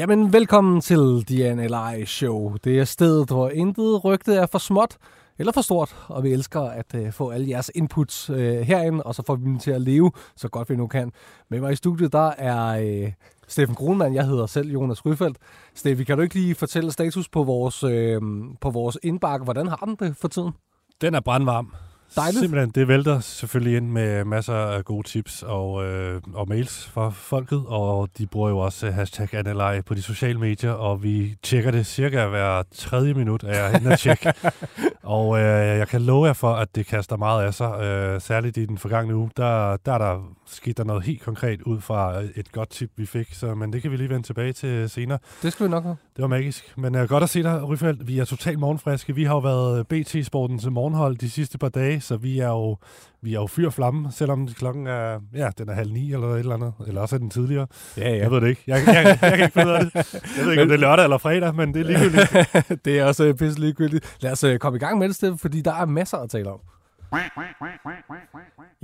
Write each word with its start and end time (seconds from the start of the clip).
Jamen, 0.00 0.32
velkommen 0.32 0.80
til 0.80 0.98
DNLI 1.28 2.06
Show. 2.06 2.56
Det 2.64 2.78
er 2.78 2.84
stedet, 2.84 3.28
hvor 3.28 3.48
intet 3.48 4.04
rygte 4.04 4.34
er 4.34 4.46
for 4.46 4.58
småt 4.58 4.96
eller 5.38 5.52
for 5.52 5.60
stort, 5.60 5.96
og 6.08 6.24
vi 6.24 6.32
elsker 6.32 6.60
at 6.60 6.94
uh, 6.94 7.12
få 7.12 7.30
alle 7.30 7.48
jeres 7.48 7.70
inputs 7.74 8.30
uh, 8.30 8.36
herind, 8.38 9.00
og 9.00 9.14
så 9.14 9.22
får 9.26 9.34
vi 9.34 9.44
dem 9.44 9.58
til 9.58 9.70
at 9.70 9.80
leve 9.80 10.12
så 10.36 10.48
godt 10.48 10.70
vi 10.70 10.76
nu 10.76 10.86
kan. 10.86 11.12
Med 11.50 11.60
mig 11.60 11.72
i 11.72 11.76
studiet, 11.76 12.12
der 12.12 12.30
er 12.38 12.82
uh, 13.02 13.12
Steffen 13.48 13.76
Kronmann, 13.76 14.14
jeg 14.14 14.26
hedder 14.26 14.46
selv 14.46 14.70
Jonas 14.70 15.06
Ryfeldt. 15.06 15.38
Steffi, 15.74 16.04
kan 16.04 16.16
du 16.16 16.22
ikke 16.22 16.34
lige 16.34 16.54
fortælle 16.54 16.92
status 16.92 17.28
på 17.28 17.42
vores, 17.42 17.84
uh, 17.84 18.22
på 18.60 18.70
vores 18.70 18.98
indbakke? 19.02 19.44
Hvordan 19.44 19.66
har 19.66 19.82
den 19.84 19.96
det 19.96 20.16
for 20.16 20.28
tiden? 20.28 20.52
Den 21.00 21.14
er 21.14 21.20
brandvarm. 21.20 21.74
Dejligt. 22.16 22.40
Simpelthen, 22.40 22.70
det 22.70 22.88
vælter 22.88 23.20
selvfølgelig 23.20 23.76
ind 23.76 23.90
med 23.90 24.24
masser 24.24 24.54
af 24.54 24.84
gode 24.84 25.08
tips 25.08 25.42
og, 25.42 25.84
øh, 25.84 26.22
og 26.34 26.48
mails 26.48 26.86
fra 26.86 27.10
folket, 27.10 27.64
og 27.66 28.08
de 28.18 28.26
bruger 28.26 28.48
jo 28.48 28.58
også 28.58 28.90
hashtag 28.90 29.34
Analyze 29.34 29.82
på 29.82 29.94
de 29.94 30.02
sociale 30.02 30.38
medier, 30.38 30.72
og 30.72 31.02
vi 31.02 31.36
tjekker 31.42 31.70
det 31.70 31.86
cirka 31.86 32.26
hver 32.26 32.62
tredje 32.74 33.14
minut, 33.14 33.42
er 33.42 33.62
jeg 33.62 33.72
henne 33.72 33.92
at 33.92 33.98
tjekke. 33.98 34.32
og 35.02 35.38
øh, 35.38 35.78
jeg 35.78 35.88
kan 35.88 36.02
love 36.02 36.26
jer 36.26 36.32
for, 36.32 36.52
at 36.52 36.74
det 36.74 36.86
kaster 36.86 37.16
meget 37.16 37.44
af 37.44 37.54
sig. 37.54 37.80
Øh, 37.82 38.20
særligt 38.20 38.56
i 38.56 38.66
den 38.66 38.78
forgangne 38.78 39.16
uge, 39.16 39.30
der, 39.36 39.76
der 39.76 39.92
er 39.92 39.98
der 39.98 40.22
sket 40.46 40.76
der 40.76 40.84
noget 40.84 41.02
helt 41.02 41.22
konkret 41.22 41.62
ud 41.62 41.80
fra 41.80 42.22
et 42.36 42.52
godt 42.52 42.70
tip, 42.70 42.90
vi 42.96 43.06
fik, 43.06 43.34
så, 43.34 43.54
men 43.54 43.72
det 43.72 43.82
kan 43.82 43.90
vi 43.90 43.96
lige 43.96 44.08
vende 44.08 44.26
tilbage 44.26 44.52
til 44.52 44.90
senere. 44.90 45.18
Det 45.42 45.52
skal 45.52 45.66
vi 45.66 45.70
nok 45.70 45.82
have. 45.82 45.96
Det 46.16 46.22
var 46.22 46.28
magisk. 46.28 46.74
Men 46.76 46.94
uh, 46.94 47.02
godt 47.02 47.22
at 47.22 47.30
se 47.30 47.42
dig, 47.42 47.64
Ryfeldt. 47.64 48.08
Vi 48.08 48.18
er 48.18 48.24
totalt 48.24 48.58
morgenfriske. 48.58 49.14
Vi 49.14 49.24
har 49.24 49.34
jo 49.34 49.38
været 49.38 49.86
BT-sportens 49.86 50.70
morgenhold 50.70 51.16
de 51.16 51.30
sidste 51.30 51.58
par 51.58 51.68
dage, 51.68 51.99
så 52.00 52.16
vi 52.16 52.38
er 52.38 52.48
jo, 52.48 52.76
vi 53.22 53.30
er 53.30 53.40
jo 53.40 53.46
fyr 53.46 53.70
flamme, 53.70 54.12
selvom 54.12 54.48
klokken 54.48 54.86
er, 54.86 55.20
ja, 55.34 55.50
den 55.58 55.68
er 55.68 55.72
halv 55.72 55.92
ni 55.92 56.12
eller 56.12 56.28
et 56.28 56.38
eller 56.38 56.54
andet. 56.54 56.72
Eller 56.86 57.00
også 57.00 57.16
er 57.16 57.18
den 57.18 57.30
tidligere. 57.30 57.66
Ja, 57.96 58.10
ja. 58.10 58.16
Jeg 58.16 58.30
ved 58.30 58.40
det 58.40 58.48
ikke. 58.48 58.62
Jeg, 58.66 58.82
jeg, 58.86 58.94
jeg, 58.94 59.18
jeg 59.22 59.32
kan 59.32 59.42
ikke 59.42 59.52
finde 59.52 59.68
ud 59.68 59.74
af 59.74 59.84
det. 59.84 59.94
Jeg 60.36 60.44
ved 60.44 60.50
ikke, 60.50 60.62
om 60.62 60.68
det 60.68 60.74
er 60.74 60.80
lørdag 60.80 61.04
eller 61.04 61.18
fredag, 61.18 61.54
men 61.54 61.74
det 61.74 61.80
er 61.80 61.84
ligegyldigt. 61.84 62.30
det 62.84 62.98
er 62.98 63.04
også 63.04 63.24
øh, 63.24 63.34
pisse 63.34 63.60
ligegyldigt. 63.60 64.16
Lad 64.20 64.32
os 64.32 64.44
uh, 64.44 64.56
komme 64.56 64.76
i 64.76 64.80
gang 64.80 64.98
med 64.98 65.08
det, 65.08 65.40
fordi 65.40 65.60
der 65.60 65.74
er 65.74 65.86
masser 65.86 66.18
at 66.18 66.30
tale 66.30 66.50
om. 66.50 66.60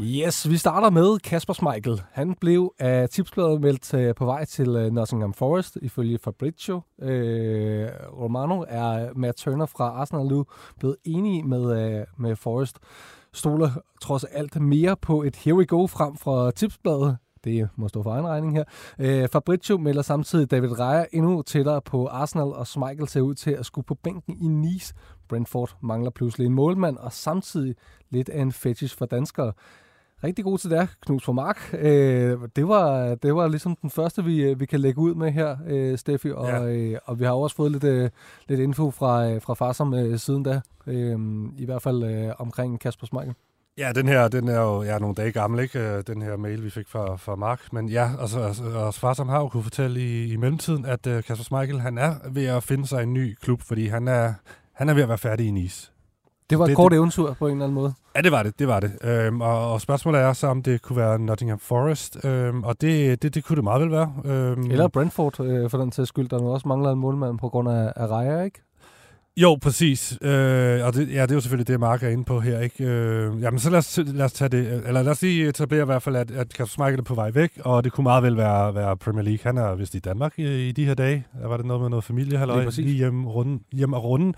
Yes, 0.01 0.51
vi 0.51 0.57
starter 0.57 0.91
med 0.91 1.19
Kasper 1.19 1.53
Schmeichel. 1.53 2.03
Han 2.13 2.35
blev 2.41 2.73
af 2.79 3.09
tipsbladet 3.09 3.61
meldt 3.61 3.95
øh, 3.95 4.15
på 4.15 4.25
vej 4.25 4.45
til 4.45 4.69
øh, 4.69 4.93
Nottingham 4.93 5.33
Forest, 5.33 5.79
ifølge 5.83 6.19
Fabrizio. 6.19 6.81
øh, 7.03 7.89
Romano 8.21 8.65
er 8.69 9.09
Matt 9.17 9.37
Turner 9.39 9.67
fra 9.67 9.85
Arsenal 9.85 10.27
nu 10.27 10.47
blevet 10.79 10.97
enige 11.05 11.43
med, 11.43 11.97
øh, 11.99 12.07
med 12.19 12.37
Forest. 12.37 12.79
Stoler 13.33 13.71
trods 14.03 14.25
alt 14.25 14.61
mere 14.61 14.97
på 14.97 15.23
et 15.23 15.37
here 15.37 15.57
we 15.57 15.67
go 15.67 15.87
frem 15.87 16.17
fra 16.17 16.51
tipsbladet. 16.51 17.17
Det 17.45 17.69
må 17.77 17.89
stå 17.89 18.03
for 18.03 18.11
egen 18.11 18.27
regning 18.27 18.57
her. 18.57 18.65
Øh, 18.99 19.29
Fabrizio 19.29 19.79
melder 19.79 20.03
samtidig 20.03 20.51
David 20.51 20.81
Raya 20.81 21.05
endnu 21.13 21.43
tættere 21.43 21.83
på 21.83 22.07
Arsenal, 22.07 22.47
og 22.47 22.67
Schmeichel 22.67 23.09
ser 23.09 23.21
ud 23.21 23.35
til 23.35 23.51
at 23.51 23.67
skulle 23.67 23.85
på 23.85 23.95
bænken 23.95 24.37
i 24.41 24.49
Nice. 24.49 24.95
Brentford 25.29 25.77
mangler 25.83 26.11
pludselig 26.11 26.47
en 26.47 26.55
målmand, 26.55 26.97
og 26.97 27.13
samtidig 27.13 27.75
lidt 28.11 28.29
af 28.29 28.43
en 28.43 28.53
fetish 28.53 28.99
for 28.99 29.07
danskere 29.07 29.53
rigtig 30.25 30.45
god 30.45 30.59
til 30.59 30.71
det 30.71 30.89
Knus 31.07 31.25
for 31.25 31.33
Mark. 31.33 31.75
Øh, 31.79 32.39
det, 32.57 32.69
var, 32.69 33.15
det 33.15 33.35
var 33.35 33.49
ligesom 33.49 33.77
den 33.83 33.91
første, 33.91 34.25
vi, 34.25 34.55
vi 34.55 34.67
kan 34.67 34.81
lægge 34.81 35.01
ud 35.01 35.15
med 35.15 35.33
her, 35.33 35.57
øh, 35.67 35.99
Steffi, 35.99 36.31
og, 36.31 36.49
ja. 36.49 36.65
øh, 36.65 36.99
og 37.05 37.21
vi 37.21 37.25
har 37.25 37.33
også 37.33 37.57
fået 37.57 37.73
lidt, 37.73 37.85
øh, 37.85 38.11
lidt 38.49 38.61
info 38.61 38.91
fra, 38.91 39.39
fra 39.39 39.55
Farsom 39.55 39.95
øh, 39.95 40.19
siden 40.19 40.43
da, 40.43 40.61
øh, 40.87 41.19
i 41.59 41.65
hvert 41.65 41.83
fald 41.83 42.05
øh, 42.05 42.33
omkring 42.39 42.81
Kasper 42.81 43.07
Schmeichel. 43.07 43.35
Ja, 43.79 43.93
den 43.95 44.09
her, 44.09 44.29
den 44.29 44.49
er 44.49 44.61
jo 44.61 44.83
ja, 44.83 44.99
nogle 44.99 45.15
dage 45.15 45.33
gammel, 45.33 45.61
ikke? 45.61 46.03
Den 46.03 46.23
her 46.23 46.37
mail, 46.37 46.65
vi 46.65 46.71
fik 46.71 46.89
fra, 46.89 47.17
fra 47.17 47.35
Mark. 47.35 47.73
Men 47.73 47.89
ja, 47.89 48.11
altså, 48.21 48.41
altså, 48.41 48.65
altså 48.65 49.01
Farsom 49.01 49.29
har 49.29 49.39
jo 49.39 49.49
kunne 49.49 49.63
fortælle 49.63 50.01
i, 50.01 50.33
i 50.33 50.37
mellemtiden, 50.37 50.85
at 50.85 51.07
uh, 51.07 51.13
Kasper 51.13 51.45
Schmeichel, 51.45 51.81
han 51.81 51.99
er 51.99 52.15
ved 52.31 52.47
at 52.47 52.63
finde 52.63 52.87
sig 52.87 53.03
en 53.03 53.15
ny 53.15 53.35
klub, 53.35 53.63
fordi 53.63 53.87
han 53.87 54.09
er, 54.09 54.35
han 54.77 54.89
er 54.89 54.95
ved 54.95 55.03
at 55.03 55.09
være 55.09 55.19
færdig 55.19 55.47
i 55.47 55.51
Nice. 55.51 55.93
Det 56.51 56.59
var 56.59 56.65
et 56.65 56.69
det, 56.69 56.77
kort 56.77 56.93
eventyr 56.93 57.35
på 57.39 57.47
en 57.47 57.53
eller 57.53 57.65
anden 57.65 57.75
måde. 57.75 57.95
Ja, 58.17 58.21
det 58.21 58.33
var 58.33 58.43
det. 58.43 58.59
det, 58.59 58.69
var 58.69 58.81
det. 58.81 58.99
Øhm, 59.05 59.41
og, 59.41 59.73
og 59.73 59.81
spørgsmålet 59.81 60.21
er 60.21 60.33
så, 60.33 60.47
om 60.47 60.63
det 60.63 60.83
kunne 60.83 60.97
være 60.97 61.19
Nottingham 61.19 61.59
Forest, 61.59 62.25
øhm, 62.25 62.65
og 62.65 62.81
det, 62.81 63.23
det, 63.23 63.35
det 63.35 63.45
kunne 63.45 63.57
det 63.57 63.65
meget 63.65 63.83
vel 63.83 63.91
være. 63.91 64.13
Øhm, 64.25 64.71
Eller 64.71 64.89
Brentford, 64.89 65.41
øh, 65.41 65.71
for 65.71 65.79
den 65.79 65.91
til 65.91 66.07
skyld, 66.07 66.29
der 66.29 66.39
nu 66.39 66.53
også 66.53 66.69
mangler 66.69 66.91
en 66.91 66.99
målmand 66.99 67.39
på 67.39 67.49
grund 67.49 67.69
af, 67.69 67.93
af 67.97 68.07
Raja, 68.07 68.43
ikke? 68.43 68.63
Jo, 69.37 69.59
præcis. 69.63 70.19
Øh, 70.23 70.87
og 70.87 70.95
det, 70.95 71.09
ja, 71.15 71.23
det 71.23 71.31
er 71.31 71.35
jo 71.35 71.41
selvfølgelig 71.41 71.69
det, 71.69 71.81
Mark 71.81 72.03
er 72.03 72.09
inde 72.09 72.25
på 72.25 72.41
her. 72.41 72.61
Ikke? 72.61 72.85
Øh, 72.85 73.43
jamen, 73.43 73.59
så 73.59 73.71
lad 73.71 73.79
os, 73.79 74.01
lad 74.07 74.25
os 74.25 74.33
tage 74.33 74.49
det. 74.49 74.83
Eller 74.87 75.03
lad 75.03 75.13
os 75.13 75.23
lige 75.23 75.49
etablere 75.49 75.83
i 75.83 75.85
hvert 75.85 76.03
fald, 76.03 76.17
at, 76.17 76.31
at 76.31 76.49
Kasper 76.49 76.65
Schmeichel 76.65 76.99
er 76.99 77.05
på 77.05 77.15
vej 77.15 77.31
væk, 77.31 77.53
og 77.65 77.85
det 77.85 77.93
kunne 77.93 78.03
meget 78.03 78.23
vel 78.23 78.37
være, 78.37 78.75
være 78.75 78.97
Premier 78.97 79.23
League. 79.23 79.41
Han 79.43 79.59
er 79.59 79.75
vist 79.75 79.95
i 79.95 79.99
Danmark 79.99 80.39
i, 80.39 80.69
i 80.69 80.73
de 80.73 80.85
her 80.85 80.95
dage. 80.95 81.27
Var 81.45 81.57
det 81.57 81.67
noget 81.67 81.81
med 81.81 81.91
noget 81.91 82.05
familie? 82.05 82.39
Halløj, 82.39 82.65
lige, 82.65 82.83
lige 82.83 82.97
hjemme, 82.97 83.29
rundt, 83.29 83.63
hjemme 83.73 83.97
og 83.97 84.05
runden 84.05 84.35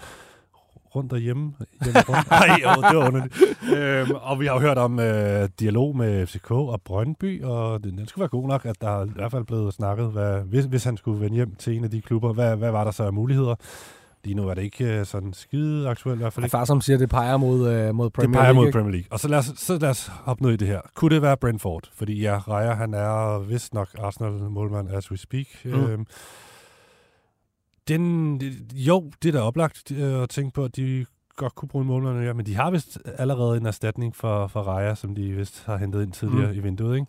rundt 0.98 1.10
derhjemme. 1.10 1.52
hjemme 1.84 2.00
rundt. 2.08 2.28
Ej, 2.42 2.48
jo, 2.62 2.82
det 2.82 2.96
var 2.96 3.06
underligt. 3.06 3.34
øhm, 3.76 4.10
og 4.22 4.40
vi 4.40 4.46
har 4.46 4.54
jo 4.54 4.60
hørt 4.60 4.78
om 4.78 5.00
øh, 5.00 5.48
dialog 5.60 5.96
med 5.96 6.26
FCK 6.26 6.50
og 6.50 6.80
Brøndby, 6.84 7.44
og 7.44 7.84
den, 7.84 7.98
den 7.98 8.06
skulle 8.06 8.22
være 8.22 8.28
god 8.28 8.48
nok, 8.48 8.66
at 8.66 8.76
der 8.80 9.00
er 9.00 9.04
i 9.04 9.10
hvert 9.14 9.30
fald 9.30 9.44
blevet 9.44 9.74
snakket, 9.74 10.10
hvad, 10.10 10.40
hvis, 10.40 10.64
hvis 10.64 10.84
han 10.84 10.96
skulle 10.96 11.20
vende 11.20 11.34
hjem 11.34 11.54
til 11.54 11.76
en 11.76 11.84
af 11.84 11.90
de 11.90 12.00
klubber, 12.00 12.32
hvad, 12.32 12.56
hvad 12.56 12.70
var 12.70 12.84
der 12.84 12.90
så 12.90 13.02
af 13.02 13.12
muligheder? 13.12 13.54
Lige 14.24 14.34
nu 14.34 14.48
er 14.48 14.54
det 14.54 14.62
ikke 14.62 14.98
øh, 14.98 15.06
sådan 15.06 15.32
skide 15.32 15.88
aktuelt 15.88 16.18
i 16.18 16.22
hvert 16.22 16.32
fald. 16.32 16.44
Ikke. 16.44 16.50
Far 16.50 16.64
som 16.64 16.80
siger, 16.80 16.98
det 16.98 17.08
peger 17.08 17.36
mod, 17.36 17.68
øh, 17.68 17.94
mod 17.94 18.10
Premier 18.10 18.30
League. 18.30 18.48
Det 18.48 18.54
peger 18.54 18.64
mod? 18.64 18.72
Premier 18.72 18.92
League. 18.92 19.06
Og 19.10 19.20
så 19.20 19.28
lad, 19.28 19.38
os, 19.38 19.52
så 19.56 19.78
lad 19.78 19.90
os 19.90 20.06
hoppe 20.06 20.42
ned 20.42 20.52
i 20.52 20.56
det 20.56 20.68
her. 20.68 20.80
Kunne 20.94 21.14
det 21.14 21.22
være 21.22 21.36
Brentford? 21.36 21.88
Fordi 21.94 22.20
ja, 22.20 22.38
Raja, 22.38 22.74
han 22.74 22.94
er 22.94 23.38
vist 23.38 23.74
nok 23.74 23.88
Arsenal-målmand 23.98 24.88
as 24.90 25.10
we 25.10 25.16
speak. 25.16 25.46
Mm. 25.64 25.72
Øhm, 25.72 26.06
den, 27.88 28.36
jo, 28.74 29.10
det 29.22 29.28
er 29.28 29.32
da 29.32 29.40
oplagt 29.40 29.92
øh, 29.92 30.22
at 30.22 30.28
tænke 30.28 30.52
på, 30.54 30.64
at 30.64 30.76
de 30.76 31.06
godt 31.36 31.54
kunne 31.54 31.68
bruge 31.68 31.82
en 31.82 31.88
målmand, 31.88 32.24
ja, 32.24 32.32
men 32.32 32.46
de 32.46 32.54
har 32.54 32.70
vist 32.70 32.98
allerede 33.18 33.56
en 33.56 33.66
erstatning 33.66 34.16
for, 34.16 34.46
for 34.46 34.60
Raja, 34.60 34.94
som 34.94 35.14
de 35.14 35.32
vist 35.32 35.64
har 35.66 35.76
hentet 35.76 36.02
ind 36.02 36.12
tidligere 36.12 36.52
mm. 36.52 36.58
i 36.58 36.60
vinduet. 36.60 36.96
Ikke? 36.96 37.06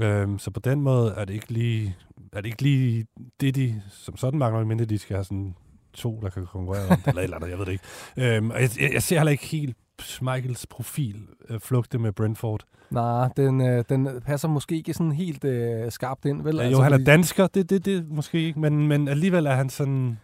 Ja. 0.00 0.06
Øhm, 0.06 0.38
så 0.38 0.50
på 0.50 0.60
den 0.60 0.80
måde 0.80 1.14
er 1.16 1.24
det 1.24 1.34
ikke 1.34 1.52
lige, 1.52 1.96
er 2.32 2.40
det 2.40 2.46
ikke 2.46 2.62
lige 2.62 3.06
det, 3.40 3.54
de 3.54 3.82
som 3.90 4.16
sådan 4.16 4.38
mangler, 4.38 4.64
mindre 4.64 4.84
de 4.84 4.98
skal 4.98 5.16
have 5.16 5.24
sådan 5.24 5.54
to, 5.92 6.20
der 6.22 6.30
kan 6.30 6.46
konkurrere 6.46 6.88
om 6.88 6.96
det, 6.96 7.06
eller 7.06 7.20
et 7.20 7.24
eller 7.24 7.36
andet, 7.36 7.50
jeg 7.50 7.58
ved 7.58 7.66
det 7.66 7.72
ikke. 7.72 8.36
Øhm, 8.36 8.50
og 8.50 8.60
jeg, 8.60 8.70
jeg 8.92 9.02
ser 9.02 9.18
heller 9.18 9.30
ikke 9.30 9.46
helt 9.46 9.76
Michaels 10.22 10.66
profil 10.66 11.16
øh, 11.48 11.60
flugte 11.60 11.98
med 11.98 12.12
Brentford. 12.12 12.64
Nej, 12.90 13.28
den, 13.36 13.60
øh, 13.60 13.84
den 13.88 14.08
passer 14.26 14.48
måske 14.48 14.76
ikke 14.76 14.94
sådan 14.94 15.12
helt 15.12 15.44
øh, 15.44 15.90
skarpt 15.90 16.24
ind, 16.24 16.42
vel? 16.42 16.56
Ja, 16.56 16.62
jo, 16.62 16.68
altså, 16.68 16.82
han 16.82 16.92
er 16.92 17.04
dansker, 17.04 17.46
det, 17.46 17.70
det, 17.70 17.84
det 17.84 18.08
måske 18.08 18.42
ikke, 18.42 18.60
men, 18.60 18.88
men 18.88 19.08
alligevel 19.08 19.46
er 19.46 19.54
han 19.54 19.70
sådan... 19.70 20.18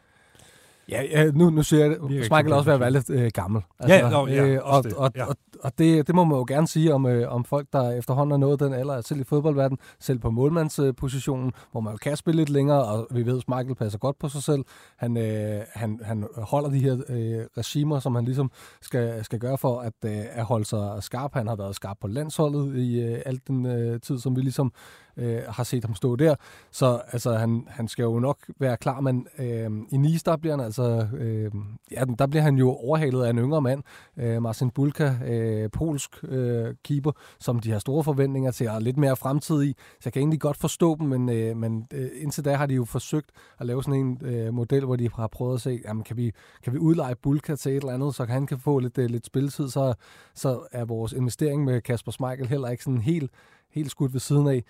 Ja, 0.88 1.02
ja 1.10 1.30
nu, 1.30 1.50
nu 1.50 1.62
siger 1.62 1.84
jeg 1.84 1.90
det. 1.90 2.24
Schmeichel 2.24 2.52
også 2.52 2.76
være 2.78 2.90
lidt 2.90 3.10
øh, 3.10 3.30
gammel. 3.34 3.62
Altså, 3.78 3.94
ja, 3.94 4.10
no, 4.10 4.26
ja, 4.26 4.46
øh, 4.46 4.60
og, 4.62 4.84
og, 4.96 5.10
ja. 5.16 5.24
og, 5.24 5.36
og 5.60 5.78
det, 5.78 6.06
det 6.06 6.14
må 6.14 6.24
man 6.24 6.38
jo 6.38 6.44
gerne 6.48 6.68
sige 6.68 6.94
om, 6.94 7.06
øh, 7.06 7.32
om 7.32 7.44
folk, 7.44 7.66
der 7.72 7.90
efterhånden 7.90 8.32
er 8.32 8.36
nået 8.36 8.60
den 8.60 8.72
alder, 8.72 9.00
selv 9.00 9.20
i 9.20 9.24
fodboldverdenen, 9.24 9.78
selv 10.00 10.18
på 10.18 10.30
målmandspositionen, 10.30 11.52
hvor 11.72 11.80
man 11.80 11.92
jo 11.92 11.96
kan 11.96 12.16
spille 12.16 12.36
lidt 12.36 12.48
længere, 12.48 12.84
og 12.84 13.06
vi 13.10 13.26
ved, 13.26 13.36
at 13.36 13.42
Schmeichel 13.42 13.74
passer 13.74 13.98
godt 13.98 14.18
på 14.18 14.28
sig 14.28 14.42
selv. 14.42 14.64
Han, 14.96 15.16
øh, 15.16 15.60
han, 15.74 16.00
han 16.04 16.26
holder 16.36 16.70
de 16.70 16.78
her 16.78 16.92
øh, 17.08 17.46
regimer, 17.58 17.98
som 17.98 18.14
han 18.14 18.24
ligesom 18.24 18.50
skal, 18.80 19.24
skal 19.24 19.38
gøre 19.38 19.58
for 19.58 19.80
at, 19.80 19.92
øh, 20.04 20.24
at 20.30 20.44
holde 20.44 20.64
sig 20.64 21.02
skarp. 21.02 21.34
Han 21.34 21.46
har 21.46 21.56
været 21.56 21.74
skarp 21.74 21.96
på 22.00 22.08
landsholdet 22.08 22.76
i 22.76 23.00
øh, 23.00 23.22
al 23.26 23.40
den 23.46 23.66
øh, 23.66 24.00
tid, 24.00 24.18
som 24.18 24.36
vi 24.36 24.40
ligesom 24.40 24.72
øh, 25.18 25.42
har 25.48 25.64
set 25.64 25.84
ham 25.84 25.94
stå 25.94 26.16
der. 26.16 26.34
Så 26.70 27.00
altså, 27.12 27.34
han, 27.34 27.66
han 27.68 27.88
skal 27.88 28.02
jo 28.02 28.18
nok 28.18 28.38
være 28.58 28.76
klar, 28.76 29.00
men 29.00 29.26
øh, 29.38 29.70
i 29.92 29.96
Nice, 29.96 30.24
der 30.24 30.36
bliver 30.36 30.56
han 30.56 30.64
altså, 30.64 31.08
øh, 31.18 31.52
ja, 31.90 32.04
der 32.18 32.26
bliver 32.26 32.42
han 32.42 32.56
jo 32.56 32.70
overhalet 32.70 33.24
af 33.24 33.30
en 33.30 33.38
yngre 33.38 33.62
mand, 33.62 33.82
øh, 34.16 34.42
Marcin 34.42 34.70
Bulka, 34.70 35.12
øh, 35.26 35.70
polsk 35.70 36.24
øh, 36.24 36.74
keeper, 36.84 37.12
som 37.40 37.58
de 37.60 37.70
har 37.70 37.78
store 37.78 38.04
forventninger 38.04 38.50
til, 38.50 38.68
og 38.68 38.82
lidt 38.82 38.96
mere 38.96 39.16
fremtid 39.16 39.62
i. 39.62 39.74
Så 39.78 40.00
jeg 40.04 40.12
kan 40.12 40.20
egentlig 40.20 40.40
godt 40.40 40.56
forstå 40.56 40.96
dem, 40.96 41.06
men, 41.08 41.28
øh, 41.28 41.56
men 41.56 41.86
øh, 41.94 42.08
indtil 42.14 42.44
da 42.44 42.54
har 42.54 42.66
de 42.66 42.74
jo 42.74 42.84
forsøgt 42.84 43.30
at 43.60 43.66
lave 43.66 43.82
sådan 43.82 44.00
en 44.00 44.18
øh, 44.22 44.54
model, 44.54 44.84
hvor 44.84 44.96
de 44.96 45.10
har 45.14 45.26
prøvet 45.26 45.54
at 45.54 45.60
se, 45.60 45.80
jamen, 45.84 46.04
kan, 46.04 46.16
vi, 46.16 46.32
kan 46.62 46.72
vi 46.72 46.78
udleje 46.78 47.14
Bulka 47.14 47.56
til 47.56 47.72
et 47.72 47.76
eller 47.76 47.92
andet, 47.92 48.14
så 48.14 48.24
han 48.24 48.46
kan 48.46 48.58
få 48.58 48.78
lidt, 48.78 48.98
øh, 48.98 49.10
lidt 49.10 49.26
spilletid, 49.26 49.68
så, 49.68 49.94
så 50.34 50.66
er 50.72 50.84
vores 50.84 51.12
investering 51.12 51.64
med 51.64 51.80
Kasper 51.80 52.12
Schmeichel 52.12 52.48
heller 52.48 52.68
ikke 52.68 52.84
sådan 52.84 53.00
helt, 53.00 53.30
helt 53.70 53.90
skudt 53.90 54.12
ved 54.12 54.20
siden 54.20 54.46
af. 54.46 54.64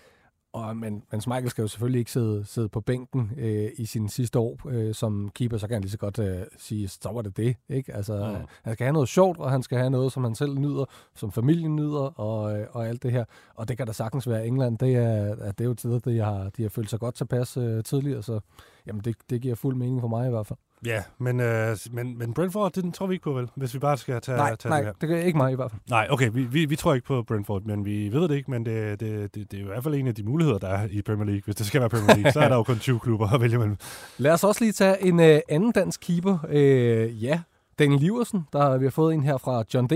Og, 0.52 0.76
men, 0.76 1.02
men 1.10 1.22
Michael 1.26 1.50
skal 1.50 1.62
jo 1.62 1.68
selvfølgelig 1.68 1.98
ikke 1.98 2.12
sidde, 2.12 2.44
sidde 2.44 2.68
på 2.68 2.80
bænken 2.80 3.30
øh, 3.36 3.70
i 3.76 3.84
sin 3.84 4.08
sidste 4.08 4.38
år 4.38 4.60
øh, 4.68 4.94
som 4.94 5.30
keeper, 5.34 5.58
så 5.58 5.66
kan 5.66 5.74
han 5.74 5.82
lige 5.82 5.90
så 5.90 5.98
godt 5.98 6.18
øh, 6.18 6.42
sige, 6.58 6.88
så 6.88 7.10
var 7.12 7.22
det 7.22 7.36
det. 7.36 7.56
Ikke? 7.68 7.94
Altså, 7.94 8.36
mm. 8.40 8.46
Han 8.62 8.74
skal 8.74 8.84
have 8.84 8.92
noget 8.92 9.08
sjovt, 9.08 9.38
og 9.38 9.50
han 9.50 9.62
skal 9.62 9.78
have 9.78 9.90
noget, 9.90 10.12
som 10.12 10.24
han 10.24 10.34
selv 10.34 10.58
nyder, 10.58 10.84
som 11.14 11.32
familien 11.32 11.76
nyder, 11.76 12.20
og, 12.20 12.58
øh, 12.58 12.66
og 12.70 12.88
alt 12.88 13.02
det 13.02 13.12
her. 13.12 13.24
Og 13.54 13.68
det 13.68 13.76
kan 13.76 13.86
da 13.86 13.92
sagtens 13.92 14.28
være 14.28 14.46
England. 14.46 14.78
Det 14.78 14.96
er, 14.96 15.34
det 15.34 15.60
er 15.60 15.64
jo 15.64 15.74
tid, 15.74 16.00
de 16.00 16.18
har, 16.18 16.50
de 16.56 16.62
har 16.62 16.68
følt 16.68 16.90
sig 16.90 17.00
godt 17.00 17.14
tilpas 17.14 17.56
øh, 17.56 17.84
tidligere, 17.84 18.22
så 18.22 18.40
jamen, 18.86 19.02
det, 19.04 19.16
det 19.30 19.40
giver 19.40 19.54
fuld 19.54 19.76
mening 19.76 20.00
for 20.00 20.08
mig 20.08 20.26
i 20.26 20.30
hvert 20.30 20.46
fald. 20.46 20.58
Ja, 20.86 21.02
men, 21.18 21.40
øh, 21.40 21.76
men, 21.92 22.18
men 22.18 22.34
Brentford, 22.34 22.72
det 22.72 22.94
tror 22.94 23.06
vi 23.06 23.14
ikke 23.14 23.24
på, 23.24 23.32
vel? 23.32 23.48
Hvis 23.54 23.74
vi 23.74 23.78
bare 23.78 23.96
skal 23.96 24.20
tage, 24.20 24.38
nej, 24.38 24.56
tage 24.56 24.70
nej, 24.70 24.78
det 24.78 24.86
her. 25.00 25.08
det 25.08 25.18
er 25.18 25.22
ikke 25.22 25.36
mig 25.36 25.52
i 25.52 25.54
hvert 25.54 25.70
fald. 25.70 25.80
Nej, 25.90 26.06
okay, 26.10 26.30
vi, 26.32 26.42
vi, 26.42 26.64
vi 26.64 26.76
tror 26.76 26.94
ikke 26.94 27.06
på 27.06 27.22
Brentford, 27.22 27.62
men 27.62 27.84
vi 27.84 28.12
ved 28.12 28.28
det 28.28 28.34
ikke, 28.34 28.50
men 28.50 28.66
det, 28.66 29.00
det, 29.00 29.34
det, 29.34 29.50
det 29.50 29.56
er 29.56 29.60
jo 29.60 29.66
i 29.66 29.72
hvert 29.72 29.84
fald 29.84 29.94
en 29.94 30.06
af 30.06 30.14
de 30.14 30.22
muligheder, 30.22 30.58
der 30.58 30.68
er 30.68 30.88
i 30.90 31.02
Premier 31.02 31.24
League. 31.24 31.42
Hvis 31.44 31.56
det 31.56 31.66
skal 31.66 31.80
være 31.80 31.90
Premier 31.90 32.14
League, 32.14 32.32
så 32.32 32.40
er 32.40 32.48
der 32.48 32.56
jo 32.56 32.62
kun 32.62 32.78
20 32.78 33.00
klubber 33.00 33.32
at 33.32 33.40
vælge 33.40 33.58
mellem. 33.58 33.76
Lad 34.18 34.32
os 34.32 34.44
også 34.44 34.64
lige 34.64 34.72
tage 34.72 35.02
en 35.02 35.20
øh, 35.20 35.40
anden 35.48 35.72
dansk 35.72 36.00
keeper. 36.00 36.38
Øh, 36.48 37.24
ja, 37.24 37.40
Daniel 37.78 38.02
Iversen, 38.02 38.46
der 38.52 38.78
vi 38.78 38.86
har 38.86 38.90
fået 38.90 39.14
en 39.14 39.22
her 39.22 39.36
fra 39.36 39.64
John 39.74 39.86
D., 39.86 39.92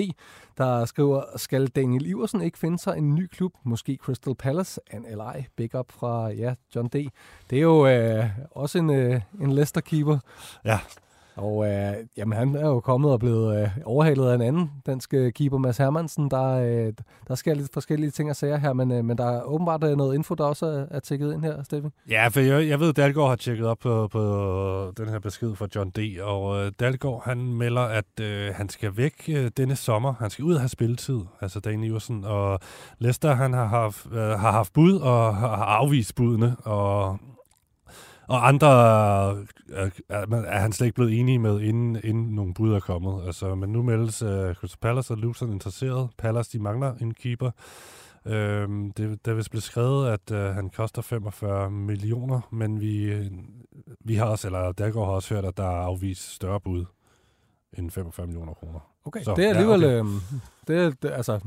der 0.58 0.84
skriver, 0.84 1.23
skal 1.37 1.67
Daniel 1.67 2.06
Iversen 2.06 2.40
ikke 2.43 2.58
finde 2.58 2.79
sig 2.79 2.99
en 2.99 3.14
ny 3.14 3.26
klub, 3.26 3.52
måske 3.64 3.99
Crystal 4.02 4.34
Palace, 4.34 4.81
and 4.90 5.05
LI, 5.05 5.46
big 5.56 5.75
up 5.75 5.93
fra 5.93 6.29
ja, 6.29 6.55
John 6.75 6.88
D. 6.88 6.94
Det 7.50 7.58
er 7.58 7.62
jo 7.62 7.87
øh, 7.87 8.25
også 8.50 8.79
en, 8.79 8.90
øh, 8.90 9.20
en 9.40 9.52
Leicester-keeper. 9.52 10.19
Ja, 10.64 10.79
og 11.37 11.67
øh, 11.67 11.93
jamen, 12.17 12.38
han 12.38 12.56
er 12.56 12.67
jo 12.67 12.81
kommet 12.81 13.12
og 13.12 13.20
blevet 13.20 13.62
øh, 13.62 13.69
overhalet 13.84 14.29
af 14.29 14.34
en 14.34 14.43
anden 14.43 14.70
dansk 14.87 15.14
øh, 15.14 15.32
keeper, 15.32 15.58
Mads 15.58 15.76
Hermansen. 15.76 16.31
Der, 16.31 16.44
øh, 16.44 16.93
der 17.29 17.34
sker 17.34 17.55
lidt 17.55 17.73
forskellige 17.73 18.11
ting 18.11 18.31
at 18.31 18.37
sige 18.37 18.58
her, 18.58 18.73
men, 18.73 18.93
øh, 18.93 19.05
men 19.05 19.19
der 19.19 19.31
er 19.31 19.43
åbenbart 19.43 19.84
øh, 19.84 19.96
noget 19.96 20.14
info, 20.14 20.34
der 20.34 20.44
også 20.44 20.67
er, 20.67 20.87
er 20.90 21.00
tjekket 21.00 21.32
ind 21.32 21.43
her, 21.43 21.62
Steffen. 21.62 21.93
Ja, 22.11 22.29
for 22.29 22.40
jeg, 22.40 22.69
jeg 22.69 22.81
ved, 22.81 22.88
at 22.88 22.96
Dalgaard 22.96 23.29
har 23.29 23.37
tjekket 23.37 23.67
op 23.67 23.79
på, 23.79 24.08
på 24.08 24.93
den 24.96 25.08
her 25.08 25.19
besked 25.19 25.55
fra 25.55 25.67
John 25.75 25.90
D., 25.90 26.20
og 26.20 26.64
øh, 26.64 26.73
Dalgaard 26.81 27.23
han 27.25 27.38
melder, 27.38 27.82
at 27.82 28.20
øh, 28.20 28.55
han 28.55 28.69
skal 28.69 28.96
væk 28.96 29.14
øh, 29.29 29.50
denne 29.56 29.76
sommer. 29.76 30.14
Han 30.19 30.31
skal 30.31 30.44
ud 30.44 30.55
og 30.55 30.61
have 30.61 30.69
spilletid, 30.69 31.20
altså 31.40 31.61
Dan 31.61 31.84
Iversen. 31.84 32.25
Og 32.25 32.61
Lester 32.99 33.34
han 33.34 33.52
har 33.52 33.67
haft, 33.67 34.06
øh, 34.12 34.19
har 34.19 34.52
haft 34.52 34.73
bud 34.73 34.99
og 34.99 35.37
har 35.37 35.49
afvist 35.49 36.14
budene, 36.14 36.56
og 36.64 37.19
og 38.28 38.48
andre 38.48 38.69
er, 39.72 39.90
er 40.08 40.58
han 40.58 40.72
slet 40.72 40.86
ikke 40.86 40.94
blevet 40.94 41.20
enige 41.20 41.38
med, 41.38 41.60
inden, 41.60 42.00
inden 42.04 42.34
nogle 42.34 42.54
bud 42.54 42.72
er 42.72 42.80
kommet. 42.80 43.26
Altså, 43.26 43.54
men 43.54 43.70
nu 43.70 43.82
meldes 43.82 44.22
uh, 44.22 44.54
Crystal 44.54 44.78
Palace 44.80 45.12
og 45.12 45.19
Luton 45.19 45.52
interesseret. 45.52 46.10
Palace, 46.19 46.58
de 46.58 46.62
mangler 46.62 46.94
en 47.00 47.14
keeper. 47.14 47.50
Øhm, 48.26 48.92
det, 48.92 49.26
der 49.26 49.34
vil 49.34 49.46
blive 49.50 49.62
skrevet, 49.62 50.08
at 50.08 50.30
uh, 50.30 50.54
han 50.54 50.70
koster 50.70 51.02
45 51.02 51.70
millioner, 51.70 52.40
men 52.50 52.80
vi, 52.80 53.22
vi 54.00 54.14
har 54.14 54.26
også, 54.26 54.48
eller 54.48 54.72
Dalgaard 54.72 55.06
har 55.06 55.14
også 55.14 55.34
hørt, 55.34 55.44
at 55.44 55.56
der 55.56 55.64
er 55.64 55.82
afvist 55.82 56.34
større 56.34 56.60
bud 56.60 56.84
end 57.78 57.90
45 57.90 58.26
millioner 58.26 58.54
kroner. 58.54 58.80
Okay, 59.04 59.22
så, 59.22 59.34
det 59.34 59.44
er 59.44 59.48
alligevel, 59.48 59.80
ja, 59.80 60.00
okay. 60.00 60.10
øh, 60.10 60.22
det, 60.69 60.76
er, 60.76 60.90
det, 61.02 61.10
altså, 61.10 61.40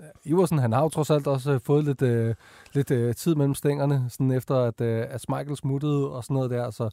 Øh, 0.00 0.06
Iversen, 0.24 0.58
han 0.58 0.72
har 0.72 0.82
jo 0.82 0.88
trods 0.88 1.10
alt 1.10 1.26
også 1.26 1.52
øh, 1.52 1.60
fået 1.60 1.84
lidt, 1.84 2.02
øh, 2.02 2.34
lidt 2.72 2.90
øh, 2.90 3.14
tid 3.14 3.34
mellem 3.34 3.54
stængerne, 3.54 4.06
sådan 4.08 4.30
efter 4.30 4.54
at, 4.54 4.80
øh, 4.80 5.06
at 5.10 5.24
Michael 5.28 5.56
smuttede 5.56 6.10
og 6.10 6.24
sådan 6.24 6.34
noget 6.34 6.50
der. 6.50 6.70
Så 6.70 6.90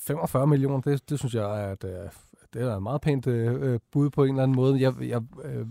45 0.00 0.46
millioner, 0.46 0.80
det, 0.80 1.10
det 1.10 1.18
synes 1.18 1.34
jeg 1.34 1.50
at, 1.50 1.84
øh, 1.84 2.08
det 2.54 2.62
er 2.62 2.76
et 2.76 2.82
meget 2.82 3.00
pænt 3.00 3.26
øh, 3.26 3.72
øh, 3.72 3.80
bud 3.92 4.10
på 4.10 4.24
en 4.24 4.30
eller 4.30 4.42
anden 4.42 4.56
måde. 4.56 4.80
Jeg, 4.80 4.94
jeg 5.00 5.22
øh, 5.44 5.66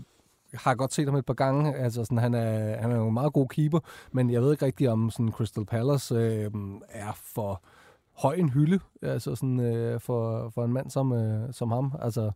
har 0.54 0.74
godt 0.74 0.92
set 0.92 1.06
ham 1.06 1.16
et 1.16 1.26
par 1.26 1.34
gange. 1.34 1.74
Altså, 1.74 2.04
sådan, 2.04 2.18
han, 2.18 2.34
er, 2.34 2.76
han 2.76 2.90
er 2.90 2.96
jo 2.96 3.08
en 3.08 3.14
meget 3.14 3.32
god 3.32 3.48
keeper, 3.48 3.78
men 4.12 4.30
jeg 4.30 4.42
ved 4.42 4.52
ikke 4.52 4.66
rigtigt, 4.66 4.90
om 4.90 5.10
sådan, 5.10 5.32
Crystal 5.32 5.64
Palace 5.64 6.14
øh, 6.14 6.50
er 6.88 7.12
for 7.14 7.62
høj 8.16 8.34
en 8.34 8.48
hylde 8.50 8.80
altså 9.02 9.34
sådan, 9.34 9.60
øh, 9.60 10.00
for, 10.00 10.48
for 10.48 10.64
en 10.64 10.72
mand 10.72 10.90
som, 10.90 11.12
øh, 11.12 11.52
som 11.52 11.70
ham. 11.70 11.92
Altså, 12.02 12.30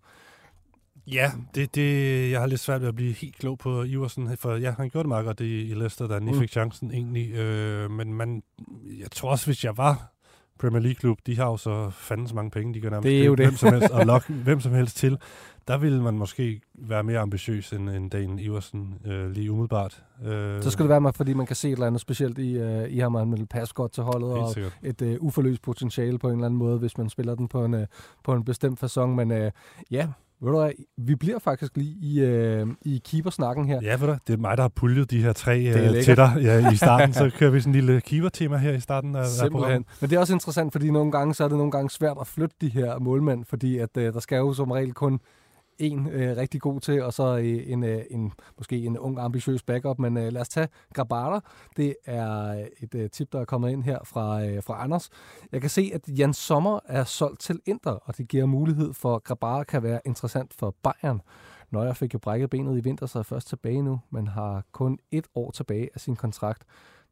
Ja, 1.12 1.30
det, 1.54 1.74
det, 1.74 2.30
jeg 2.30 2.40
har 2.40 2.46
lidt 2.46 2.60
svært 2.60 2.80
ved 2.80 2.88
at 2.88 2.94
blive 2.94 3.12
helt 3.12 3.36
klog 3.36 3.58
på 3.58 3.82
Iversen, 3.82 4.36
for 4.36 4.56
ja, 4.56 4.74
han 4.76 4.90
gjorde 4.90 5.04
det 5.04 5.08
meget 5.08 5.24
godt 5.24 5.40
i, 5.40 5.70
i 5.70 5.74
Leicester, 5.74 6.06
da 6.06 6.14
han 6.14 6.24
mm. 6.24 6.38
fik 6.38 6.50
chancen 6.50 6.90
egentlig. 6.90 7.32
Øh, 7.32 7.90
men 7.90 8.14
man, 8.14 8.42
jeg 9.00 9.10
tror 9.10 9.30
også, 9.30 9.46
hvis 9.46 9.64
jeg 9.64 9.76
var 9.76 10.12
Premier 10.60 10.82
League-klub, 10.82 11.18
de 11.26 11.36
har 11.36 11.46
jo 11.46 11.56
så 11.56 11.90
fanden 11.90 12.28
så 12.28 12.34
mange 12.34 12.50
penge, 12.50 12.74
de 12.74 12.80
kan 12.80 12.90
nærmest 12.90 13.04
det 13.04 13.20
er 13.20 13.24
jo 13.24 13.34
det. 13.34 13.46
hvem 13.46 13.56
som 13.56 13.72
helst, 13.72 13.90
og 13.90 14.06
lokke 14.06 14.32
hvem 14.44 14.60
som 14.60 14.72
helst 14.72 14.96
til. 14.96 15.18
Der 15.68 15.78
ville 15.78 16.02
man 16.02 16.14
måske 16.14 16.60
være 16.74 17.02
mere 17.02 17.18
ambitiøs 17.18 17.72
end, 17.72 17.90
end 17.90 18.10
Daniel 18.10 18.46
Iversen 18.46 18.94
øh, 19.04 19.30
lige 19.30 19.52
umiddelbart. 19.52 20.02
Øh, 20.24 20.62
så 20.62 20.70
skal 20.70 20.82
det 20.82 21.02
være, 21.02 21.12
fordi 21.12 21.34
man 21.34 21.46
kan 21.46 21.56
se 21.56 21.68
et 21.68 21.72
eller 21.72 21.86
andet 21.86 22.00
specielt 22.00 22.38
i, 22.38 22.58
øh, 22.58 22.88
i 22.88 22.98
ham, 22.98 23.14
han 23.14 23.32
vil 23.32 23.46
passe 23.46 23.74
godt 23.74 23.92
til 23.92 24.02
holdet, 24.02 24.30
og 24.30 24.52
sikkert. 24.52 24.78
et 24.82 25.02
øh, 25.02 25.16
uforløst 25.20 25.62
potentiale 25.62 26.18
på 26.18 26.28
en 26.28 26.34
eller 26.34 26.46
anden 26.46 26.58
måde, 26.58 26.78
hvis 26.78 26.98
man 26.98 27.08
spiller 27.08 27.34
den 27.34 27.48
på 27.48 27.64
en, 27.64 27.74
øh, 27.74 27.86
på 28.24 28.32
en 28.32 28.44
bestemt 28.44 28.84
façon. 28.84 29.06
Men 29.06 29.32
øh, 29.32 29.50
ja, 29.90 30.08
ved 30.42 30.52
du 30.52 30.58
hvad, 30.58 30.70
vi 30.98 31.14
bliver 31.14 31.38
faktisk 31.38 31.76
lige 31.76 31.96
i, 32.02 32.20
øh, 32.20 32.66
i 32.82 33.00
keepersnakken 33.04 33.66
her. 33.66 33.80
Ja, 33.82 33.96
ved 33.96 34.08
du, 34.08 34.16
det 34.26 34.32
er 34.32 34.36
mig, 34.36 34.56
der 34.56 34.62
har 34.62 34.68
puljet 34.68 35.10
de 35.10 35.22
her 35.22 35.32
tre 35.32 35.60
øh, 35.60 36.02
til 36.02 36.16
dig 36.16 36.36
ja, 36.42 36.70
i 36.70 36.76
starten. 36.76 37.12
så 37.20 37.30
kører 37.38 37.50
vi 37.50 37.60
sådan 37.60 37.70
en 37.70 37.74
lille 37.74 38.00
keeper-tema 38.00 38.56
her 38.56 38.72
i 38.72 38.80
starten 38.80 39.16
af, 39.16 39.26
Simpelthen. 39.26 39.84
Men 40.00 40.10
det 40.10 40.16
er 40.16 40.20
også 40.20 40.32
interessant, 40.32 40.72
fordi 40.72 40.90
nogle 40.90 41.12
gange, 41.12 41.34
så 41.34 41.44
er 41.44 41.48
det 41.48 41.56
nogle 41.56 41.72
gange 41.72 41.90
svært 41.90 42.16
at 42.20 42.26
flytte 42.26 42.56
de 42.60 42.68
her 42.68 42.98
målmænd, 42.98 43.44
fordi 43.44 43.78
at, 43.78 43.96
øh, 43.96 44.12
der 44.12 44.20
skal 44.20 44.36
jo 44.36 44.52
som 44.52 44.70
regel 44.70 44.92
kun 44.92 45.20
en 45.80 46.08
øh, 46.08 46.36
rigtig 46.36 46.60
god 46.60 46.80
til, 46.80 47.02
og 47.02 47.12
så 47.12 47.36
øh, 47.38 47.72
en, 47.72 47.84
øh, 47.84 48.02
en, 48.10 48.32
måske 48.58 48.76
en 48.76 48.98
ung, 48.98 49.18
ambitiøs 49.18 49.62
backup. 49.62 49.98
Men 49.98 50.16
øh, 50.16 50.32
lad 50.32 50.40
os 50.40 50.48
tage 50.48 50.68
Grabata. 50.94 51.40
Det 51.76 51.96
er 52.04 52.46
øh, 52.46 52.66
et 52.80 52.94
øh, 52.94 53.10
tip, 53.10 53.32
der 53.32 53.40
er 53.40 53.44
kommet 53.44 53.70
ind 53.70 53.82
her 53.82 53.98
fra, 54.04 54.44
øh, 54.44 54.62
fra 54.62 54.82
Anders. 54.82 55.10
Jeg 55.52 55.60
kan 55.60 55.70
se, 55.70 55.90
at 55.94 56.08
Jan 56.08 56.34
Sommer 56.34 56.80
er 56.84 57.04
solgt 57.04 57.40
til 57.40 57.60
Inter, 57.66 57.90
og 57.90 58.18
det 58.18 58.28
giver 58.28 58.46
mulighed 58.46 58.92
for, 58.92 59.16
at 59.16 59.24
Grabata 59.24 59.64
kan 59.64 59.82
være 59.82 60.00
interessant 60.04 60.54
for 60.54 60.74
Bayern. 60.82 61.20
Nøjer 61.70 61.92
fik 61.92 62.14
jo 62.14 62.18
brækket 62.18 62.50
benet 62.50 62.78
i 62.78 62.80
vinter, 62.80 63.06
så 63.06 63.18
er 63.18 63.22
først 63.22 63.48
tilbage 63.48 63.82
nu, 63.82 64.00
men 64.10 64.28
har 64.28 64.64
kun 64.72 64.98
et 65.10 65.26
år 65.34 65.50
tilbage 65.50 65.90
af 65.94 66.00
sin 66.00 66.16
kontrakt. 66.16 66.64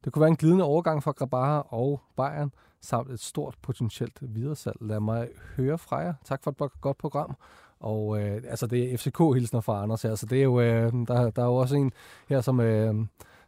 Det 0.05 0.13
kunne 0.13 0.21
være 0.21 0.31
en 0.31 0.37
glidende 0.37 0.65
overgang 0.65 1.03
for 1.03 1.13
Grabara 1.13 1.67
og 1.69 2.01
Bayern, 2.17 2.53
samt 2.81 3.11
et 3.11 3.21
stort 3.21 3.55
potentielt 3.63 4.19
videresalg. 4.21 4.77
Lad 4.81 5.01
mig 5.01 5.29
høre 5.57 5.79
fra 5.79 5.97
jer. 5.97 6.15
Tak 6.25 6.45
for 6.45 6.65
et 6.65 6.81
godt 6.81 6.99
program. 6.99 7.37
Og 7.81 8.21
øh, 8.21 8.43
altså, 8.49 8.67
det 8.67 8.93
er 8.93 8.97
FCK-hilsner 8.97 9.61
fra 9.61 9.83
Anders 9.83 10.03
her, 10.03 10.15
så 10.15 10.27
det 10.27 10.39
er 10.39 10.43
jo, 10.43 10.61
øh, 10.61 10.93
der, 10.93 11.31
der 11.31 11.43
er 11.43 11.47
jo 11.47 11.55
også 11.55 11.77
en 11.77 11.93
her, 12.29 12.41
som, 12.41 12.61
øh, 12.61 12.95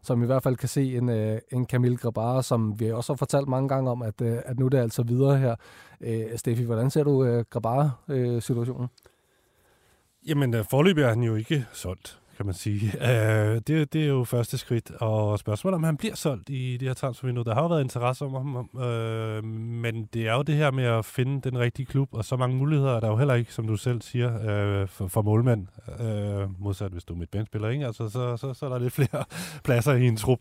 som 0.02 0.22
i 0.22 0.26
hvert 0.26 0.42
fald 0.42 0.56
kan 0.56 0.68
se 0.68 0.96
en, 0.96 1.08
øh, 1.08 1.38
en 1.52 1.66
Camille 1.66 1.96
Grabara, 1.96 2.42
som 2.42 2.80
vi 2.80 2.90
også 2.90 3.12
har 3.12 3.16
fortalt 3.16 3.48
mange 3.48 3.68
gange 3.68 3.90
om, 3.90 4.02
at, 4.02 4.20
øh, 4.20 4.38
at 4.44 4.58
nu 4.58 4.64
det 4.64 4.74
er 4.74 4.78
det 4.78 4.82
altså 4.82 5.02
videre 5.02 5.38
her. 5.38 5.54
Øh, 6.00 6.38
Steffi, 6.38 6.64
hvordan 6.64 6.90
ser 6.90 7.04
du 7.04 7.24
øh, 7.24 7.44
Grabara-situationen? 7.50 8.84
Øh, 8.84 10.28
Jamen, 10.28 10.54
øh, 10.54 10.64
forløbig 10.70 11.02
er 11.02 11.08
han 11.08 11.22
jo 11.22 11.34
ikke 11.34 11.66
solgt 11.72 12.19
kan 12.40 12.46
man 12.46 12.54
sige. 12.54 12.92
Øh, 13.10 13.60
det, 13.66 13.92
det 13.92 14.02
er 14.02 14.06
jo 14.06 14.24
første 14.24 14.58
skridt, 14.58 14.90
og 14.90 15.38
spørgsmålet 15.38 15.74
om 15.74 15.82
han 15.82 15.96
bliver 15.96 16.14
solgt 16.14 16.50
i 16.50 16.76
det 16.76 16.88
her 16.88 16.94
transfervindue. 16.94 17.44
Der 17.44 17.54
har 17.54 17.62
jo 17.62 17.68
været 17.68 17.82
interesse 17.82 18.24
om 18.24 18.32
ham, 18.32 18.80
øh, 18.82 19.44
men 19.44 20.08
det 20.14 20.28
er 20.28 20.34
jo 20.34 20.42
det 20.42 20.54
her 20.54 20.70
med 20.70 20.84
at 20.84 21.04
finde 21.04 21.50
den 21.50 21.58
rigtige 21.58 21.86
klub, 21.86 22.08
og 22.12 22.24
så 22.24 22.36
mange 22.36 22.56
muligheder 22.56 22.96
er 22.96 23.00
der 23.00 23.08
jo 23.08 23.16
heller 23.16 23.34
ikke, 23.34 23.54
som 23.54 23.66
du 23.66 23.76
selv 23.76 24.02
siger, 24.02 24.30
øh, 24.34 24.88
for, 24.88 25.08
for 25.08 25.22
målmand. 25.22 25.66
Øh, 26.00 26.60
modsat 26.60 26.92
hvis 26.92 27.04
du 27.04 27.14
er 27.14 27.18
midtbanespiller, 27.18 27.68
ikke? 27.68 27.86
Altså, 27.86 28.08
så, 28.08 28.36
så, 28.36 28.54
så 28.54 28.66
er 28.66 28.70
der 28.70 28.78
lidt 28.78 28.92
flere 28.98 29.24
pladser 29.64 29.92
i 29.92 30.06
en 30.06 30.16
trup. 30.16 30.38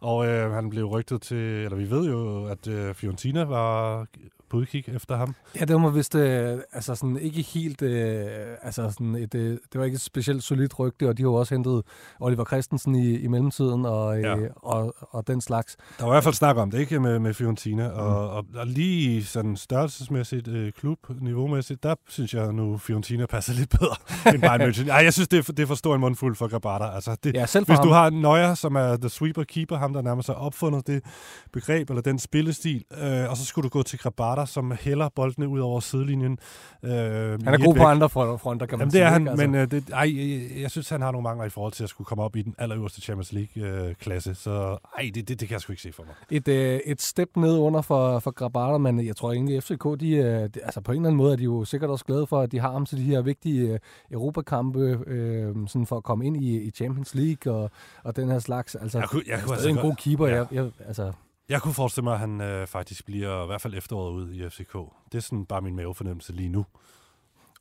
Og 0.00 0.26
øh, 0.26 0.52
han 0.52 0.70
blev 0.70 0.84
rygtet 0.84 1.22
til, 1.22 1.36
eller 1.36 1.76
vi 1.76 1.90
ved 1.90 2.10
jo, 2.10 2.46
at 2.46 2.68
øh, 2.68 2.94
Fiorentina 2.94 3.44
var 3.44 4.06
på 4.50 4.56
udkig 4.56 4.84
efter 4.88 5.16
ham? 5.16 5.34
Ja, 5.60 5.64
det 5.64 5.82
var 5.82 5.90
vist 5.90 6.14
øh, 6.14 6.58
altså 6.72 6.94
sådan 6.94 7.16
ikke 7.16 7.42
helt, 7.42 7.82
øh, 7.82 8.26
altså 8.62 8.90
sådan 8.90 9.14
et, 9.14 9.34
øh, 9.34 9.58
det 9.72 9.78
var 9.78 9.84
ikke 9.84 9.94
et 9.94 10.00
specielt 10.00 10.42
solidt 10.42 10.78
rygte, 10.78 11.08
og 11.08 11.18
de 11.18 11.22
har 11.22 11.30
jo 11.30 11.34
også 11.34 11.54
hentet 11.54 11.82
Oliver 12.20 12.44
Christensen 12.44 12.94
i, 12.94 13.16
i 13.16 13.26
mellemtiden 13.26 13.86
og, 13.86 14.18
øh, 14.18 14.22
ja. 14.22 14.36
og, 14.56 14.94
og 15.00 15.26
den 15.26 15.40
slags. 15.40 15.76
Der 15.98 16.04
var 16.04 16.12
i 16.12 16.14
hvert 16.14 16.24
fald 16.24 16.34
snak 16.34 16.56
om 16.56 16.70
det, 16.70 16.78
ikke 16.78 17.00
med, 17.00 17.18
med 17.18 17.34
Fiorentina, 17.34 17.88
mm. 17.88 17.94
og, 17.94 18.30
og, 18.30 18.44
og 18.54 18.66
lige 18.66 19.24
sådan 19.24 19.56
størrelsesmæssigt, 19.56 20.48
øh, 20.48 20.72
klub, 20.72 20.98
niveaumæssigt, 21.20 21.82
der 21.82 21.94
synes 22.08 22.34
jeg 22.34 22.52
nu, 22.52 22.78
Fiorentina 22.78 23.26
passer 23.26 23.52
lidt 23.52 23.70
bedre 23.70 23.96
end 24.34 24.42
Bayern 24.42 24.60
München. 24.60 24.90
Ej, 24.90 25.04
jeg 25.04 25.12
synes, 25.12 25.28
det 25.28 25.48
er, 25.48 25.52
det 25.52 25.62
er 25.62 25.66
for 25.66 25.74
stor 25.74 25.94
en 25.94 26.00
mundfuld 26.00 26.36
for 26.36 26.48
Grabata. 26.48 26.94
Altså, 26.94 27.16
det, 27.24 27.34
ja, 27.34 27.46
selv 27.46 27.66
hvis 27.66 27.78
ham. 27.78 27.86
du 27.86 27.92
har 27.92 28.10
Neuer, 28.10 28.54
som 28.54 28.76
er 28.76 28.96
the 28.96 29.08
sweeper 29.08 29.44
keeper, 29.44 29.76
ham 29.76 29.92
der 29.92 30.02
nærmest 30.02 30.28
har 30.28 30.34
opfundet 30.34 30.86
det 30.86 31.04
begreb, 31.52 31.90
eller 31.90 32.02
den 32.02 32.18
spillestil, 32.18 32.84
øh, 33.02 33.30
og 33.30 33.36
så 33.36 33.44
skulle 33.44 33.62
du 33.62 33.68
gå 33.68 33.82
til 33.82 33.98
Grabata, 33.98 34.39
starter, 34.46 34.52
som 34.52 34.72
hælder 34.80 35.08
boldene 35.08 35.48
ud 35.48 35.60
over 35.60 35.80
sidelinjen. 35.80 36.38
Øh, 36.82 36.90
han 36.90 37.54
er 37.54 37.64
god 37.64 37.74
på 37.74 37.82
andre 37.82 38.08
fronter, 38.08 38.66
kan 38.66 38.78
man 38.78 38.82
Jamen, 38.82 38.90
sige. 38.90 39.00
det 39.00 39.06
er 39.06 39.10
han, 39.10 39.22
ikke? 39.22 39.30
Altså. 39.30 39.46
men 39.46 39.54
øh, 39.54 39.70
det, 39.70 39.90
ej, 39.90 40.60
jeg, 40.62 40.70
synes, 40.70 40.88
han 40.88 41.02
har 41.02 41.12
nogle 41.12 41.22
mangler 41.22 41.44
i 41.44 41.48
forhold 41.48 41.72
til 41.72 41.84
at 41.84 41.90
skulle 41.90 42.06
komme 42.06 42.24
op 42.24 42.36
i 42.36 42.42
den 42.42 42.54
allerøverste 42.58 43.00
Champions 43.00 43.32
League-klasse. 43.32 44.30
Øh, 44.30 44.36
så 44.36 44.78
ej, 44.98 45.10
det, 45.14 45.28
det, 45.28 45.40
det 45.40 45.48
kan 45.48 45.52
jeg 45.52 45.60
sgu 45.60 45.72
ikke 45.72 45.82
se 45.82 45.92
for 45.92 46.02
mig. 46.02 46.14
Et, 46.30 46.48
øh, 46.48 46.80
et 46.86 47.02
step 47.02 47.28
ned 47.36 47.58
under 47.58 47.82
for, 47.82 48.18
for 48.18 48.30
Grabata, 48.30 48.78
men 48.78 49.06
jeg 49.06 49.16
tror 49.16 49.32
egentlig, 49.32 49.56
at 49.56 49.64
FCK, 49.64 50.00
de, 50.00 50.10
øh, 50.10 50.48
de, 50.54 50.60
altså 50.62 50.80
på 50.80 50.92
en 50.92 50.98
eller 50.98 51.08
anden 51.08 51.16
måde 51.16 51.32
er 51.32 51.36
de 51.36 51.44
jo 51.44 51.64
sikkert 51.64 51.90
også 51.90 52.04
glade 52.04 52.26
for, 52.26 52.40
at 52.40 52.52
de 52.52 52.60
har 52.60 52.72
ham 52.72 52.86
til 52.86 52.98
de 52.98 53.04
her 53.04 53.22
vigtige 53.22 53.72
øh, 53.72 53.78
Europakampe, 54.10 54.98
øh, 55.06 55.54
sådan 55.66 55.86
for 55.86 55.96
at 55.96 56.04
komme 56.04 56.26
ind 56.26 56.36
i, 56.36 56.60
i 56.60 56.70
Champions 56.70 57.14
League 57.14 57.54
og, 57.54 57.70
og 58.04 58.16
den 58.16 58.28
her 58.30 58.38
slags. 58.38 58.74
Altså, 58.74 58.98
jeg 58.98 59.08
kunne, 59.08 59.22
jeg 59.26 59.40
kunne 59.42 59.54
er 59.54 59.58
stadig 59.58 59.70
altså 59.70 59.86
en 59.86 59.90
god 59.90 59.96
keeper. 59.96 60.26
Ja. 60.26 60.34
Jeg, 60.34 60.46
jeg, 60.52 60.70
altså, 60.86 61.12
Jeg 61.50 61.62
kunne 61.62 61.74
forestille 61.74 62.04
mig, 62.04 62.12
at 62.12 62.20
han 62.20 62.40
øh, 62.40 62.66
faktisk 62.66 63.04
bliver 63.04 63.42
i 63.44 63.46
hvert 63.46 63.60
fald 63.60 63.74
efteråret 63.74 64.12
ud 64.12 64.32
i 64.32 64.48
FCK. 64.48 64.72
Det 65.12 65.18
er 65.18 65.22
sådan 65.22 65.46
bare 65.46 65.60
min 65.60 65.76
mavefornemmelse 65.76 66.32
lige 66.32 66.48
nu. 66.48 66.66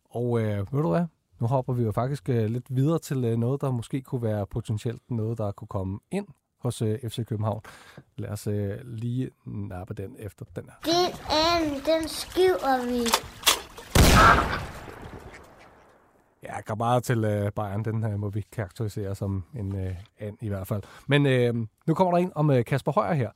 Og 0.09 0.39
øh, 0.41 0.73
ved 0.73 0.81
du 0.81 0.89
hvad? 0.89 1.05
Nu 1.39 1.47
hopper 1.47 1.73
vi 1.73 1.83
jo 1.83 1.91
faktisk 1.91 2.29
øh, 2.29 2.45
lidt 2.45 2.65
videre 2.69 2.99
til 2.99 3.25
øh, 3.25 3.37
noget, 3.37 3.61
der 3.61 3.71
måske 3.71 4.01
kunne 4.01 4.21
være 4.21 4.47
potentielt 4.47 5.01
noget, 5.11 5.37
der 5.37 5.51
kunne 5.51 5.67
komme 5.67 5.99
ind 6.11 6.27
hos 6.59 6.81
øh, 6.81 6.99
FC 7.09 7.25
København. 7.25 7.61
Lad 8.17 8.29
os 8.29 8.47
øh, 8.47 8.77
lige 8.83 9.29
nappe 9.45 9.93
den 9.93 10.15
efter 10.19 10.45
den 10.55 10.63
her. 10.63 10.91
Den 10.93 11.13
anden, 11.29 11.81
den 11.85 12.07
skriver 12.07 12.85
vi. 12.85 12.99
Ja, 16.43 16.55
jeg 16.67 16.77
bare 16.77 17.01
til 17.01 17.23
øh, 17.23 17.51
Bayern, 17.51 17.85
den 17.85 18.03
øh, 18.03 18.19
må 18.19 18.29
vi 18.29 18.45
karakterisere 18.51 19.15
som 19.15 19.43
en 19.55 19.75
øh, 19.75 19.95
and 20.19 20.37
i 20.41 20.47
hvert 20.47 20.67
fald. 20.67 20.83
Men 21.07 21.25
øh, 21.25 21.55
nu 21.87 21.93
kommer 21.93 22.11
der 22.11 22.17
en 22.17 22.31
om 22.35 22.51
øh, 22.51 22.65
Kasper 22.65 22.91
Højer 22.91 23.13
her. 23.13 23.31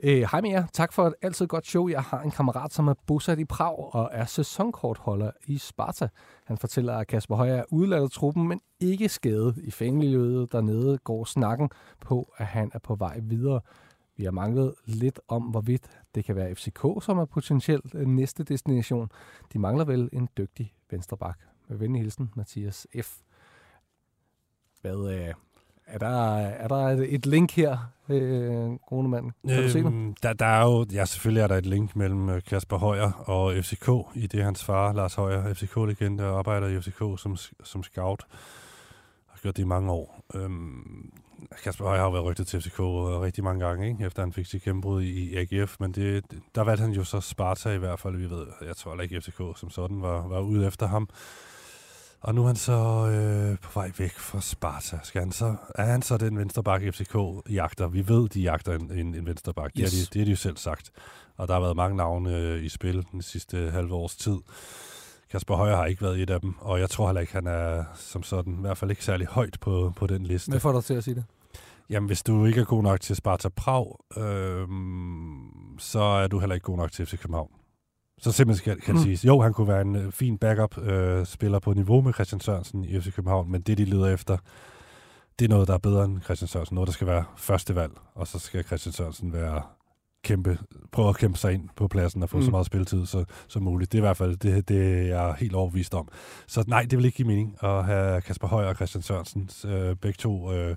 Øh, 0.00 0.26
hej 0.30 0.40
med 0.40 0.50
jer. 0.50 0.66
Tak 0.72 0.92
for 0.92 1.06
et 1.06 1.14
altid 1.22 1.46
godt 1.46 1.66
show. 1.66 1.88
Jeg 1.88 2.02
har 2.02 2.22
en 2.22 2.30
kammerat, 2.30 2.72
som 2.72 2.88
er 2.88 2.94
bosat 3.06 3.38
i 3.38 3.44
Prag 3.44 3.94
og 3.94 4.10
er 4.12 4.24
sæsonkortholder 4.24 5.30
i 5.46 5.58
Sparta. 5.58 6.08
Han 6.44 6.58
fortæller, 6.58 6.96
at 6.96 7.06
Kasper 7.06 7.36
Højer 7.36 7.54
er 7.54 7.64
udladet 7.70 8.12
truppen, 8.12 8.48
men 8.48 8.60
ikke 8.80 9.08
skadet. 9.08 9.54
I 9.58 9.70
fangeløbet 9.70 10.52
dernede 10.52 10.98
går 10.98 11.24
snakken 11.24 11.70
på, 12.00 12.32
at 12.36 12.46
han 12.46 12.70
er 12.74 12.78
på 12.78 12.94
vej 12.94 13.20
videre. 13.22 13.60
Vi 14.16 14.24
har 14.24 14.30
manglet 14.30 14.74
lidt 14.84 15.20
om, 15.28 15.42
hvorvidt 15.42 16.00
det 16.14 16.24
kan 16.24 16.36
være 16.36 16.54
FCK, 16.54 16.80
som 17.00 17.18
er 17.18 17.24
potentielt 17.24 17.94
øh, 17.94 18.06
næste 18.06 18.44
destination. 18.44 19.10
De 19.52 19.58
mangler 19.58 19.84
vel 19.84 20.08
en 20.12 20.28
dygtig 20.38 20.74
venstreback. 20.90 21.38
Med 21.68 21.78
venlig 21.78 22.02
hilsen, 22.02 22.30
Mathias 22.36 22.86
F. 23.02 23.18
Hvad, 24.80 25.14
øh, 25.14 25.34
er, 25.86 25.98
der, 25.98 26.36
er 26.36 26.68
der 26.68 26.76
et, 26.76 27.14
et 27.14 27.26
link 27.26 27.52
her, 27.52 27.78
øh, 28.08 28.70
Grunemann? 28.86 29.32
Kan 29.48 29.62
du 29.62 29.68
se 29.68 29.78
det? 29.78 29.86
Øhm, 29.86 30.14
der, 30.22 30.32
der 30.32 30.46
er 30.46 30.64
jo, 30.64 30.86
ja, 30.92 31.04
selvfølgelig 31.04 31.42
er 31.42 31.46
der 31.46 31.56
et 31.56 31.66
link 31.66 31.96
mellem 31.96 32.28
øh, 32.28 32.42
Kasper 32.42 32.78
Højer 32.78 33.12
og 33.12 33.54
FCK, 33.64 33.88
i 34.14 34.26
det 34.26 34.44
hans 34.44 34.64
far, 34.64 34.92
Lars 34.92 35.14
Højer, 35.14 35.54
FCK-legende, 35.54 36.24
arbejder 36.24 36.66
i 36.66 36.80
FCK 36.80 37.22
som, 37.22 37.36
som 37.64 37.82
scout. 37.82 38.24
Har 39.26 39.38
gjort 39.42 39.56
det 39.56 39.62
i 39.62 39.66
mange 39.66 39.92
år. 39.92 40.24
Øhm, 40.34 41.12
Kasper 41.64 41.84
Højer 41.84 41.98
har 41.98 42.06
jo 42.06 42.12
været 42.12 42.24
rygtet 42.24 42.46
til 42.46 42.60
FCK 42.60 42.80
øh, 42.80 43.20
rigtig 43.20 43.44
mange 43.44 43.66
gange, 43.66 43.88
ikke? 43.88 44.06
efter 44.06 44.22
han 44.22 44.32
fik 44.32 44.46
sit 44.46 44.62
gennembrud 44.62 45.02
i 45.02 45.36
AGF, 45.36 45.76
men 45.80 45.92
det, 45.92 46.24
der 46.54 46.64
valgte 46.64 46.82
han 46.82 46.92
jo 46.92 47.04
så 47.04 47.20
Sparta 47.20 47.70
i 47.70 47.78
hvert 47.78 48.00
fald, 48.00 48.16
vi 48.16 48.30
ved, 48.30 48.46
jeg 48.66 48.76
tror 48.76 49.00
ikke 49.00 49.20
FCK 49.20 49.40
som 49.56 49.70
sådan 49.70 50.02
var, 50.02 50.28
var 50.28 50.40
ude 50.40 50.66
efter 50.66 50.86
ham. 50.86 51.08
Og 52.20 52.34
nu 52.34 52.42
er 52.42 52.46
han 52.46 52.56
så 52.56 52.72
øh, 52.72 53.58
på 53.58 53.80
vej 53.80 53.92
væk 53.98 54.12
fra 54.12 54.40
Sparta. 54.40 54.98
Skal 55.02 55.20
han 55.20 55.32
så, 55.32 55.56
er 55.74 55.84
han 55.84 56.02
så 56.02 56.16
den 56.16 56.38
venstreback, 56.38 56.94
FCK 56.94 57.16
jagter? 57.50 57.88
Vi 57.88 58.08
ved, 58.08 58.28
de 58.28 58.40
jagter 58.40 58.74
en, 58.74 58.92
en, 58.92 59.14
en 59.14 59.26
venstreback. 59.26 59.72
Yes. 59.78 59.90
Det, 59.90 59.98
har 59.98 60.04
de, 60.04 60.10
det 60.12 60.20
har 60.20 60.24
de 60.24 60.30
jo 60.30 60.36
selv 60.36 60.56
sagt. 60.56 60.90
Og 61.36 61.48
der 61.48 61.54
har 61.54 61.60
været 61.60 61.76
mange 61.76 61.96
navne 61.96 62.36
øh, 62.36 62.64
i 62.64 62.68
spil 62.68 63.06
den 63.12 63.22
sidste 63.22 63.70
halve 63.70 63.94
års 63.94 64.16
tid. 64.16 64.36
Kasper 65.30 65.56
Højer 65.56 65.76
har 65.76 65.86
ikke 65.86 66.02
været 66.02 66.22
et 66.22 66.30
af 66.30 66.40
dem, 66.40 66.54
og 66.58 66.80
jeg 66.80 66.90
tror 66.90 67.06
heller 67.06 67.20
ikke, 67.20 67.32
han 67.32 67.46
er 67.46 67.84
som 67.94 68.22
sådan, 68.22 68.52
i 68.52 68.60
hvert 68.60 68.78
fald 68.78 68.90
ikke 68.90 69.04
særlig 69.04 69.26
højt 69.26 69.56
på, 69.60 69.92
på 69.96 70.06
den 70.06 70.22
liste. 70.22 70.50
Hvad 70.50 70.60
får 70.60 70.72
dig 70.72 70.84
til 70.84 70.94
at 70.94 71.04
sige 71.04 71.14
det? 71.14 71.24
Jamen, 71.90 72.06
hvis 72.06 72.22
du 72.22 72.46
ikke 72.46 72.60
er 72.60 72.64
god 72.64 72.82
nok 72.82 73.00
til 73.00 73.16
Sparta 73.16 73.48
Prag, 73.48 73.98
øh, 74.16 74.68
så 75.78 76.00
er 76.00 76.26
du 76.26 76.38
heller 76.38 76.54
ikke 76.54 76.64
god 76.64 76.76
nok 76.76 76.92
til 76.92 77.06
FC 77.06 77.18
København. 77.18 77.50
Så 78.20 78.32
simpelthen 78.32 78.72
kan, 78.74 78.80
kan 78.80 78.94
mm. 78.94 79.00
siges, 79.00 79.24
jo, 79.24 79.40
han 79.40 79.52
kunne 79.52 79.68
være 79.68 79.80
en 79.80 79.96
øh, 79.96 80.12
fin 80.12 80.38
backup-spiller 80.38 81.56
øh, 81.56 81.62
på 81.62 81.72
niveau 81.72 82.00
med 82.00 82.12
Christian 82.12 82.40
Sørensen 82.40 82.84
i 82.84 83.00
FC 83.00 83.14
København, 83.14 83.52
men 83.52 83.60
det, 83.60 83.78
de 83.78 83.84
leder 83.84 84.14
efter, 84.14 84.36
det 85.38 85.44
er 85.44 85.48
noget, 85.48 85.68
der 85.68 85.74
er 85.74 85.78
bedre 85.78 86.04
end 86.04 86.22
Christian 86.22 86.48
Sørensen. 86.48 86.74
Noget, 86.74 86.86
der 86.86 86.92
skal 86.92 87.06
være 87.06 87.24
første 87.36 87.74
valg, 87.74 87.92
og 88.14 88.26
så 88.26 88.38
skal 88.38 88.64
Christian 88.64 88.92
Sørensen 88.92 89.32
være 89.32 89.62
kæmpe, 90.24 90.58
prøve 90.92 91.08
at 91.08 91.16
kæmpe 91.16 91.38
sig 91.38 91.52
ind 91.52 91.68
på 91.76 91.88
pladsen 91.88 92.22
og 92.22 92.28
få 92.28 92.36
mm. 92.36 92.42
så 92.42 92.50
meget 92.50 92.66
spilletid 92.66 93.06
så, 93.06 93.24
som 93.48 93.62
muligt. 93.62 93.92
Det 93.92 93.98
er 93.98 94.02
i 94.02 94.06
hvert 94.06 94.16
fald 94.16 94.36
det, 94.36 94.68
det 94.68 95.08
jeg 95.08 95.28
er 95.28 95.34
helt 95.34 95.54
overbevist 95.54 95.94
om. 95.94 96.08
Så 96.46 96.64
nej, 96.66 96.82
det 96.82 96.98
vil 96.98 97.04
ikke 97.04 97.16
give 97.16 97.28
mening 97.28 97.56
at 97.62 97.84
have 97.84 98.20
Kasper 98.20 98.48
Højer 98.48 98.68
og 98.68 98.74
Christian 98.74 99.02
Sørensen, 99.02 99.50
øh, 99.64 99.96
begge 99.96 100.16
to 100.16 100.52
øh, 100.52 100.76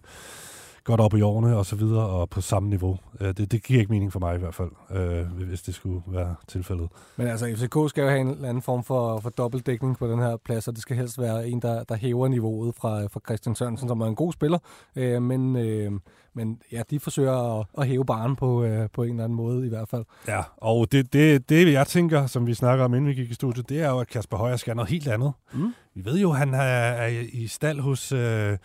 godt 0.83 1.01
op 1.01 1.13
i 1.13 1.21
årene 1.21 1.57
og 1.57 1.65
så 1.65 1.75
videre, 1.75 2.07
og 2.07 2.29
på 2.29 2.41
samme 2.41 2.69
niveau. 2.69 2.97
Øh, 3.21 3.27
det, 3.27 3.51
det 3.51 3.63
giver 3.63 3.79
ikke 3.79 3.91
mening 3.91 4.11
for 4.11 4.19
mig 4.19 4.35
i 4.35 4.39
hvert 4.39 4.55
fald, 4.55 4.69
øh, 4.91 5.47
hvis 5.47 5.61
det 5.61 5.75
skulle 5.75 6.01
være 6.07 6.35
tilfældet. 6.47 6.89
Men 7.17 7.27
altså, 7.27 7.45
FCK 7.45 7.89
skal 7.89 8.01
jo 8.01 8.09
have 8.09 8.21
en 8.21 8.27
eller 8.27 8.49
anden 8.49 8.63
form 8.63 8.83
for, 8.83 9.19
for 9.19 9.29
dobbeltdækning 9.29 9.97
på 9.97 10.07
den 10.07 10.19
her 10.19 10.37
plads, 10.37 10.67
og 10.67 10.73
det 10.73 10.81
skal 10.81 10.95
helst 10.95 11.19
være 11.19 11.47
en, 11.47 11.61
der, 11.61 11.83
der 11.83 11.95
hæver 11.95 12.27
niveauet 12.27 12.75
fra, 12.75 13.07
fra 13.07 13.19
Christian 13.25 13.55
Sørensen, 13.55 13.87
som 13.87 14.01
er 14.01 14.07
en 14.07 14.15
god 14.15 14.33
spiller. 14.33 14.59
Øh, 14.95 15.21
men, 15.21 15.55
øh, 15.55 15.91
men 16.33 16.61
ja, 16.71 16.81
de 16.89 16.99
forsøger 16.99 17.59
at, 17.59 17.65
at 17.77 17.87
hæve 17.87 18.05
baren 18.05 18.35
på, 18.35 18.63
øh, 18.63 18.89
på 18.93 19.03
en 19.03 19.09
eller 19.09 19.23
anden 19.23 19.35
måde 19.35 19.65
i 19.65 19.69
hvert 19.69 19.89
fald. 19.89 20.05
Ja, 20.27 20.41
og 20.57 20.91
det, 20.91 21.13
det, 21.13 21.49
det 21.49 21.73
jeg 21.73 21.87
tænker, 21.87 22.27
som 22.27 22.47
vi 22.47 22.53
snakker 22.53 22.85
om, 22.85 22.93
inden 22.93 23.09
vi 23.09 23.13
gik 23.13 23.31
i 23.31 23.33
studiet, 23.33 23.69
det 23.69 23.81
er 23.81 23.89
jo, 23.89 23.99
at 23.99 24.07
Kasper 24.07 24.37
Højer 24.37 24.55
skal 24.55 24.75
noget 24.75 24.89
helt 24.89 25.07
andet. 25.07 25.33
Mm. 25.53 25.73
Vi 25.95 26.05
ved 26.05 26.19
jo, 26.19 26.31
han 26.31 26.53
er, 26.53 26.59
er 26.59 27.07
i 27.31 27.47
stald 27.47 27.79
hos... 27.79 28.11
Øh, 28.11 28.57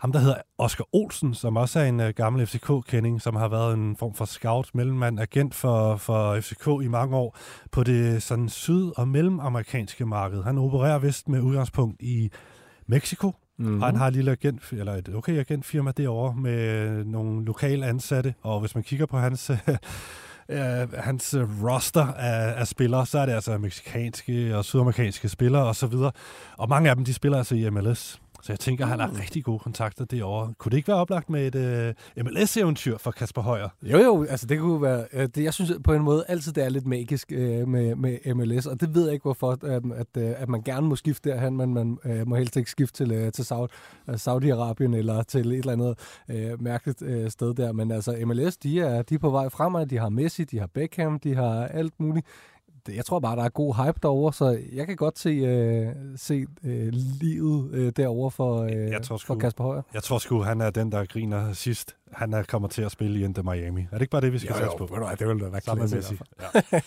ham, 0.00 0.12
der 0.12 0.18
hedder 0.18 0.36
Oscar 0.58 0.84
Olsen, 0.92 1.34
som 1.34 1.56
også 1.56 1.80
er 1.80 1.84
en 1.84 2.00
uh, 2.00 2.08
gammel 2.08 2.46
FCK-kending, 2.46 3.22
som 3.22 3.36
har 3.36 3.48
været 3.48 3.74
en 3.74 3.96
form 3.96 4.14
for 4.14 4.24
scout, 4.24 4.70
mellemmand, 4.74 5.20
agent 5.20 5.54
for, 5.54 5.96
for 5.96 6.40
FCK 6.40 6.66
i 6.82 6.88
mange 6.88 7.16
år 7.16 7.36
på 7.70 7.82
det 7.82 8.22
sådan 8.22 8.48
syd- 8.48 8.92
og 8.96 9.08
mellemamerikanske 9.08 10.06
marked. 10.06 10.42
Han 10.42 10.58
opererer 10.58 10.98
vist 10.98 11.28
med 11.28 11.40
udgangspunkt 11.40 12.02
i 12.02 12.30
Mexico, 12.86 13.32
Mm-hmm. 13.58 13.82
Og 13.82 13.88
han 13.88 13.96
har 13.96 14.06
et 14.06 14.12
lille 14.12 14.30
agent, 14.30 14.72
eller 14.72 14.94
et 14.94 15.08
okay 15.14 15.38
agentfirma 15.38 15.92
derovre 15.96 16.34
med 16.34 17.04
nogle 17.04 17.44
lokale 17.44 17.86
ansatte, 17.86 18.34
og 18.42 18.60
hvis 18.60 18.74
man 18.74 18.84
kigger 18.84 19.06
på 19.06 19.18
hans, 19.18 19.50
uh, 19.50 19.56
hans 21.08 21.36
roster 21.64 22.06
af, 22.06 22.60
af 22.60 22.66
spillere, 22.66 23.06
så 23.06 23.18
er 23.18 23.26
det 23.26 23.32
altså 23.32 23.58
meksikanske 23.58 24.56
og 24.56 24.64
sydamerikanske 24.64 25.28
spillere 25.28 25.62
osv. 25.62 25.94
Og, 25.94 26.12
og 26.58 26.68
mange 26.68 26.90
af 26.90 26.96
dem, 26.96 27.04
de 27.04 27.14
spiller 27.14 27.38
altså 27.38 27.54
i 27.54 27.70
MLS. 27.70 28.20
Så 28.42 28.52
jeg 28.52 28.60
tænker, 28.60 28.84
at 28.84 28.90
han 28.90 29.00
har 29.00 29.20
rigtig 29.20 29.44
gode 29.44 29.58
kontakter 29.58 30.04
derovre. 30.04 30.54
Kunne 30.58 30.70
det 30.70 30.76
ikke 30.76 30.88
være 30.88 30.96
oplagt 30.96 31.30
med 31.30 31.54
et 31.54 31.94
uh, 32.18 32.24
MLS-eventyr 32.24 32.98
for 32.98 33.10
Kasper 33.10 33.42
Højer? 33.42 33.68
Jo, 33.82 33.98
jo. 33.98 34.24
Altså, 34.24 34.46
det 34.46 34.58
kunne 34.58 34.82
være... 34.82 35.04
Uh, 35.14 35.20
det, 35.20 35.36
jeg 35.36 35.54
synes 35.54 35.72
på 35.84 35.92
en 35.92 36.02
måde 36.02 36.24
altid, 36.28 36.52
det 36.52 36.64
er 36.64 36.68
lidt 36.68 36.86
magisk 36.86 37.32
uh, 37.32 37.68
med, 37.68 37.94
med 37.94 38.34
MLS, 38.34 38.66
og 38.66 38.80
det 38.80 38.94
ved 38.94 39.04
jeg 39.04 39.12
ikke, 39.12 39.22
hvorfor, 39.22 39.58
uh, 39.62 39.70
at, 39.72 39.82
uh, 40.16 40.42
at 40.42 40.48
man 40.48 40.62
gerne 40.62 40.86
må 40.86 40.96
skifte 40.96 41.30
derhen, 41.30 41.56
men 41.56 41.74
man 41.74 41.98
uh, 42.04 42.28
må 42.28 42.36
helst 42.36 42.56
ikke 42.56 42.70
skifte 42.70 43.04
til, 43.04 43.26
uh, 43.26 43.32
til 43.32 43.44
Saudi, 43.44 43.72
uh, 44.08 44.14
Saudi-Arabien 44.14 44.96
eller 44.96 45.22
til 45.22 45.52
et 45.52 45.58
eller 45.58 45.72
andet 45.72 45.98
uh, 46.28 46.62
mærkeligt 46.62 47.02
uh, 47.02 47.28
sted 47.28 47.54
der. 47.54 47.72
Men 47.72 47.90
altså, 47.90 48.16
MLS, 48.26 48.56
de 48.56 48.80
er, 48.80 49.02
de 49.02 49.14
er 49.14 49.18
på 49.18 49.30
vej 49.30 49.48
fremad. 49.48 49.86
De 49.86 49.98
har 49.98 50.08
Messi, 50.08 50.44
de 50.44 50.58
har 50.58 50.66
Beckham, 50.66 51.18
de 51.18 51.34
har 51.34 51.66
alt 51.66 52.00
muligt 52.00 52.26
jeg 52.88 53.04
tror 53.04 53.20
bare, 53.20 53.36
der 53.36 53.42
er 53.44 53.48
god 53.48 53.74
hype 53.74 53.98
derovre, 54.02 54.32
så 54.32 54.58
jeg 54.72 54.86
kan 54.86 54.96
godt 54.96 55.18
se, 55.18 55.28
øh, 55.28 55.94
se 56.16 56.46
øh, 56.64 56.88
livet 57.20 57.70
øh, 57.72 57.92
derovre 57.96 58.30
for, 58.30 58.62
øh, 58.62 58.72
jeg 58.72 59.02
tror 59.02 59.16
sgu, 59.16 59.34
for 59.34 59.40
Kasper 59.40 59.64
Højer. 59.64 59.82
Jeg 59.94 60.02
tror 60.02 60.18
sgu, 60.18 60.42
han 60.42 60.60
er 60.60 60.70
den, 60.70 60.92
der 60.92 61.04
griner 61.04 61.52
sidst. 61.52 61.96
Han 62.12 62.34
er, 62.34 62.42
kommer 62.42 62.68
til 62.68 62.82
at 62.82 62.92
spille 62.92 63.20
i 63.20 63.24
Inter 63.24 63.42
Miami. 63.42 63.80
Er 63.80 63.86
det 63.90 64.00
ikke 64.00 64.10
bare 64.10 64.20
det, 64.20 64.32
vi 64.32 64.38
skal 64.38 64.56
jo, 64.62 64.76
på? 64.76 64.96
Jo, 64.96 65.08
det 65.18 65.28
vil 65.28 65.40
da 65.40 65.48
være. 65.48 65.60
Ja. 66.40 66.60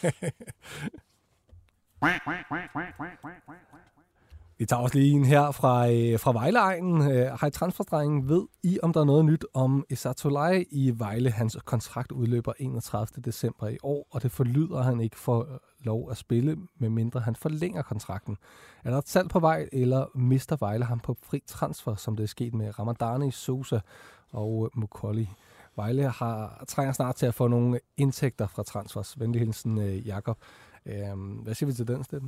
Vi 4.57 4.65
tager 4.65 4.81
også 4.81 4.97
lige 4.97 5.11
en 5.11 5.25
her 5.25 5.51
fra, 5.51 5.91
øh, 5.91 6.19
fra 6.19 6.31
Vejleegnen. 6.31 7.11
Øh, 7.11 7.37
hej 7.41 7.49
transferdrengen, 7.49 8.29
ved 8.29 8.47
I, 8.63 8.79
om 8.83 8.93
der 8.93 8.99
er 9.01 9.05
noget 9.05 9.25
nyt 9.25 9.45
om 9.53 9.85
Esatolai 9.89 10.65
i 10.71 10.91
Vejle? 10.97 11.31
Hans 11.31 11.57
kontrakt 11.65 12.11
udløber 12.11 12.53
31. 12.59 13.21
december 13.25 13.67
i 13.67 13.77
år, 13.83 14.07
og 14.11 14.23
det 14.23 14.31
forlyder, 14.31 14.77
at 14.77 14.85
han 14.85 15.01
ikke 15.01 15.19
får 15.19 15.59
lov 15.83 16.11
at 16.11 16.17
spille, 16.17 16.57
medmindre 16.79 17.19
han 17.19 17.35
forlænger 17.35 17.81
kontrakten. 17.81 18.37
Er 18.83 18.91
der 18.91 18.97
et 18.97 19.09
salg 19.09 19.29
på 19.29 19.39
vej, 19.39 19.69
eller 19.71 20.05
mister 20.15 20.55
Vejle 20.59 20.85
ham 20.85 20.99
på 20.99 21.17
fri 21.23 21.43
transfer, 21.47 21.95
som 21.95 22.15
det 22.15 22.23
er 22.23 22.27
sket 22.27 22.53
med 22.53 22.79
Ramadani, 22.79 23.31
Sosa 23.31 23.79
og 24.31 24.65
øh, 24.65 24.79
Mukolli? 24.79 25.29
Vejle 25.75 26.09
har, 26.09 26.63
trænger 26.67 26.93
snart 26.93 27.15
til 27.15 27.25
at 27.25 27.33
få 27.33 27.47
nogle 27.47 27.79
indtægter 27.97 28.47
fra 28.47 28.63
transfers. 28.63 29.19
Venlig 29.19 29.41
hilsen, 29.41 29.77
øh, 29.77 30.07
Jakob. 30.07 30.37
Øhm, 30.85 31.31
hvad 31.31 31.55
siger 31.55 31.67
vi 31.67 31.73
til 31.73 31.87
den, 31.87 32.03
sted? 32.03 32.21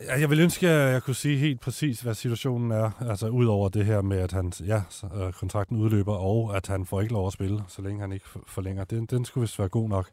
Jeg 0.00 0.30
vil 0.30 0.40
ønske, 0.40 0.68
at 0.68 0.92
jeg 0.92 1.02
kunne 1.02 1.14
sige 1.14 1.38
helt 1.38 1.60
præcis, 1.60 2.00
hvad 2.00 2.14
situationen 2.14 2.70
er. 2.70 2.90
Altså 3.00 3.28
ud 3.28 3.46
over 3.46 3.68
det 3.68 3.86
her 3.86 4.02
med, 4.02 4.18
at 4.18 4.32
han, 4.32 4.52
ja, 4.66 4.82
øh, 5.14 5.32
kontrakten 5.32 5.76
udløber, 5.76 6.14
og 6.14 6.56
at 6.56 6.66
han 6.66 6.86
får 6.86 7.00
ikke 7.00 7.12
lov 7.12 7.26
at 7.26 7.32
spille, 7.32 7.64
så 7.68 7.82
længe 7.82 8.00
han 8.00 8.12
ikke 8.12 8.26
forlænger. 8.46 8.84
Den, 8.84 9.06
den 9.06 9.24
skulle 9.24 9.42
vist 9.42 9.58
være 9.58 9.68
god 9.68 9.88
nok. 9.88 10.08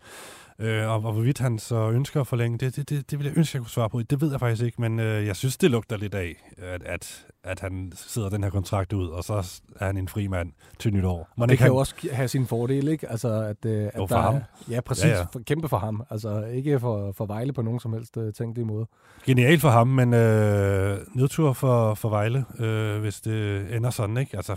Øh, 0.60 0.90
og, 0.90 0.96
og 0.96 1.12
hvorvidt 1.12 1.40
han 1.40 1.60
så 1.60 1.90
ønsker 1.90 2.22
at 2.22 2.28
forlænge, 2.28 2.58
det, 2.58 2.76
det, 2.76 2.90
det, 2.90 3.12
det 3.12 3.20
vil 3.20 3.26
jeg 3.26 3.38
ønske, 3.38 3.56
jeg 3.56 3.62
kunne 3.62 3.70
svare 3.70 3.90
på. 3.90 4.02
Det 4.02 4.22
ved 4.22 4.32
jeg 4.32 4.40
faktisk 4.40 4.64
ikke, 4.64 4.82
men 4.82 5.00
øh, 5.00 5.26
jeg 5.26 5.36
synes, 5.36 5.58
det 5.58 5.72
lugter 5.72 5.98
lidt 5.98 6.16
af, 6.16 6.36
at, 6.58 6.84
at, 6.84 7.26
at 7.44 7.60
han 7.60 7.92
sidder 7.96 8.30
den 8.30 8.44
her 8.44 8.50
kontrakt 8.50 8.94
ud, 8.94 9.08
og 9.08 9.24
så 9.24 9.62
er 9.80 9.86
han 9.86 9.98
en 9.98 10.08
fri 10.08 10.28
mand 10.28 10.52
til 10.80 10.94
nytår. 10.94 11.30
Man 11.38 11.50
det 11.50 11.58
kan 11.58 11.64
han... 11.64 11.72
jo 11.72 11.78
også 11.78 11.96
have 12.12 12.28
sin 12.28 12.48
fordel, 12.48 12.88
ikke? 12.88 13.10
Altså, 13.10 13.28
at, 13.28 13.66
øh, 13.66 13.86
at 13.86 13.92
jo, 13.98 14.08
for 14.08 14.16
der, 14.16 14.22
ham. 14.22 14.42
Ja, 14.70 14.82
præcis. 14.82 15.06
Ja, 15.06 15.18
ja. 15.18 15.26
For, 15.34 15.40
kæmpe 15.40 15.70
for 15.70 15.78
ham. 15.78 16.04
Altså, 16.10 16.46
ikke 16.46 16.80
for, 16.80 17.12
for 17.12 17.26
Vejle 17.26 17.54
på 17.54 17.62
nogen 17.62 17.80
som 17.80 17.94
helst 17.94 18.18
uh, 18.18 18.32
tænkelig 18.32 18.68
måde. 18.68 18.86
Genialt 19.26 19.62
for 19.62 19.70
ham, 19.70 19.88
men 19.88 20.14
øh, 20.14 20.98
nedtur 21.16 21.54
for, 21.54 21.94
for 21.94 22.10
Vejle, 22.10 22.46
øh, 22.60 23.00
hvis 23.00 23.22
det 23.22 23.68
ender 23.76 23.90
sådan, 23.90 24.18
ikke? 24.18 24.38
Altså, 24.38 24.56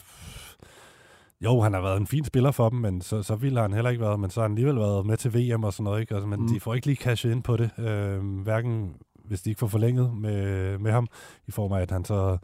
jo, 1.40 1.60
han 1.60 1.74
har 1.74 1.80
været 1.80 1.96
en 1.96 2.06
fin 2.06 2.24
spiller 2.24 2.50
for 2.50 2.68
dem, 2.68 2.78
men 2.78 3.00
så, 3.00 3.22
så 3.22 3.34
ville 3.34 3.60
han 3.60 3.72
heller 3.72 3.90
ikke 3.90 4.02
været, 4.02 4.20
men 4.20 4.30
så 4.30 4.40
har 4.40 4.48
han 4.48 4.52
alligevel 4.52 4.76
været 4.78 5.06
med 5.06 5.16
til 5.16 5.34
VM 5.34 5.64
og 5.64 5.72
sådan 5.72 5.84
noget, 5.84 6.00
ikke? 6.00 6.14
Altså, 6.14 6.26
men 6.26 6.40
mm. 6.40 6.48
de 6.48 6.60
får 6.60 6.74
ikke 6.74 6.86
lige 6.86 6.96
cashet 6.96 7.32
ind 7.32 7.42
på 7.42 7.56
det, 7.56 7.70
øh, 7.78 8.42
hverken 8.42 8.94
hvis 9.24 9.42
de 9.42 9.50
ikke 9.50 9.58
får 9.58 9.66
forlænget 9.66 10.16
med, 10.16 10.78
med 10.78 10.92
ham, 10.92 11.08
i 11.46 11.50
form 11.50 11.72
af, 11.72 11.80
at 11.80 11.90
han 11.90 12.04
så 12.04 12.38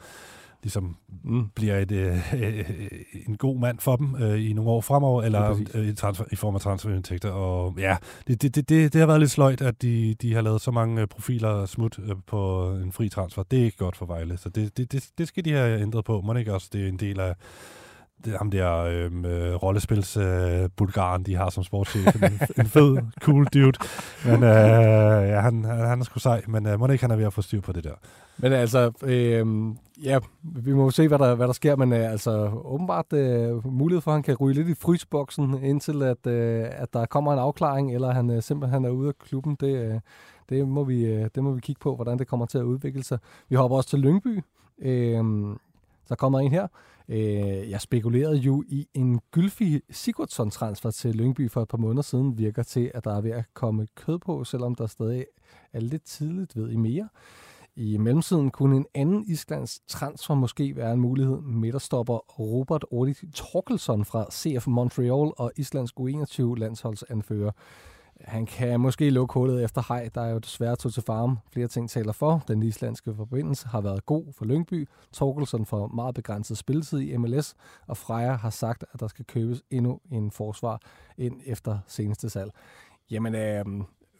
ligesom 0.63 0.97
mm. 1.25 1.49
bliver 1.55 1.79
et, 1.79 1.93
øh, 1.93 2.35
øh, 2.35 2.71
en 3.27 3.37
god 3.37 3.59
mand 3.59 3.79
for 3.79 3.97
dem 3.97 4.17
øh, 4.23 4.51
i 4.51 4.53
nogle 4.53 4.71
år 4.71 4.81
fremover, 4.81 5.23
eller 5.23 5.65
øh, 5.75 5.89
i, 5.89 5.95
transfer, 5.95 6.25
i 6.33 6.37
form 6.37 6.55
af 6.55 6.61
transferindtægter. 6.61 7.31
Og 7.31 7.75
ja, 7.79 7.97
det, 8.27 8.43
det, 8.43 8.55
det, 8.55 8.69
det, 8.69 8.93
det 8.93 8.99
har 8.99 9.07
været 9.07 9.21
lidt 9.21 9.31
sløjt, 9.31 9.63
at 9.63 9.83
de, 9.83 10.15
de 10.15 10.35
har 10.35 10.41
lavet 10.41 10.61
så 10.61 10.71
mange 10.71 11.03
øh, 11.03 11.07
profiler 11.07 11.67
smut 11.67 11.99
øh, 11.99 12.17
på 12.27 12.71
en 12.71 12.93
fri 12.93 13.09
transfer. 13.09 13.43
Det 13.43 13.61
er 13.61 13.65
ikke 13.65 13.77
godt 13.77 13.97
for 13.97 14.07
Vejle, 14.07 14.37
så 14.37 14.49
det, 14.49 14.77
det, 14.77 14.93
det, 14.93 15.11
det 15.19 15.29
skal 15.29 15.45
de 15.45 15.53
have 15.53 15.81
ændret 15.81 16.05
på. 16.05 16.21
Må 16.21 16.33
det 16.33 16.41
ikke 16.41 16.55
også, 16.55 16.69
det 16.73 16.85
er 16.85 16.89
en 16.89 16.99
del 16.99 17.21
af 17.21 17.35
ham 18.27 18.51
der 18.51 18.77
øhm, 18.77 19.25
øh, 19.25 19.55
rollespils 19.55 20.17
øh, 20.17 20.69
bulgaren, 20.77 21.23
de 21.23 21.35
har 21.35 21.51
som 21.51 21.65
sportschef. 21.65 22.15
en, 22.15 22.41
en 22.59 22.67
fed, 22.67 22.97
cool 23.21 23.45
dude. 23.45 23.79
Men 24.25 24.43
øh, 24.43 25.29
ja, 25.29 25.41
han, 25.41 25.65
han 25.65 26.01
er 26.01 26.05
sgu 26.05 26.19
sej, 26.19 26.43
men 26.49 26.67
øh, 26.67 26.81
må 26.81 26.89
ikke 26.89 27.05
han 27.05 27.11
er 27.11 27.17
ved 27.17 27.25
at 27.25 27.33
få 27.33 27.43
styr 27.43 27.61
på 27.61 27.73
det 27.73 27.85
der. 27.85 27.95
Men 28.39 28.53
altså, 28.53 28.93
øh, 29.03 29.47
ja, 30.05 30.19
vi 30.43 30.73
må 30.73 30.91
se, 30.91 31.09
hvad 31.09 31.19
der, 31.19 31.35
hvad 31.35 31.47
der 31.47 31.53
sker, 31.53 31.77
men 31.77 31.93
øh, 31.93 32.11
altså, 32.11 32.51
åbenbart 32.65 33.13
øh, 33.13 33.67
mulighed 33.67 34.01
for, 34.01 34.11
at 34.11 34.15
han 34.15 34.23
kan 34.23 34.35
ryge 34.35 34.55
lidt 34.55 34.69
i 34.69 34.75
frysboksen, 34.75 35.65
indtil 35.65 36.03
at, 36.03 36.27
øh, 36.27 36.67
at 36.71 36.93
der 36.93 37.07
kommer 37.07 37.33
en 37.33 37.39
afklaring, 37.39 37.95
eller 37.95 38.13
han 38.13 38.31
øh, 38.31 38.43
simpelthen 38.43 38.85
er 38.85 38.91
ude 38.91 39.09
af 39.09 39.19
klubben. 39.19 39.57
Det, 39.61 39.93
øh, 39.93 40.01
det, 40.49 40.69
må 40.69 40.85
vi, 40.85 41.07
øh, 41.07 41.29
det 41.35 41.45
må 41.45 41.53
vi 41.53 41.61
kigge 41.61 41.81
på, 41.81 41.95
hvordan 41.95 42.19
det 42.19 42.27
kommer 42.27 42.47
til 42.47 42.59
at 42.59 42.65
udvikle 42.65 43.03
sig. 43.05 43.19
Vi 43.49 43.57
hopper 43.57 43.77
også 43.77 43.91
til 43.91 43.99
Lyngby. 43.99 44.43
Øh, 44.83 45.25
så 46.07 46.15
kommer 46.17 46.41
en 46.41 46.53
her. 46.53 46.67
Øh, 47.09 47.71
jeg 47.71 47.81
spekulerede 47.81 48.37
jo 48.37 48.63
i 48.69 48.89
en 48.95 49.21
Gylfi 49.31 49.81
Sigurdsson-transfer 49.91 50.91
til 50.91 51.15
Lyngby 51.15 51.51
for 51.51 51.63
et 51.63 51.69
par 51.69 51.79
måneder 51.79 52.03
siden. 52.03 52.39
Virker 52.39 52.63
til, 52.63 52.91
at 52.95 53.05
der 53.05 53.17
er 53.17 53.21
ved 53.21 53.31
at 53.31 53.45
komme 53.55 53.87
kød 53.95 54.19
på, 54.19 54.45
selvom 54.45 54.75
der 54.75 54.87
stadig 54.87 55.27
er 55.73 55.81
lidt 55.81 56.05
tidligt 56.05 56.57
ved 56.57 56.71
i 56.71 56.77
mere. 56.77 57.09
I 57.77 57.97
mellemtiden 57.99 58.51
kunne 58.51 58.77
en 58.77 58.87
anden 58.95 59.25
islands 59.29 59.81
transfer 59.89 60.35
måske 60.35 60.77
være 60.77 60.93
en 60.93 61.01
mulighed. 61.01 61.41
Midterstopper 61.41 62.17
Robert 62.17 62.85
Ordi 62.91 63.15
Torkelsson 63.35 64.05
fra 64.05 64.27
CF 64.33 64.67
Montreal 64.67 65.33
og 65.37 65.53
Islands 65.57 65.93
U21-landsholdsanfører 66.01 67.51
han 68.25 68.47
kan 68.47 68.81
måske 68.81 69.11
lukke 69.11 69.35
hullet 69.35 69.65
efter 69.65 69.83
hej. 69.89 70.11
Der 70.15 70.21
er 70.21 70.31
jo 70.31 70.39
desværre 70.39 70.77
to 70.77 70.91
til 70.91 71.03
farm. 71.03 71.39
Flere 71.53 71.67
ting 71.67 71.91
taler 71.91 72.13
for. 72.13 72.45
Den 72.49 72.63
islandske 72.63 73.15
forbindelse 73.15 73.69
har 73.69 73.81
været 73.81 74.07
god 74.07 74.25
for 74.33 74.45
Lyngby. 74.45 74.89
Torkelsen 75.13 75.67
får 75.67 75.87
meget 75.87 76.15
begrænset 76.15 76.59
spilletid 76.59 76.99
i 76.99 77.17
MLS, 77.17 77.55
og 77.87 77.97
Freja 77.97 78.33
har 78.33 78.51
sagt, 78.51 78.85
at 78.93 79.01
der 79.01 79.09
skal 79.09 79.25
købes 79.25 79.63
endnu 79.71 80.01
en 80.11 80.31
forsvar 80.31 80.81
ind 81.19 81.41
efter 81.47 81.79
seneste 81.87 82.31
salg. 82.31 82.51
Jamen, 83.11 83.35
øh, 83.35 83.65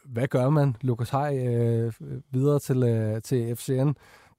hvad 0.05 0.27
gør 0.29 0.51
man? 0.51 0.77
Lukas 0.81 1.11
Hej 1.11 1.47
øh, 1.47 1.93
videre 2.31 2.59
til, 2.59 2.83
øh, 2.83 3.23
til 3.23 3.57
FCN. 3.57 3.91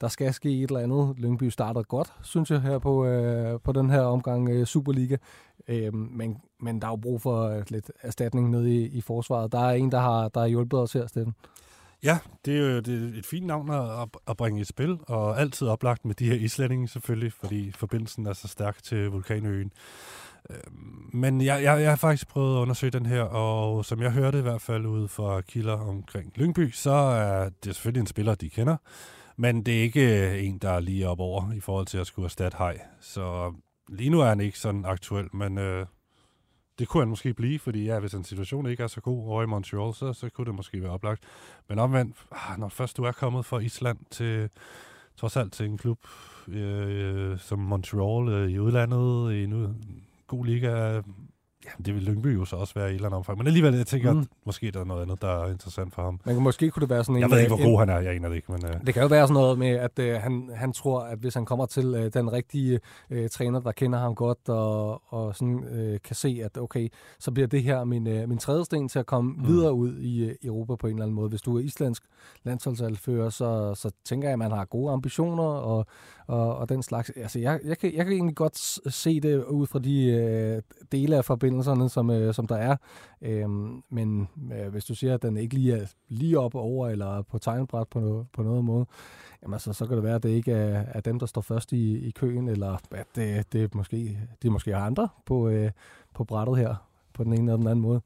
Der 0.03 0.09
skal 0.09 0.33
ske 0.33 0.49
et 0.49 0.69
eller 0.69 0.79
andet. 0.79 1.15
Lyngby 1.17 1.43
starter 1.43 1.83
godt, 1.83 2.13
synes 2.21 2.51
jeg, 2.51 2.61
her 2.61 2.79
på, 2.79 3.05
øh, 3.05 3.59
på 3.63 3.71
den 3.71 3.89
her 3.89 4.01
omgang 4.01 4.49
øh, 4.49 4.65
Superliga. 4.65 5.17
Øh, 5.67 5.93
men, 5.93 6.37
men 6.59 6.81
der 6.81 6.87
er 6.87 6.91
jo 6.91 6.95
brug 6.95 7.21
for 7.21 7.47
øh, 7.47 7.63
lidt 7.69 7.91
erstatning 8.01 8.49
nede 8.49 8.75
i, 8.75 8.85
i 8.85 9.01
forsvaret. 9.01 9.51
Der 9.51 9.59
er 9.59 9.71
en, 9.71 9.91
der 9.91 9.99
har, 9.99 10.29
der 10.29 10.39
har 10.39 10.47
hjulpet 10.47 10.79
os 10.79 10.93
her, 10.93 11.07
Steffen. 11.07 11.35
Ja, 12.03 12.19
det 12.45 12.57
er 12.57 12.59
jo 12.59 12.79
det 12.79 13.15
er 13.15 13.19
et 13.19 13.25
fint 13.25 13.45
navn 13.45 13.71
at, 13.71 14.09
at 14.27 14.37
bringe 14.37 14.61
i 14.61 14.63
spil, 14.63 14.99
og 15.07 15.39
altid 15.41 15.67
oplagt 15.67 16.05
med 16.05 16.15
de 16.15 16.25
her 16.25 16.35
islændinge 16.35 16.87
selvfølgelig, 16.87 17.33
fordi 17.33 17.71
forbindelsen 17.71 18.27
er 18.27 18.33
så 18.33 18.47
stærk 18.47 18.83
til 18.83 19.09
vulkanøen. 19.09 19.71
Øhm, 20.49 21.09
men 21.13 21.41
jeg, 21.41 21.63
jeg, 21.63 21.81
jeg 21.81 21.89
har 21.89 21.95
faktisk 21.95 22.27
prøvet 22.27 22.57
at 22.57 22.61
undersøge 22.61 22.91
den 22.91 23.05
her, 23.05 23.21
og 23.21 23.85
som 23.85 24.01
jeg 24.01 24.11
hørte 24.11 24.39
i 24.39 24.41
hvert 24.41 24.61
fald 24.61 24.85
ud 24.85 25.07
fra 25.07 25.41
kilder 25.41 25.79
omkring 25.89 26.31
Lyngby, 26.35 26.71
så 26.71 26.91
er 26.91 27.49
det 27.63 27.75
selvfølgelig 27.75 28.01
en 28.01 28.07
spiller, 28.07 28.35
de 28.35 28.49
kender, 28.49 28.77
men 29.37 29.63
det 29.65 29.77
er 29.77 29.81
ikke 29.81 30.31
øh, 30.31 30.45
en, 30.45 30.57
der 30.57 30.69
er 30.69 30.79
lige 30.79 31.09
op 31.09 31.19
over 31.19 31.53
i 31.53 31.59
forhold 31.59 31.85
til 31.85 31.97
at 31.97 32.07
skulle 32.07 32.25
erstatte 32.25 32.57
hej. 32.57 32.79
Så 32.99 33.21
øh, 33.21 33.53
lige 33.97 34.09
nu 34.09 34.21
er 34.21 34.25
han 34.25 34.39
ikke 34.39 34.59
sådan 34.59 34.85
aktuel, 34.85 35.35
men 35.35 35.57
øh, 35.57 35.85
det 36.79 36.87
kunne 36.87 37.01
han 37.01 37.09
måske 37.09 37.33
blive, 37.33 37.59
fordi 37.59 37.85
ja, 37.85 37.99
hvis 37.99 38.13
en 38.13 38.23
situation 38.23 38.67
ikke 38.67 38.83
er 38.83 38.87
så 38.87 39.01
god 39.01 39.27
over 39.27 39.43
i 39.43 39.45
Montreal, 39.45 39.93
så, 39.93 40.13
så 40.13 40.29
kunne 40.29 40.45
det 40.45 40.55
måske 40.55 40.81
være 40.81 40.91
oplagt. 40.91 41.23
Men 41.69 41.79
omvendt, 41.79 42.15
ah, 42.31 42.59
når 42.59 42.69
først 42.69 42.97
du 42.97 43.03
er 43.03 43.11
kommet 43.11 43.45
fra 43.45 43.59
Island 43.59 43.97
til 44.11 44.49
trods 45.17 45.37
alt 45.37 45.53
til 45.53 45.65
en 45.65 45.77
klub 45.77 45.99
øh, 46.47 47.39
som 47.39 47.59
Montreal 47.59 48.29
øh, 48.29 48.51
i 48.51 48.59
udlandet, 48.59 49.33
i 49.33 49.43
en 49.43 49.83
god 50.27 50.45
liga, 50.45 51.01
Ja, 51.65 51.83
det 51.85 51.95
vil 51.95 52.03
Lyngby 52.03 52.35
jo 52.35 52.45
så 52.45 52.55
også 52.55 52.73
være 52.73 52.85
i 52.85 52.89
et 52.89 52.95
eller 52.95 53.07
andet 53.07 53.17
omfang. 53.17 53.37
Men 53.37 53.47
alligevel, 53.47 53.75
jeg 53.75 53.87
tænker, 53.87 54.13
mm. 54.13 54.19
at 54.19 54.27
måske 54.45 54.71
der 54.71 54.79
er 54.79 54.83
noget 54.83 55.01
andet, 55.01 55.21
der 55.21 55.43
er 55.43 55.51
interessant 55.51 55.93
for 55.93 56.03
ham. 56.03 56.19
Men 56.25 56.43
måske 56.43 56.71
kunne 56.71 56.81
det 56.81 56.89
være 56.89 57.03
sådan 57.03 57.15
en... 57.15 57.21
Jeg 57.21 57.31
ved 57.31 57.39
ikke, 57.39 57.55
hvor 57.55 57.63
god 57.63 57.73
en, 57.73 57.79
han 57.79 57.89
er, 57.89 57.99
jeg 57.99 58.15
aner 58.15 58.29
det 58.29 58.35
ikke. 58.35 58.51
Men, 58.51 58.65
uh... 58.65 58.85
Det 58.85 58.93
kan 58.93 59.01
jo 59.03 59.07
være 59.07 59.27
sådan 59.27 59.33
noget 59.33 59.59
med, 59.59 59.69
at 59.69 59.99
uh, 59.99 60.05
han, 60.05 60.49
han 60.55 60.73
tror, 60.73 60.99
at 61.01 61.19
hvis 61.19 61.33
han 61.33 61.45
kommer 61.45 61.65
til 61.65 61.95
uh, 61.95 62.05
den 62.13 62.33
rigtige 62.33 62.79
uh, 63.11 63.27
træner, 63.31 63.59
der 63.59 63.71
kender 63.71 63.99
ham 63.99 64.15
godt, 64.15 64.49
og, 64.49 65.01
og 65.13 65.35
sådan 65.35 65.55
uh, 65.55 65.97
kan 66.03 66.15
se, 66.15 66.41
at 66.43 66.57
okay, 66.57 66.89
så 67.19 67.31
bliver 67.31 67.47
det 67.47 67.63
her 67.63 67.83
min, 67.83 68.07
uh, 68.07 68.29
min 68.29 68.37
tredje 68.37 68.65
sten 68.65 68.89
til 68.89 68.99
at 68.99 69.05
komme 69.05 69.33
mm. 69.33 69.47
videre 69.47 69.73
ud 69.73 69.99
i 69.99 70.25
uh, 70.25 70.31
Europa 70.43 70.75
på 70.75 70.87
en 70.87 70.93
eller 70.93 71.03
anden 71.03 71.15
måde. 71.15 71.29
Hvis 71.29 71.41
du 71.41 71.57
er 71.57 71.61
islandsk 71.61 72.03
landsholdsalfører, 72.43 73.29
så, 73.29 73.75
så 73.75 73.91
tænker 74.05 74.27
jeg, 74.27 74.33
at 74.33 74.39
man 74.39 74.51
har 74.51 74.65
gode 74.65 74.93
ambitioner, 74.93 75.43
og, 75.43 75.85
og, 76.27 76.57
og 76.57 76.69
den 76.69 76.83
slags. 76.83 77.09
Altså, 77.09 77.39
jeg, 77.39 77.59
jeg, 77.65 77.77
kan, 77.77 77.93
jeg 77.95 78.05
kan 78.05 78.13
egentlig 78.13 78.35
godt 78.35 78.57
se 78.93 79.19
det 79.19 79.43
ud 79.43 79.67
fra 79.67 79.79
de 79.79 80.05
øh, 80.05 80.61
dele 80.91 81.17
af 81.17 81.25
forbindelserne, 81.53 81.89
som, 81.89 82.09
øh, 82.09 82.33
som 82.33 82.47
der 82.47 82.55
er. 82.55 82.75
Øhm, 83.21 83.83
men 83.89 84.27
øh, 84.53 84.67
hvis 84.67 84.85
du 84.85 84.95
siger, 84.95 85.13
at 85.13 85.21
den 85.21 85.37
ikke 85.37 85.55
lige 85.55 85.73
er 85.73 85.85
lige 86.09 86.39
op 86.39 86.55
over 86.55 86.89
eller 86.89 87.21
på 87.21 87.39
tegnbræt 87.39 87.87
på, 87.87 87.99
no, 87.99 88.23
på 88.33 88.43
noget 88.43 88.65
måde, 88.65 88.85
jamen 89.43 89.53
altså, 89.53 89.73
så 89.73 89.85
kan 89.85 89.95
det 89.95 90.03
være, 90.03 90.15
at 90.15 90.23
det 90.23 90.29
ikke 90.29 90.51
er, 90.51 90.85
er 90.87 91.01
dem, 91.01 91.19
der 91.19 91.25
står 91.25 91.41
først 91.41 91.71
i, 91.71 92.07
i 92.07 92.11
køen, 92.11 92.47
eller 92.47 92.77
at 92.91 93.07
det, 93.15 93.53
det 93.53 93.63
er 93.63 93.67
måske, 93.73 94.19
de 94.43 94.49
måske 94.49 94.73
har 94.73 94.85
andre 94.85 95.09
på, 95.25 95.49
øh, 95.49 95.71
på 96.13 96.23
brættet 96.23 96.57
her, 96.57 96.75
på 97.13 97.23
den 97.23 97.33
ene 97.33 97.41
eller 97.41 97.57
den 97.57 97.67
anden 97.67 97.81
måde. 97.81 98.01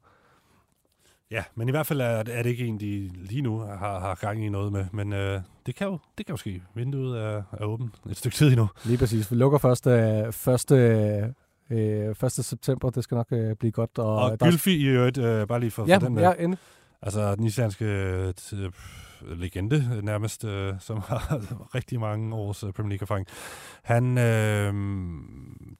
Ja, 1.30 1.44
men 1.54 1.68
i 1.68 1.70
hvert 1.70 1.86
fald 1.86 2.00
er, 2.00 2.06
er 2.06 2.42
det 2.42 2.46
ikke 2.46 2.66
en, 2.66 2.80
de 2.80 3.10
lige 3.14 3.42
nu 3.42 3.58
har, 3.58 4.00
har 4.00 4.18
gang 4.20 4.44
i 4.44 4.48
noget 4.48 4.72
med. 4.72 4.84
Men 4.92 5.12
øh, 5.12 5.40
det, 5.66 5.74
kan 5.74 5.86
jo, 5.86 5.98
det 6.18 6.26
kan 6.26 6.32
jo 6.32 6.36
ske. 6.36 6.62
Vinduet 6.74 7.20
er, 7.20 7.42
er 7.52 7.64
åbent 7.64 7.94
et 8.10 8.16
stykke 8.16 8.36
tid 8.36 8.48
endnu. 8.48 8.68
Lige 8.84 8.98
præcis. 8.98 9.30
Vi 9.30 9.36
lukker 9.36 9.58
første, 9.58 10.26
første, 10.32 11.34
øh, 11.70 12.14
1. 12.24 12.32
september. 12.32 12.90
Det 12.90 13.04
skal 13.04 13.14
nok 13.14 13.26
øh, 13.32 13.56
blive 13.56 13.72
godt. 13.72 13.98
Og, 13.98 14.16
og 14.16 14.38
Gylfi 14.38 14.76
i 14.76 14.84
øvrigt, 14.84 15.18
øh, 15.18 15.46
bare 15.46 15.60
lige 15.60 15.70
for, 15.70 15.86
ja, 15.86 15.96
for 15.96 16.06
den 16.06 16.16
der. 16.16 16.22
Ja, 16.22 16.32
endelig. 16.38 16.58
Altså 17.02 17.34
den 17.34 17.44
islandske 17.44 17.84
øh, 17.84 18.34
legende 19.36 20.00
nærmest, 20.02 20.44
øh, 20.44 20.74
som 20.80 21.00
har 21.06 21.40
rigtig 21.74 22.00
mange 22.00 22.34
års 22.34 22.64
øh, 22.64 22.72
Premier 22.72 22.98
League-erfaring. 22.98 23.26
Han, 23.82 24.18
øh, 24.18 24.74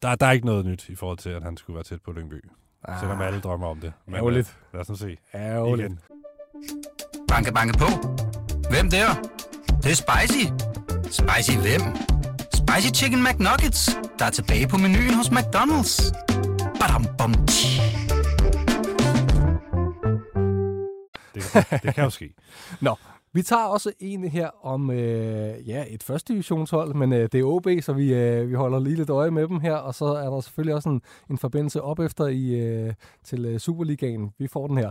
der, 0.02 0.14
der 0.14 0.26
er 0.26 0.30
ikke 0.30 0.46
noget 0.46 0.66
nyt 0.66 0.88
i 0.88 0.94
forhold 0.94 1.18
til, 1.18 1.30
at 1.30 1.42
han 1.42 1.56
skulle 1.56 1.74
være 1.74 1.84
tæt 1.84 2.02
på 2.04 2.12
Lyngby. 2.12 2.44
Ah, 2.84 3.00
Selvom 3.00 3.20
alle 3.20 3.40
drømmer 3.40 3.66
om 3.66 3.80
det. 3.80 3.92
Men, 4.06 4.14
ærgerligt. 4.14 4.56
Øh, 4.68 4.74
lad 4.74 4.80
os 4.80 4.88
nu 4.88 4.94
se. 4.94 5.16
Ærgerligt. 5.34 5.86
Igen. 5.86 6.00
Banke, 7.28 7.52
banke 7.52 7.78
på. 7.78 7.86
Hvem 8.70 8.90
der? 8.90 9.06
Det, 9.66 9.84
det 9.84 9.90
er 9.90 9.94
spicy. 9.94 10.44
Spicy 11.10 11.58
hvem? 11.58 12.17
Spicy 12.68 12.90
Chicken 12.94 13.22
McNuggets, 13.22 13.98
der 14.18 14.24
er 14.24 14.30
tilbage 14.30 14.68
på 14.68 14.76
menuen 14.76 15.14
hos 15.14 15.26
McDonald's. 15.26 16.12
Badum, 16.80 17.06
bom, 17.18 17.32
det, 21.34 21.42
det, 21.54 21.82
det 21.82 21.94
kan 21.94 22.04
jo 22.04 22.10
ske. 22.10 22.34
Nå, 22.80 22.96
vi 23.32 23.42
tager 23.42 23.64
også 23.64 23.92
en 24.00 24.24
her 24.24 24.50
om 24.62 24.90
øh, 24.90 25.68
ja, 25.68 25.84
et 25.88 26.02
første 26.02 26.32
divisionshold, 26.32 26.94
men 26.94 27.12
øh, 27.12 27.28
det 27.32 27.40
er 27.40 27.44
OB, 27.44 27.66
så 27.80 27.92
vi, 27.92 28.14
øh, 28.14 28.48
vi 28.50 28.54
holder 28.54 28.78
lige 28.78 28.96
lidt 28.96 29.10
øje 29.10 29.30
med 29.30 29.48
dem 29.48 29.60
her, 29.60 29.74
og 29.74 29.94
så 29.94 30.04
er 30.04 30.30
der 30.30 30.40
selvfølgelig 30.40 30.74
også 30.74 30.88
en, 30.88 31.02
en 31.30 31.38
forbindelse 31.38 31.82
op 31.82 31.98
efter 31.98 32.26
i, 32.26 32.50
øh, 32.50 32.94
til 33.24 33.44
øh, 33.44 33.58
Superligaen. 33.58 34.32
Vi 34.38 34.46
får 34.46 34.66
den 34.66 34.78
her. 34.78 34.90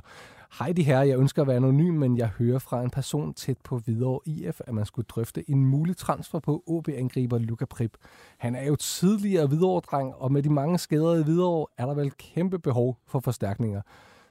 Hej 0.60 0.71
de 0.71 0.84
her, 0.84 1.02
jeg 1.02 1.19
ønsker 1.19 1.41
at 1.41 1.47
være 1.47 1.58
anonym, 1.58 1.93
men 1.93 2.17
jeg 2.17 2.28
hører 2.28 2.60
fra 2.60 2.84
en 2.84 2.89
person 2.89 3.34
tæt 3.34 3.58
på 3.63 3.78
Hvidovre 3.78 4.19
IF, 4.26 4.62
at 4.67 4.73
man 4.73 4.86
skulle 4.86 5.06
drøfte 5.10 5.50
en 5.50 5.65
mulig 5.65 5.97
transfer 5.97 6.39
på 6.39 6.63
OB-angriber 6.67 7.38
Luka 7.38 7.65
Prip. 7.65 7.97
Han 8.38 8.56
er 8.56 8.65
jo 8.65 8.76
tidligere 8.76 9.47
Hvidovre-dreng, 9.47 10.15
og 10.15 10.32
med 10.32 10.43
de 10.43 10.50
mange 10.50 10.78
skader 10.78 11.19
i 11.19 11.23
Hvidovre 11.23 11.67
er 11.78 11.86
der 11.86 11.93
vel 11.93 12.12
kæmpe 12.12 12.60
behov 12.60 12.97
for 13.08 13.19
forstærkninger 13.19 13.82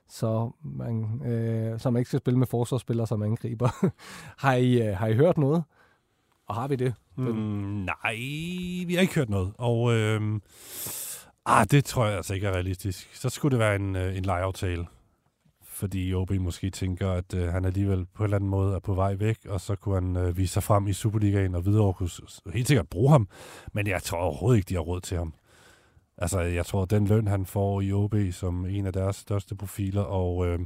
så 0.09 0.51
man, 0.65 1.23
øh, 1.27 1.81
så 1.81 1.91
man 1.91 2.01
ikke 2.01 2.09
skal 2.09 2.21
spille 2.21 2.39
med 2.39 2.47
forsvarsspillere 2.47 3.07
som 3.07 3.23
angriber. 3.23 3.91
har, 4.45 4.55
I, 4.55 4.89
øh, 4.89 4.97
har 4.97 5.07
I 5.07 5.15
hørt 5.15 5.39
noget? 5.39 5.65
Og 6.47 6.55
har 6.55 6.69
vi 6.69 6.77
det? 6.77 6.95
Mm, 7.17 7.25
nej, 7.25 8.15
vi 8.87 8.95
har 8.95 9.01
ikke 9.01 9.15
hørt 9.15 9.31
noget. 9.31 9.53
Og 9.59 9.95
øh, 9.95 10.41
ah, 11.47 11.67
det 11.71 11.85
tror 11.85 12.07
jeg 12.07 12.17
altså 12.17 12.35
ikke 12.35 12.47
er 12.47 12.53
realistisk. 12.53 13.15
Så 13.15 13.29
skulle 13.29 13.53
det 13.53 13.59
være 13.59 13.77
en, 13.77 13.97
øh, 13.97 14.17
en 14.17 14.25
lejeaftale. 14.25 14.87
Fordi 15.63 16.15
OB 16.15 16.31
måske 16.31 16.71
tænker, 16.71 17.11
at 17.11 17.35
øh, 17.35 17.49
han 17.53 17.65
alligevel 17.65 18.07
på 18.15 18.23
en 18.23 18.25
eller 18.25 18.37
anden 18.37 18.51
måde 18.51 18.75
er 18.75 18.79
på 18.79 18.95
vej 18.95 19.15
væk, 19.15 19.39
og 19.49 19.61
så 19.61 19.77
kunne 19.77 19.95
han 19.95 20.17
øh, 20.17 20.37
vise 20.37 20.53
sig 20.53 20.63
frem 20.63 20.87
i 20.87 20.93
Superligaen, 20.93 21.55
og 21.55 21.67
videre 21.67 21.93
kunne 21.93 22.11
helt 22.55 22.69
sikkert 22.69 22.89
bruge 22.89 23.11
ham. 23.11 23.29
Men 23.73 23.87
jeg 23.87 24.03
tror 24.03 24.19
overhovedet 24.19 24.57
ikke, 24.57 24.69
de 24.69 24.75
har 24.75 24.81
råd 24.81 25.01
til 25.01 25.17
ham. 25.17 25.35
Altså, 26.19 26.41
jeg 26.41 26.67
tror, 26.67 26.85
den 26.85 27.07
løn, 27.07 27.27
han 27.27 27.47
får 27.47 27.81
i 27.81 27.93
OB 27.93 28.15
som 28.33 28.67
en 28.67 28.87
af 28.87 28.93
deres 28.93 29.17
største 29.17 29.55
profiler, 29.55 30.03
og, 30.03 30.47
øh, 30.47 30.59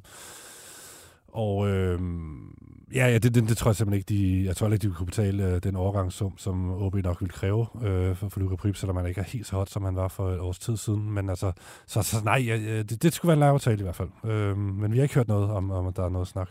og 1.29 1.69
øh, 1.69 2.01
ja, 2.95 3.09
ja 3.09 3.19
det, 3.19 3.35
det, 3.35 3.49
det, 3.49 3.57
tror 3.57 3.71
jeg 3.71 3.77
simpelthen 3.77 3.99
ikke, 3.99 4.25
de, 4.25 4.47
jeg 4.47 4.57
tror 4.57 4.67
ikke, 4.67 4.89
de 4.89 4.95
kunne 4.95 5.07
betale 5.07 5.47
øh, 5.47 5.63
den 5.63 5.77
overgangssum, 5.77 6.39
som 6.39 6.71
OB 6.83 6.95
nok 6.95 7.21
ville 7.21 7.33
kræve 7.33 7.67
øh, 7.83 8.17
for, 8.17 8.29
for 8.29 8.41
Luka 8.41 8.57
Prip, 8.57 8.77
selvom 8.77 8.97
man 8.97 9.07
ikke 9.07 9.21
er 9.21 9.25
helt 9.25 9.47
så 9.47 9.57
hot, 9.57 9.71
som 9.71 9.85
han 9.85 9.97
var 9.97 10.09
for 10.09 10.31
et 10.31 10.41
års 10.41 10.59
tid 10.59 10.77
siden. 10.77 11.11
Men 11.11 11.29
altså, 11.29 11.53
så, 11.87 12.03
så 12.03 12.17
nej, 12.25 12.43
ja, 12.47 12.83
det, 12.83 13.03
det 13.03 13.13
skulle 13.13 13.29
være 13.29 13.37
en 13.37 13.41
lavtale 13.41 13.79
i 13.79 13.83
hvert 13.83 13.97
fald. 13.97 14.11
Øh, 14.25 14.57
men 14.57 14.93
vi 14.93 14.97
har 14.97 15.03
ikke 15.03 15.15
hørt 15.15 15.29
noget 15.29 15.51
om, 15.51 15.71
om 15.71 15.87
at 15.87 15.97
der 15.97 16.05
er 16.05 16.09
noget 16.09 16.29
snak. 16.29 16.49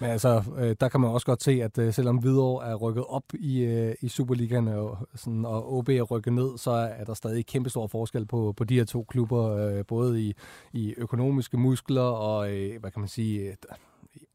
Men 0.00 0.10
altså, 0.10 0.42
øh, 0.58 0.76
der 0.80 0.88
kan 0.88 1.00
man 1.00 1.10
også 1.10 1.26
godt 1.26 1.42
se, 1.42 1.62
at 1.62 1.78
øh, 1.78 1.92
selvom 1.92 2.16
Hvidovre 2.16 2.66
er 2.66 2.74
rykket 2.74 3.04
op 3.08 3.24
i, 3.34 3.60
øh, 3.60 3.94
i 4.00 4.08
Superligaen, 4.08 4.68
og, 4.68 4.98
sådan, 5.14 5.44
og 5.44 5.72
OB 5.72 5.88
er 5.88 6.02
rykket 6.02 6.32
ned, 6.32 6.58
så 6.58 6.70
er 6.70 7.04
der 7.04 7.14
stadig 7.14 7.46
kæmpe 7.46 7.70
stor 7.70 7.86
forskel 7.86 8.26
på, 8.26 8.54
på 8.56 8.64
de 8.64 8.74
her 8.74 8.84
to 8.84 9.04
klubber, 9.08 9.50
øh, 9.50 9.84
både 9.86 10.22
i, 10.22 10.34
i 10.72 10.94
økonomiske 10.96 11.56
muskler 11.56 12.02
og, 12.02 12.52
øh, 12.52 12.80
hvad 12.80 12.90
kan 12.90 13.00
man 13.00 13.08
sige, 13.08 13.40
øh, 13.40 13.54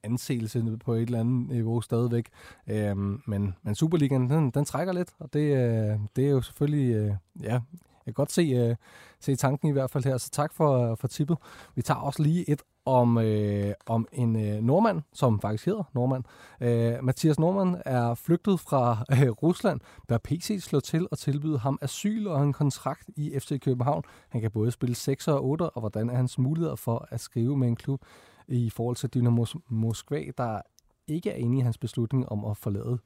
anseelse 0.03 0.77
på 0.85 0.93
et 0.93 1.01
eller 1.01 1.19
andet 1.19 1.49
niveau 1.49 1.81
stadigvæk. 1.81 2.29
Øhm, 2.67 3.21
men, 3.27 3.55
men 3.63 3.75
Superligaen, 3.75 4.29
den, 4.29 4.51
den 4.51 4.65
trækker 4.65 4.93
lidt, 4.93 5.09
og 5.19 5.33
det, 5.33 5.39
øh, 5.39 5.99
det 6.15 6.25
er 6.25 6.29
jo 6.29 6.41
selvfølgelig, 6.41 6.95
øh, 6.95 7.13
ja, 7.43 7.51
jeg 7.51 7.61
kan 8.05 8.13
godt 8.13 8.31
se, 8.31 8.41
øh, 8.41 8.75
se 9.19 9.35
tanken 9.35 9.69
i 9.69 9.71
hvert 9.71 9.91
fald 9.91 10.03
her, 10.03 10.17
så 10.17 10.29
tak 10.29 10.53
for, 10.53 10.95
for 10.95 11.07
tippet. 11.07 11.37
Vi 11.75 11.81
tager 11.81 11.99
også 11.99 12.23
lige 12.23 12.49
et 12.49 12.61
om, 12.89 13.17
øh, 13.17 13.73
om 13.85 14.07
en 14.11 14.35
øh, 14.35 14.63
nordmand, 14.63 15.01
som 15.13 15.41
faktisk 15.41 15.65
hedder 15.65 15.83
nordmand. 15.93 16.23
Øh, 16.61 17.03
Mathias 17.03 17.39
Nordmand 17.39 17.81
er 17.85 18.15
flygtet 18.15 18.59
fra 18.59 18.97
øh, 19.13 19.29
Rusland. 19.29 19.79
Bør 20.07 20.17
PC 20.17 20.59
slår 20.63 20.79
til 20.79 21.07
og 21.11 21.17
tilbyde 21.17 21.57
ham 21.57 21.79
asyl 21.81 22.27
og 22.27 22.43
en 22.43 22.53
kontrakt 22.53 23.09
i 23.15 23.39
FC 23.39 23.59
København. 23.61 24.03
Han 24.29 24.41
kan 24.41 24.51
både 24.51 24.71
spille 24.71 24.95
6 24.95 25.27
og 25.27 25.45
8, 25.45 25.69
og 25.69 25.79
hvordan 25.79 26.09
er 26.09 26.15
hans 26.15 26.37
muligheder 26.37 26.75
for 26.75 27.07
at 27.11 27.19
skrive 27.19 27.57
med 27.57 27.67
en 27.67 27.75
klub 27.75 28.01
i 28.47 28.69
forhold 28.69 28.95
til 28.95 29.09
Dynamo 29.09 29.45
Moskva, 29.67 30.23
der 30.37 30.61
ikke 31.07 31.29
er 31.29 31.35
enig 31.35 31.59
i 31.59 31.63
hans 31.63 31.77
beslutning 31.77 32.29
om 32.29 32.45
at 32.45 32.57
forlade 32.57 32.99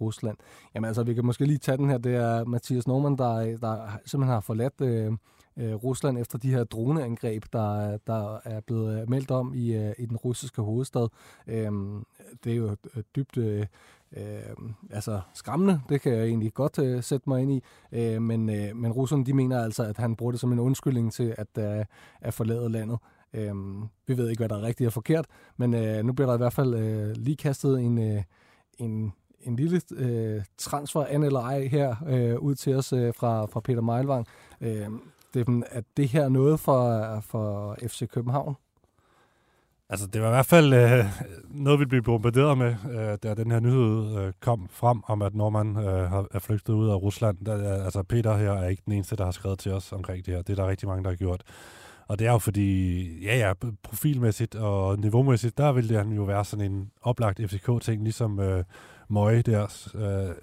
Rusland. 0.00 0.36
Jamen 0.74 0.86
altså, 0.86 1.02
vi 1.02 1.14
kan 1.14 1.26
måske 1.26 1.44
lige 1.44 1.58
tage 1.58 1.76
den 1.76 1.90
her. 1.90 1.98
Det 1.98 2.14
er 2.14 2.44
Mathias 2.44 2.86
Norman, 2.86 3.16
der, 3.16 3.56
der 3.56 3.98
simpelthen 4.06 4.32
har 4.32 4.40
forladt 4.40 4.80
øh, 4.80 5.12
øh, 5.56 5.74
Rusland 5.74 6.18
efter 6.18 6.38
de 6.38 6.50
her 6.50 6.64
droneangreb, 6.64 7.44
der, 7.52 7.98
der 8.06 8.38
er 8.44 8.60
blevet 8.60 9.00
øh, 9.00 9.10
meldt 9.10 9.30
om 9.30 9.54
i, 9.54 9.74
øh, 9.74 9.94
i 9.98 10.06
den 10.06 10.16
russiske 10.16 10.62
hovedstad. 10.62 11.08
Øh, 11.46 11.72
det 12.44 12.52
er 12.52 12.56
jo 12.56 12.76
øh, 12.96 13.02
dybt... 13.16 13.36
Øh, 13.36 13.66
øh, 14.16 14.56
altså 14.90 15.20
skræmmende, 15.34 15.80
det 15.88 16.00
kan 16.00 16.12
jeg 16.12 16.24
egentlig 16.26 16.54
godt 16.54 16.78
øh, 16.78 17.02
sætte 17.02 17.28
mig 17.28 17.42
ind 17.42 17.52
i, 17.52 17.62
øh, 17.92 18.22
men, 18.22 18.50
øh, 18.50 18.76
men 18.76 18.92
russerne 18.92 19.24
de 19.24 19.32
mener 19.32 19.62
altså, 19.62 19.82
at 19.82 19.96
han 19.96 20.16
bruger 20.16 20.32
det 20.32 20.40
som 20.40 20.52
en 20.52 20.58
undskyldning 20.58 21.12
til 21.12 21.34
at, 21.38 21.78
øh, 21.78 21.84
at 22.20 22.34
forlade 22.34 22.68
landet. 22.68 22.98
Øh, 23.34 23.54
vi 24.06 24.16
ved 24.16 24.28
ikke, 24.30 24.40
hvad 24.40 24.48
der 24.48 24.56
er 24.56 24.62
rigtigt 24.62 24.86
og 24.86 24.92
forkert, 24.92 25.26
men 25.56 25.74
øh, 25.74 26.04
nu 26.04 26.12
bliver 26.12 26.26
der 26.26 26.34
i 26.34 26.38
hvert 26.38 26.52
fald 26.52 26.74
øh, 26.74 27.16
lige 27.16 27.36
kastet 27.36 27.80
en, 27.80 27.98
øh, 27.98 28.22
en 28.78 29.12
en 29.40 29.56
lille 29.56 29.80
øh, 29.96 30.42
transfer 30.58 31.04
an 31.04 31.22
eller 31.22 31.40
ej 31.40 31.66
her 31.66 31.96
øh, 32.08 32.38
ud 32.38 32.54
til 32.54 32.74
os 32.74 32.92
øh, 32.92 33.14
fra, 33.14 33.46
fra 33.46 33.60
Peter 33.60 33.80
Meilvang. 33.80 34.26
Øh, 34.60 34.88
Steffen, 35.36 35.64
at 35.70 35.84
det 35.96 36.08
her 36.08 36.28
noget 36.28 36.60
for, 36.60 37.20
for 37.20 37.76
FC 37.86 38.08
København? 38.08 38.56
Altså, 39.88 40.06
det 40.06 40.20
var 40.20 40.26
i 40.28 40.30
hvert 40.30 40.46
fald 40.46 40.72
øh, 40.72 41.04
noget, 41.50 41.80
vi 41.80 41.84
blev 41.84 42.02
bombarderet 42.02 42.58
med, 42.58 42.74
øh, 42.90 43.18
da 43.22 43.34
den 43.34 43.50
her 43.50 43.60
nyhed 43.60 44.18
øh, 44.18 44.32
kom 44.40 44.68
frem 44.70 45.02
om, 45.06 45.22
at 45.22 45.34
Norman 45.34 45.76
øh, 45.76 46.10
har, 46.10 46.26
er 46.30 46.38
flygtet 46.38 46.72
ud 46.72 46.88
af 46.88 47.02
Rusland. 47.02 47.38
Der, 47.46 47.78
øh, 47.78 47.84
altså, 47.84 48.02
Peter 48.02 48.36
her 48.36 48.52
er 48.52 48.68
ikke 48.68 48.82
den 48.84 48.92
eneste, 48.92 49.16
der 49.16 49.24
har 49.24 49.30
skrevet 49.30 49.58
til 49.58 49.72
os 49.72 49.92
omkring 49.92 50.26
det 50.26 50.34
her. 50.34 50.42
Det 50.42 50.58
er 50.58 50.62
der 50.62 50.70
rigtig 50.70 50.88
mange, 50.88 51.04
der 51.04 51.10
har 51.10 51.16
gjort. 51.16 51.42
Og 52.08 52.18
det 52.18 52.26
er 52.26 52.32
jo 52.32 52.38
fordi, 52.38 53.02
ja 53.24 53.36
ja, 53.36 53.52
profilmæssigt 53.82 54.54
og 54.54 54.98
niveaumæssigt, 54.98 55.58
der 55.58 55.72
ville 55.72 55.88
det 55.88 55.96
han 55.96 56.12
jo 56.12 56.22
være 56.22 56.44
sådan 56.44 56.72
en 56.72 56.90
oplagt 57.02 57.40
FCK-ting, 57.50 58.02
ligesom 58.02 58.40
øh, 58.40 58.64
Møje 59.08 59.42
der, 59.42 59.88
øh, 59.94 60.34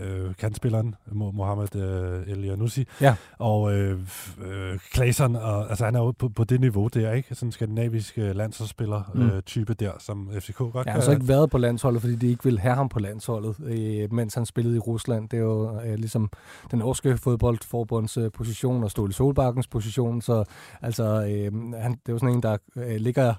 øh, 0.00 0.34
kantspilleren, 0.34 0.94
Mohamed 1.12 1.76
øh, 1.76 2.32
El 2.32 2.44
Janussi, 2.44 2.86
ja. 3.00 3.14
og 3.38 3.72
øh, 3.72 3.98
øh, 4.44 4.78
og, 5.18 5.70
altså 5.70 5.84
han 5.84 5.94
er 5.94 6.00
jo 6.00 6.10
på, 6.10 6.28
på 6.28 6.44
det 6.44 6.60
niveau 6.60 6.88
der, 6.88 7.12
ikke? 7.12 7.34
Sådan 7.34 7.48
en 7.48 7.52
skandinavisk 7.52 8.18
øh, 8.18 8.36
landsholdsspiller 8.36 9.02
mm. 9.14 9.22
øh, 9.22 9.42
type 9.42 9.74
der, 9.74 9.92
som 9.98 10.30
FCK 10.40 10.56
godt 10.56 10.74
ja, 10.74 10.82
kan. 10.82 10.92
Han 10.92 11.00
har 11.00 11.04
så 11.04 11.10
ikke 11.10 11.28
været 11.28 11.50
på 11.50 11.58
landsholdet, 11.58 12.00
fordi 12.00 12.16
de 12.16 12.30
ikke 12.30 12.44
vil 12.44 12.58
have 12.58 12.74
ham 12.74 12.88
på 12.88 12.98
landsholdet, 12.98 13.56
øh, 13.64 14.12
mens 14.12 14.34
han 14.34 14.46
spillede 14.46 14.76
i 14.76 14.78
Rusland. 14.78 15.28
Det 15.28 15.36
er 15.36 15.42
jo 15.42 15.80
øh, 15.80 15.94
ligesom 15.94 16.30
den 16.70 16.78
norske 16.78 17.18
fodboldforbunds 17.18 18.16
øh, 18.16 18.30
position 18.32 18.84
og 18.84 18.90
Ståle 18.90 19.12
Solbakkens 19.12 19.66
position, 19.66 20.22
så 20.22 20.44
altså, 20.82 21.04
øh, 21.04 21.72
han, 21.74 21.92
det 21.92 22.08
er 22.08 22.12
jo 22.12 22.18
sådan 22.18 22.34
en, 22.34 22.42
der 22.42 22.56
øh, 22.76 22.96
ligger 22.96 23.34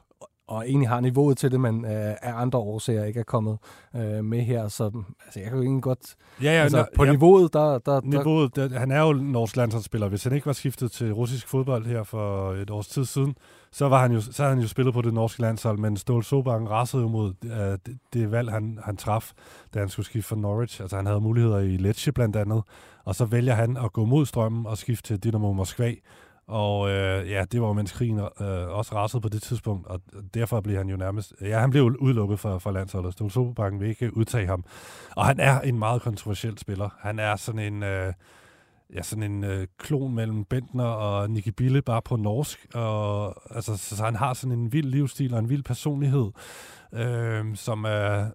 og 0.52 0.70
egentlig 0.70 0.90
har 0.90 1.00
niveauet 1.00 1.38
til 1.38 1.52
det, 1.52 1.60
men 1.60 1.86
øh, 1.86 1.92
af 2.22 2.42
andre 2.42 2.60
årsager 2.60 3.04
ikke 3.06 3.20
er 3.20 3.24
kommet 3.24 3.58
øh, 3.96 4.26
med 4.26 4.42
her. 4.42 4.68
Så 4.68 4.84
altså, 5.26 5.40
jeg 5.40 5.50
kan 5.50 5.58
jo 5.58 5.64
egentlig 5.64 5.84
godt... 5.84 6.16
Ja, 6.44 6.52
ja, 6.52 6.64
altså, 6.64 6.78
na, 6.78 6.86
på 6.96 7.06
ja, 7.06 7.12
niveauet, 7.12 7.54
der... 7.54 7.78
der, 7.78 8.02
niveauet 8.04 8.56
der, 8.56 8.80
han 8.80 8.92
er 8.92 9.02
jo 9.02 9.14
norsk 9.14 9.56
landsholdsspiller. 9.56 10.08
Hvis 10.08 10.24
han 10.24 10.34
ikke 10.34 10.46
var 10.46 10.54
skiftet 10.54 10.92
til 10.92 11.14
russisk 11.14 11.48
fodbold 11.48 11.86
her 11.86 12.04
for 12.04 12.52
et 12.52 12.70
års 12.70 12.88
tid 12.88 13.06
siden, 13.06 13.36
så, 13.72 13.90
var 13.90 14.02
han 14.02 14.12
jo, 14.12 14.22
så 14.22 14.44
havde 14.44 14.56
han 14.56 14.62
jo 14.62 14.68
spillet 14.68 14.94
på 14.94 15.02
det 15.02 15.14
norske 15.14 15.42
landshold, 15.42 15.78
men 15.78 15.98
Ståle 15.98 16.24
Sobangen 16.24 16.70
rasede 16.70 17.02
jo 17.02 17.08
mod 17.08 17.34
uh, 17.46 17.52
det, 17.52 17.98
det 18.14 18.32
valg, 18.32 18.52
han, 18.52 18.80
han 18.84 18.98
traf, 18.98 19.32
da 19.74 19.80
han 19.80 19.90
skulle 19.90 20.06
skifte 20.06 20.30
fra 20.30 20.36
Norwich. 20.36 20.82
Altså 20.82 20.96
han 20.96 21.06
havde 21.06 21.22
muligheder 21.22 21.60
i 21.60 21.78
Lecce 21.78 22.12
blandt 22.12 22.36
andet, 22.36 22.64
og 23.06 23.16
så 23.16 23.26
vælger 23.26 23.54
han 23.54 23.78
at 23.78 23.94
gå 23.94 24.06
mod 24.06 24.26
strømmen 24.26 24.66
og 24.66 24.78
skifte 24.78 25.08
til 25.08 25.24
Dynamo 25.24 25.54
Moskva, 25.54 25.94
og 26.52 26.90
øh, 26.90 27.30
ja, 27.30 27.46
det 27.52 27.62
var 27.62 27.68
jo 27.68 27.74
mens 27.74 27.92
krigen 27.92 28.20
øh, 28.20 28.68
også 28.70 28.96
rasede 28.96 29.22
på 29.22 29.30
det 29.30 29.42
tidspunkt, 29.42 29.88
og 29.88 30.02
derfor 30.34 30.62
blev 30.62 30.78
han 30.78 30.90
jo 30.90 30.98
nærmest... 30.98 31.34
Ja, 31.42 31.60
han 31.60 31.70
blev 31.70 31.84
udelukket 31.84 32.40
fra, 32.40 32.58
fra 32.58 32.72
landsholdet. 32.72 33.14
Stol 33.14 33.32
Soberbanken 33.32 33.82
vil 33.82 33.90
ikke 33.90 34.18
udtage 34.18 34.48
ham. 34.48 34.64
Og 35.16 35.26
han 35.26 35.40
er 35.40 35.62
en 35.62 35.80
meget 35.80 36.02
kontroversiel 36.02 36.58
spiller. 36.58 36.90
Han 37.00 37.20
er 37.20 37.36
sådan 37.36 37.74
en... 37.74 37.84
Øh, 37.84 38.14
ja, 38.94 39.02
sådan 39.02 39.24
en 39.24 39.44
øh, 39.44 39.68
klon 39.78 40.16
mellem 40.16 40.46
Bentner 40.46 40.86
og 40.86 41.30
Nicky 41.30 41.50
Bille, 41.50 41.82
bare 41.82 42.02
på 42.02 42.16
norsk. 42.16 42.68
Og, 42.74 43.36
altså, 43.56 43.78
så, 43.78 43.96
så 43.96 44.04
han 44.04 44.16
har 44.16 44.34
sådan 44.34 44.60
en 44.60 44.74
vild 44.74 44.88
livsstil 44.88 45.34
og 45.34 45.40
en 45.40 45.50
vild 45.50 45.64
personlighed, 45.64 46.32
øh, 46.94 47.56
som 47.56 47.84
er, 47.84 48.28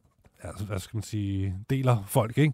altså, 0.49 0.65
hvad 0.65 0.79
skal 0.79 0.97
man 0.97 1.03
sige, 1.03 1.55
deler 1.71 2.05
folk, 2.07 2.39
ikke? 2.39 2.53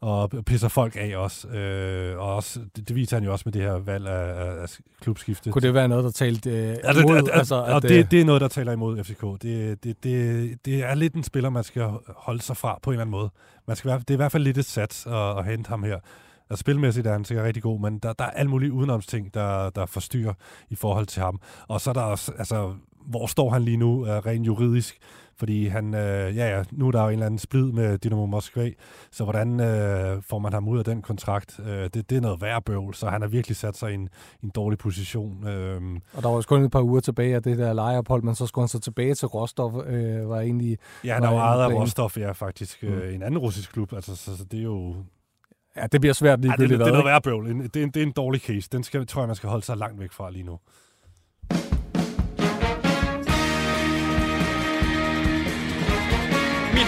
Og 0.00 0.30
pisser 0.46 0.68
folk 0.68 0.96
af 0.96 1.16
også. 1.16 1.48
Øh, 1.48 2.18
og 2.18 2.36
også, 2.36 2.60
det, 2.76 2.88
det 2.88 2.96
viser 2.96 3.16
han 3.16 3.24
jo 3.24 3.32
også 3.32 3.42
med 3.46 3.52
det 3.52 3.62
her 3.62 3.72
valg 3.72 4.06
af, 4.06 4.62
af 4.62 4.78
klubskifte. 5.00 5.50
Kunne 5.50 5.62
det 5.62 5.74
være 5.74 5.88
noget, 5.88 6.04
der 6.04 6.10
talte 6.10 6.50
øh, 6.50 6.76
altså, 6.84 7.02
imod? 7.02 7.16
Altså, 7.16 7.32
altså, 7.32 7.64
at, 7.64 7.82
det, 7.82 7.90
øh, 7.90 8.10
det 8.10 8.20
er 8.20 8.24
noget, 8.24 8.40
der 8.40 8.48
taler 8.48 8.72
imod 8.72 9.04
FCK. 9.04 9.22
Det, 9.42 9.84
det, 9.84 10.04
det, 10.04 10.58
det 10.64 10.84
er 10.84 10.94
lidt 10.94 11.14
en 11.14 11.24
spiller, 11.24 11.50
man 11.50 11.64
skal 11.64 11.90
holde 12.16 12.42
sig 12.42 12.56
fra 12.56 12.78
på 12.82 12.90
en 12.90 12.94
eller 12.94 13.02
anden 13.02 13.10
måde. 13.10 13.30
Man 13.66 13.76
skal, 13.76 13.90
det 13.90 14.10
er 14.10 14.14
i 14.14 14.16
hvert 14.16 14.32
fald 14.32 14.44
lidt 14.44 14.58
et 14.58 14.64
sats 14.64 15.06
at, 15.06 15.38
at 15.38 15.44
hente 15.44 15.68
ham 15.68 15.82
her. 15.82 15.98
Altså 16.50 16.60
spilmæssigt 16.60 17.06
er 17.06 17.12
han 17.12 17.24
sikkert 17.24 17.46
rigtig 17.46 17.62
god, 17.62 17.80
men 17.80 17.98
der, 17.98 18.12
der 18.12 18.24
er 18.24 18.30
alle 18.30 18.50
mulige 18.50 18.72
udenomsting, 18.72 19.34
der, 19.34 19.70
der 19.70 19.86
forstyrrer 19.86 20.34
i 20.70 20.74
forhold 20.74 21.06
til 21.06 21.22
ham. 21.22 21.40
Og 21.68 21.80
så 21.80 21.90
er 21.90 21.94
der 21.94 22.00
også, 22.00 22.32
altså, 22.38 22.74
hvor 23.06 23.26
står 23.26 23.50
han 23.50 23.62
lige 23.62 23.76
nu, 23.76 24.00
uh, 24.00 24.08
rent 24.08 24.46
juridisk? 24.46 24.98
Fordi 25.38 25.66
han, 25.66 25.94
øh, 25.94 26.36
ja, 26.36 26.56
ja, 26.56 26.64
nu 26.70 26.86
er 26.86 26.90
der 26.90 27.02
jo 27.02 27.06
en 27.06 27.12
eller 27.12 27.26
anden 27.26 27.38
splid 27.38 27.72
med 27.72 27.98
Dynamo 27.98 28.26
Moskva, 28.26 28.70
så 29.10 29.24
hvordan 29.24 29.60
øh, 29.60 30.22
får 30.22 30.38
man 30.38 30.52
ham 30.52 30.68
ud 30.68 30.78
af 30.78 30.84
den 30.84 31.02
kontrakt? 31.02 31.60
Øh, 31.66 31.84
det, 31.94 32.10
det 32.10 32.12
er 32.16 32.20
noget 32.20 32.40
værd 32.40 32.64
bøvl, 32.64 32.94
så 32.94 33.08
han 33.08 33.20
har 33.20 33.28
virkelig 33.28 33.56
sat 33.56 33.76
sig 33.76 33.90
i 33.90 33.94
en, 33.94 34.08
en 34.42 34.50
dårlig 34.50 34.78
position. 34.78 35.48
Øh. 35.48 35.80
Og 36.14 36.22
der 36.22 36.28
var 36.28 36.36
også 36.36 36.48
kun 36.48 36.64
et 36.64 36.70
par 36.70 36.82
uger 36.82 37.00
tilbage 37.00 37.34
af 37.34 37.42
det 37.42 37.58
der 37.58 37.72
lejeophold, 37.72 38.22
men 38.22 38.34
så 38.34 38.46
skulle 38.46 38.62
han 38.62 38.68
så 38.68 38.80
tilbage 38.80 39.14
til 39.14 39.28
Rostov, 39.28 39.84
øh, 39.86 40.28
var 40.28 40.40
egentlig... 40.40 40.78
Ja, 41.04 41.14
han 41.14 41.24
er 41.24 41.30
jo 41.30 41.36
ejet 41.36 41.62
af 41.62 41.74
Rostov, 41.74 42.10
ja, 42.16 42.32
faktisk. 42.32 42.82
Mm. 42.82 42.88
Øh, 42.88 43.14
en 43.14 43.22
anden 43.22 43.38
russisk 43.38 43.72
klub, 43.72 43.92
altså, 43.92 44.16
så, 44.16 44.36
så 44.36 44.44
det 44.44 44.58
er 44.58 44.64
jo... 44.64 44.94
Ja, 45.76 45.86
det 45.86 46.00
bliver 46.00 46.14
svært 46.14 46.40
lige 46.40 46.50
ja, 46.50 46.62
det, 46.62 46.70
det, 46.70 46.78
det 46.78 46.86
er 46.86 46.92
noget 46.92 47.04
værd 47.04 47.22
bøvl. 47.22 47.62
Det, 47.62 47.74
det, 47.74 47.80
er 47.80 47.84
en, 47.84 47.90
det 47.90 48.02
er 48.02 48.06
en 48.06 48.12
dårlig 48.12 48.40
case. 48.40 48.68
Den 48.72 48.82
skal, 48.82 49.06
tror 49.06 49.22
jeg, 49.22 49.26
man 49.26 49.36
skal 49.36 49.48
holde 49.48 49.64
sig 49.64 49.76
langt 49.76 50.00
væk 50.00 50.12
fra 50.12 50.30
lige 50.30 50.44
nu. 50.44 50.58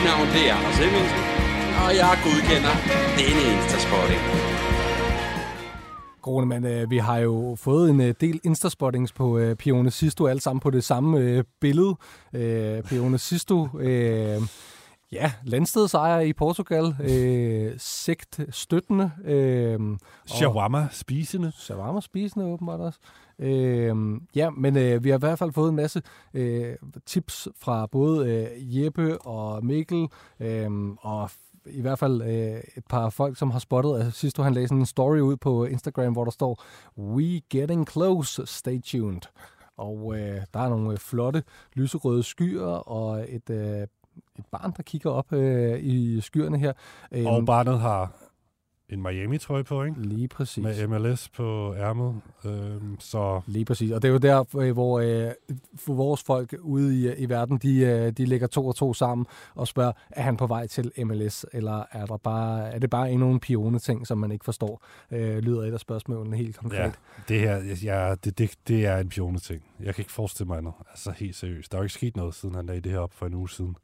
Mit 0.00 0.06
navn 0.08 0.28
det 0.28 0.50
er 0.50 0.54
Anders 0.54 0.78
Hemmingsen, 0.78 1.18
og 1.84 1.90
jeg 1.96 2.18
godkender 2.24 2.74
denne 3.18 3.42
Instaspotting. 3.54 4.20
Grone, 6.22 6.46
men 6.46 6.64
øh, 6.64 6.90
vi 6.90 6.98
har 6.98 7.18
jo 7.18 7.56
fået 7.58 7.90
en 7.90 8.00
øh, 8.00 8.14
del 8.20 8.40
instaspottings 8.44 9.12
på 9.12 9.38
øh, 9.38 9.56
Pione 9.56 9.90
Sisto, 9.90 10.26
alle 10.26 10.40
sammen 10.40 10.60
på 10.60 10.70
det 10.70 10.84
samme 10.84 11.44
billede. 11.60 11.96
Pione 12.82 13.18
Sisto, 13.18 13.68
ja, 15.12 15.32
landstedsejer 15.44 16.20
i 16.20 16.32
Portugal, 16.32 16.94
sigt 17.78 18.40
støttende. 18.50 19.10
Shawarma 20.26 20.88
spisende. 20.92 21.52
Shawarma 21.58 22.00
spisende 22.00 22.46
åbenbart 22.46 22.80
også. 22.80 22.98
Øh, 23.40 24.20
ja, 24.34 24.50
men 24.50 24.76
øh, 24.76 25.04
vi 25.04 25.10
har 25.10 25.18
i 25.18 25.18
hvert 25.18 25.38
fald 25.38 25.52
fået 25.52 25.68
en 25.68 25.76
masse 25.76 26.02
øh, 26.34 26.76
tips 27.06 27.48
fra 27.56 27.86
både 27.86 28.30
øh, 28.30 28.78
Jeppe 28.78 29.18
og 29.18 29.64
Mikkel, 29.64 30.08
øh, 30.40 30.70
og 31.00 31.30
i 31.66 31.80
hvert 31.80 31.98
fald 31.98 32.22
øh, 32.22 32.60
et 32.76 32.84
par 32.88 33.10
folk, 33.10 33.38
som 33.38 33.50
har 33.50 33.58
spottet, 33.58 33.96
altså 33.96 34.10
sidst 34.20 34.36
han 34.36 34.54
lagde 34.54 34.68
sådan 34.68 34.78
en 34.78 34.86
story 34.86 35.18
ud 35.18 35.36
på 35.36 35.64
Instagram, 35.64 36.12
hvor 36.12 36.24
der 36.24 36.30
står, 36.30 36.62
We 36.98 37.40
getting 37.50 37.88
close, 37.88 38.46
stay 38.46 38.80
tuned. 38.82 39.20
Og 39.76 40.18
øh, 40.18 40.40
der 40.54 40.60
er 40.60 40.68
nogle 40.68 40.92
øh, 40.92 40.98
flotte 40.98 41.42
lyserøde 41.74 42.22
skyer 42.22 42.66
og 42.66 43.26
et, 43.28 43.50
øh, 43.50 43.82
et 44.38 44.46
barn, 44.50 44.72
der 44.76 44.82
kigger 44.82 45.10
op 45.10 45.32
øh, 45.32 45.78
i 45.84 46.20
skyerne 46.20 46.58
her. 46.58 46.72
Og 47.26 47.46
barnet 47.46 47.80
har 47.80 48.12
en 48.90 49.02
Miami-trøje 49.02 49.64
på, 49.64 49.84
ikke? 49.84 50.02
Lige 50.02 50.28
præcis. 50.28 50.64
Med 50.64 50.86
MLS 50.86 51.28
på 51.28 51.74
ærmet. 51.74 52.20
Øh, 52.44 52.80
så... 52.98 53.40
Lige 53.46 53.64
præcis. 53.64 53.90
Og 53.92 54.02
det 54.02 54.08
er 54.08 54.12
jo 54.12 54.18
der, 54.18 54.56
øh, 54.56 54.72
hvor 54.72 55.00
øh, 55.00 55.32
for 55.74 55.94
vores 55.94 56.22
folk 56.22 56.54
ude 56.60 57.00
i, 57.00 57.14
i 57.14 57.28
verden, 57.28 57.58
de, 57.58 57.80
øh, 57.80 58.12
de 58.12 58.24
lægger 58.26 58.46
to 58.46 58.66
og 58.66 58.76
to 58.76 58.94
sammen 58.94 59.26
og 59.54 59.68
spørger, 59.68 59.92
er 60.10 60.22
han 60.22 60.36
på 60.36 60.46
vej 60.46 60.66
til 60.66 60.92
MLS, 60.98 61.46
eller 61.52 61.84
er, 61.92 62.06
der 62.06 62.16
bare, 62.16 62.72
er 62.72 62.78
det 62.78 62.90
bare 62.90 63.12
endnu 63.12 63.30
en 63.30 63.40
pione-ting, 63.40 64.06
som 64.06 64.18
man 64.18 64.32
ikke 64.32 64.44
forstår? 64.44 64.82
Øh, 65.10 65.38
lyder 65.38 65.62
et 65.62 65.72
af 65.72 65.80
spørgsmålene 65.80 66.36
helt 66.36 66.56
konkret. 66.56 66.78
Ja, 66.78 66.92
det 67.28 67.40
her, 67.40 67.76
ja, 67.84 68.14
det, 68.24 68.38
det, 68.38 68.54
det 68.68 68.86
er 68.86 68.98
en 68.98 69.08
pione-ting. 69.08 69.62
Jeg 69.80 69.94
kan 69.94 70.02
ikke 70.02 70.12
forestille 70.12 70.48
mig 70.48 70.62
noget. 70.62 70.76
Altså 70.90 71.10
helt 71.10 71.36
seriøst. 71.36 71.72
Der 71.72 71.78
er 71.78 71.80
jo 71.80 71.84
ikke 71.84 71.94
sket 71.94 72.16
noget, 72.16 72.34
siden 72.34 72.54
han 72.54 72.66
lagde 72.66 72.80
det 72.80 72.92
her 72.92 72.98
op 72.98 73.12
for 73.12 73.26
en 73.26 73.34
uge 73.34 73.50
siden. 73.50 73.76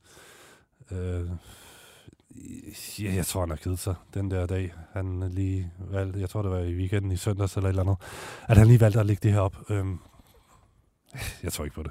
Øh, 0.90 1.30
Ja, 2.98 3.14
jeg 3.14 3.26
tror, 3.26 3.40
han 3.40 3.50
har 3.50 3.56
kedet 3.56 3.78
sig 3.78 3.94
den 4.14 4.30
der 4.30 4.46
dag. 4.46 4.72
Han 4.92 5.30
lige 5.30 5.72
valgte, 5.78 6.20
jeg 6.20 6.30
tror, 6.30 6.42
det 6.42 6.50
var 6.50 6.58
i 6.58 6.74
weekenden 6.74 7.12
i 7.12 7.16
søndags 7.16 7.56
eller 7.56 7.68
et 7.68 7.72
eller 7.72 7.82
andet, 7.82 7.96
at 8.48 8.56
han 8.56 8.66
lige 8.66 8.80
valgte 8.80 9.00
at 9.00 9.06
lægge 9.06 9.20
det 9.22 9.32
her 9.32 9.40
op. 9.40 9.56
Øhm, 9.70 9.98
jeg 11.42 11.52
tror 11.52 11.64
ikke 11.64 11.74
på 11.74 11.82
det. 11.82 11.90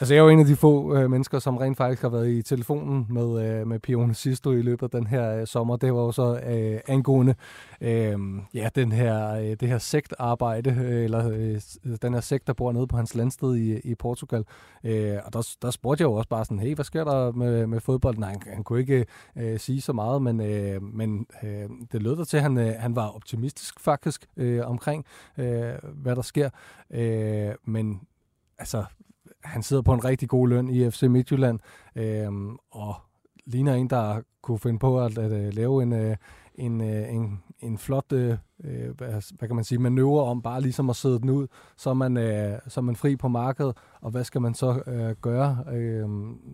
Altså, 0.00 0.14
jeg 0.14 0.20
er 0.20 0.24
jo 0.24 0.30
en 0.30 0.40
af 0.40 0.46
de 0.46 0.56
få 0.56 0.96
øh, 0.96 1.10
mennesker, 1.10 1.38
som 1.38 1.56
rent 1.56 1.76
faktisk 1.76 2.02
har 2.02 2.08
været 2.08 2.28
i 2.28 2.42
telefonen 2.42 3.06
med, 3.08 3.46
øh, 3.46 3.66
med 3.66 3.78
Pione 3.78 4.14
Sisto 4.14 4.52
i 4.52 4.62
løbet 4.62 4.82
af 4.82 4.90
den 4.90 5.06
her 5.06 5.40
øh, 5.40 5.46
sommer. 5.46 5.76
Det 5.76 5.94
var 5.94 6.00
jo 6.00 6.12
så 6.12 6.40
øh, 6.46 6.80
angående 6.86 7.34
øh, 7.80 8.18
ja, 8.54 8.68
den 8.74 8.92
her, 8.92 9.30
øh, 9.30 9.56
det 9.60 9.68
her 9.68 9.78
sektarbejde, 9.78 10.70
øh, 10.70 11.04
eller 11.04 11.30
øh, 11.30 11.60
den 12.02 12.14
her 12.14 12.20
sekt, 12.20 12.46
der 12.46 12.52
bor 12.52 12.72
nede 12.72 12.86
på 12.86 12.96
hans 12.96 13.14
landsted 13.14 13.56
i, 13.56 13.78
i 13.78 13.94
Portugal. 13.94 14.44
Øh, 14.84 15.18
og 15.24 15.32
der, 15.32 15.56
der 15.62 15.70
spurgte 15.70 16.02
jeg 16.02 16.06
jo 16.06 16.12
også 16.12 16.28
bare 16.28 16.44
sådan, 16.44 16.58
hey, 16.58 16.74
hvad 16.74 16.84
sker 16.84 17.04
der 17.04 17.32
med, 17.32 17.66
med 17.66 17.80
fodbold? 17.80 18.18
Nej, 18.18 18.30
han, 18.30 18.42
han 18.46 18.64
kunne 18.64 18.80
ikke 18.80 19.06
øh, 19.36 19.58
sige 19.58 19.80
så 19.80 19.92
meget, 19.92 20.22
men, 20.22 20.40
øh, 20.40 20.82
men 20.82 21.26
øh, 21.42 21.68
det 21.92 22.02
lød 22.02 22.16
der 22.16 22.24
til, 22.24 22.36
at 22.36 22.42
han, 22.42 22.58
øh, 22.58 22.74
han 22.78 22.96
var 22.96 23.08
optimistisk 23.08 23.80
faktisk 23.80 24.26
øh, 24.36 24.66
omkring, 24.66 25.04
øh, 25.38 25.72
hvad 25.94 26.16
der 26.16 26.22
sker. 26.22 26.50
Øh, 26.90 27.54
men 27.64 28.00
altså, 28.58 28.84
han 29.44 29.62
sidder 29.62 29.82
på 29.82 29.92
en 29.92 30.04
rigtig 30.04 30.28
god 30.28 30.48
løn 30.48 30.68
i 30.68 30.90
FC 30.90 31.02
Midtjylland, 31.02 31.60
øh, 31.96 32.32
og 32.70 32.94
ligner 33.46 33.74
en, 33.74 33.90
der 33.90 34.20
kunne 34.42 34.58
finde 34.58 34.78
på 34.78 35.00
at, 35.00 35.18
at, 35.18 35.32
at 35.32 35.54
lave 35.54 35.82
en, 35.82 35.92
øh, 35.92 36.16
en, 36.54 36.80
øh, 36.80 37.14
en, 37.14 37.42
en 37.60 37.78
flot, 37.78 38.12
øh, 38.12 38.36
øh, 38.64 38.96
hvad, 38.96 39.36
hvad 39.38 39.48
kan 39.48 39.54
man 39.54 39.64
sige, 39.64 39.78
manøvre 39.78 40.24
om 40.24 40.42
bare 40.42 40.60
ligesom 40.60 40.90
at 40.90 40.96
sidde 40.96 41.18
den 41.18 41.30
ud, 41.30 41.46
så 41.76 41.90
er 41.90 41.94
man, 41.94 42.16
øh, 42.16 42.58
så 42.68 42.80
er 42.80 42.82
man 42.82 42.96
fri 42.96 43.16
på 43.16 43.28
markedet, 43.28 43.76
og 44.00 44.10
hvad 44.10 44.24
skal 44.24 44.40
man 44.40 44.54
så 44.54 44.82
øh, 44.86 45.16
gøre? 45.22 45.64
Øh, 45.72 46.08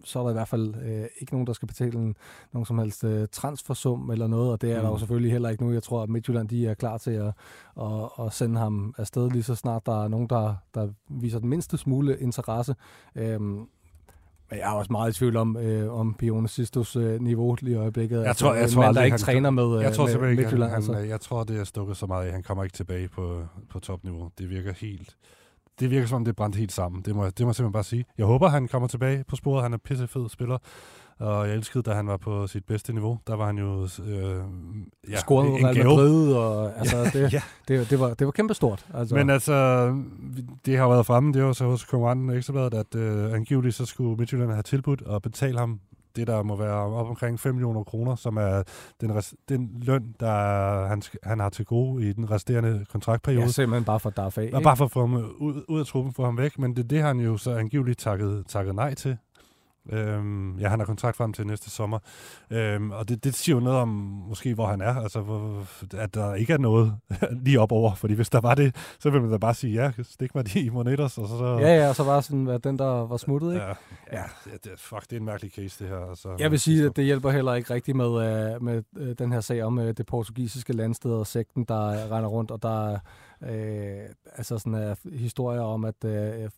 så 0.04 0.18
er 0.18 0.22
der 0.22 0.30
i 0.30 0.32
hvert 0.32 0.48
fald 0.48 0.74
øh, 0.74 1.06
ikke 1.20 1.32
nogen, 1.32 1.46
der 1.46 1.52
skal 1.52 1.68
betale 1.68 1.98
en, 1.98 2.16
nogen 2.52 2.66
som 2.66 2.78
helst 2.78 3.04
øh, 3.04 3.28
transfersum 3.32 4.10
eller 4.10 4.26
noget, 4.26 4.52
og 4.52 4.60
det 4.60 4.72
er 4.72 4.76
mm. 4.76 4.82
der 4.82 4.90
jo 4.90 4.98
selvfølgelig 4.98 5.32
heller 5.32 5.48
ikke 5.48 5.64
nu. 5.64 5.72
Jeg 5.72 5.82
tror, 5.82 6.02
at 6.02 6.08
Midtjylland 6.08 6.48
de 6.48 6.66
er 6.66 6.74
klar 6.74 6.98
til 6.98 7.10
at, 7.10 7.32
at, 7.80 8.26
at 8.26 8.32
sende 8.32 8.58
ham 8.58 8.94
afsted 8.98 9.30
lige 9.30 9.42
så 9.42 9.54
snart 9.54 9.86
der 9.86 10.04
er 10.04 10.08
nogen, 10.08 10.26
der, 10.26 10.54
der 10.74 10.88
viser 11.08 11.38
den 11.38 11.48
mindste 11.48 11.78
smule 11.78 12.18
interesse. 12.18 12.74
Øh, 13.14 13.40
men 14.50 14.58
jeg 14.58 14.70
er 14.70 14.72
også 14.74 14.92
meget 14.92 15.16
i 15.16 15.18
tvivl 15.18 15.36
om, 15.36 15.56
øh, 15.56 15.92
om 15.92 16.14
Pione 16.14 16.48
Sistos 16.48 16.96
øh, 16.96 17.20
niveau 17.20 17.56
lige 17.60 17.74
i 17.74 17.76
øjeblikket. 17.76 18.18
Jeg 18.18 18.26
altså, 18.26 18.44
tror, 18.44 18.54
jeg 18.54 18.70
tror 18.70 18.92
der 18.92 19.02
ikke 19.02 19.12
han, 19.12 19.20
træner 19.20 19.50
med, 19.50 19.80
jeg 19.80 19.92
tror 19.92 20.06
med 20.06 20.30
ikke, 20.30 20.42
Midtjylland. 20.42 20.70
Han, 20.70 20.76
altså. 20.76 20.96
Jeg 20.96 21.20
tror, 21.20 21.44
det 21.44 21.60
er 21.60 21.64
stukket 21.64 21.96
så 21.96 22.06
meget, 22.06 22.26
at 22.26 22.32
han 22.32 22.42
kommer 22.42 22.64
ikke 22.64 22.74
tilbage 22.74 23.08
på, 23.08 23.42
på 23.70 23.78
topniveau. 23.78 24.30
Det 24.38 24.50
virker 24.50 24.72
helt... 24.72 25.16
Det 25.80 25.90
virker 25.90 26.06
som 26.06 26.16
om, 26.16 26.24
det 26.24 26.32
er 26.32 26.36
brændt 26.36 26.56
helt 26.56 26.72
sammen. 26.72 27.02
Det 27.02 27.16
må, 27.16 27.26
det 27.26 27.40
må 27.40 27.48
jeg 27.48 27.54
simpelthen 27.54 27.72
bare 27.72 27.84
sige. 27.84 28.04
Jeg 28.18 28.26
håber, 28.26 28.48
han 28.48 28.68
kommer 28.68 28.88
tilbage 28.88 29.24
på 29.28 29.36
sporet. 29.36 29.62
Han 29.62 29.72
er 29.72 29.78
pissefed 29.84 30.28
spiller. 30.28 30.58
Og 31.20 31.48
jeg 31.48 31.56
elskede, 31.56 31.82
da 31.82 31.92
han 31.92 32.06
var 32.06 32.16
på 32.16 32.46
sit 32.46 32.64
bedste 32.64 32.92
niveau. 32.92 33.18
Der 33.26 33.34
var 33.36 33.46
han 33.46 33.58
jo... 33.58 33.82
Øh, 33.82 34.42
ja, 35.10 35.16
Scoret 35.16 35.46
en 35.48 35.66
Real 35.66 35.76
Madrid, 35.76 36.32
og 36.32 36.78
altså, 36.78 36.96
ja, 36.96 37.04
det, 37.04 37.32
ja. 37.32 37.42
Det, 37.68 37.90
det, 37.90 38.00
var, 38.00 38.14
det 38.14 38.26
var 38.26 38.30
kæmpestort. 38.30 38.86
Altså. 38.94 39.14
Men 39.14 39.30
altså, 39.30 39.86
det 40.66 40.78
har 40.78 40.88
været 40.88 41.06
fremme, 41.06 41.32
det 41.32 41.44
var 41.44 41.52
så 41.52 41.64
hos 41.64 41.84
konkurrenten 41.84 42.30
Ekstrabladet, 42.30 42.74
at 42.74 42.94
øh, 42.94 43.32
angiveligt 43.32 43.74
så 43.74 43.86
skulle 43.86 44.16
Midtjylland 44.16 44.50
have 44.50 44.62
tilbudt 44.62 45.02
at 45.10 45.22
betale 45.22 45.58
ham 45.58 45.80
det, 46.16 46.26
der 46.26 46.42
må 46.42 46.56
være 46.56 46.74
op 46.74 47.08
omkring 47.08 47.40
5 47.40 47.54
millioner 47.54 47.84
kroner, 47.84 48.14
som 48.14 48.36
er 48.36 48.62
den, 49.00 49.14
res, 49.14 49.34
den 49.48 49.70
løn, 49.82 50.14
der 50.20 50.86
han, 50.86 51.02
han 51.22 51.40
har 51.40 51.48
til 51.48 51.64
gode 51.64 52.08
i 52.08 52.12
den 52.12 52.30
resterende 52.30 52.84
kontraktperiode. 52.92 53.42
Ja, 53.42 53.48
simpelthen 53.48 53.84
bare 53.84 54.00
for 54.00 54.10
at 54.10 54.38
af. 54.38 54.50
Og 54.52 54.62
bare 54.62 54.76
for 54.76 54.84
at 54.84 54.90
få 54.90 55.00
ham 55.00 55.14
ud, 55.14 55.64
ud 55.68 55.80
af 55.80 55.86
truppen, 55.86 56.14
få 56.14 56.24
ham 56.24 56.38
væk, 56.38 56.58
men 56.58 56.76
det 56.76 56.90
det, 56.90 57.02
han 57.02 57.20
jo 57.20 57.36
så 57.36 57.54
angiveligt 57.56 57.98
takket, 57.98 58.44
takket 58.48 58.74
nej 58.74 58.94
til. 58.94 59.16
Øhm, 59.92 60.58
ja, 60.58 60.68
han 60.68 60.78
har 60.78 60.86
kontrakt 60.86 61.16
frem 61.16 61.32
til 61.32 61.46
næste 61.46 61.70
sommer. 61.70 61.98
Øhm, 62.50 62.90
og 62.90 63.08
det, 63.08 63.24
det 63.24 63.34
siger 63.34 63.56
jo 63.56 63.60
noget 63.60 63.78
om, 63.78 63.88
måske 64.28 64.54
hvor 64.54 64.66
han 64.66 64.80
er, 64.80 64.94
altså 64.94 65.20
hvor, 65.20 65.66
at 65.94 66.14
der 66.14 66.34
ikke 66.34 66.52
er 66.52 66.58
noget 66.58 66.96
lige 67.44 67.60
op 67.60 67.72
over. 67.72 67.94
Fordi 67.94 68.14
hvis 68.14 68.30
der 68.30 68.40
var 68.40 68.54
det, 68.54 68.76
så 68.98 69.10
ville 69.10 69.22
man 69.22 69.30
da 69.30 69.38
bare 69.38 69.54
sige, 69.54 69.82
ja, 69.82 70.02
stik 70.02 70.34
mig 70.34 70.54
de 70.54 70.70
moneter. 70.70 71.04
Og 71.04 71.10
så, 71.10 71.58
ja, 71.60 71.76
ja, 71.76 71.88
og 71.88 71.96
så 71.96 72.04
var 72.04 72.20
sådan, 72.20 72.48
at 72.48 72.64
den 72.64 72.78
der 72.78 73.06
var 73.06 73.16
smuttet, 73.16 73.52
ikke? 73.52 73.64
Ja, 73.64 73.74
ja. 74.12 74.22
ja 74.46 74.52
det, 74.64 74.72
fuck, 74.76 75.02
det 75.02 75.12
er 75.12 75.16
en 75.20 75.24
mærkelig 75.24 75.52
case, 75.52 75.84
det 75.84 75.92
her. 75.92 76.10
Altså, 76.10 76.36
jeg 76.38 76.50
vil 76.50 76.60
sige, 76.60 76.86
at 76.86 76.96
det 76.96 77.04
hjælper 77.04 77.30
heller 77.30 77.54
ikke 77.54 77.74
rigtigt 77.74 77.96
med, 77.96 78.06
uh, 78.06 78.62
med 78.62 78.82
uh, 79.00 79.08
den 79.18 79.32
her 79.32 79.40
sag 79.40 79.62
om 79.62 79.78
uh, 79.78 79.84
det 79.84 80.06
portugisiske 80.06 80.72
landsted 80.72 81.10
og 81.10 81.26
sekten, 81.26 81.64
der 81.64 82.12
render 82.12 82.28
rundt, 82.28 82.50
og 82.50 82.62
der 82.62 82.98
Øh, 83.48 84.00
altså 84.36 84.58
sådan 84.58 84.96
uh, 85.04 85.12
historier 85.12 85.60
om, 85.60 85.84
at, 85.84 85.94
uh, 86.04 86.10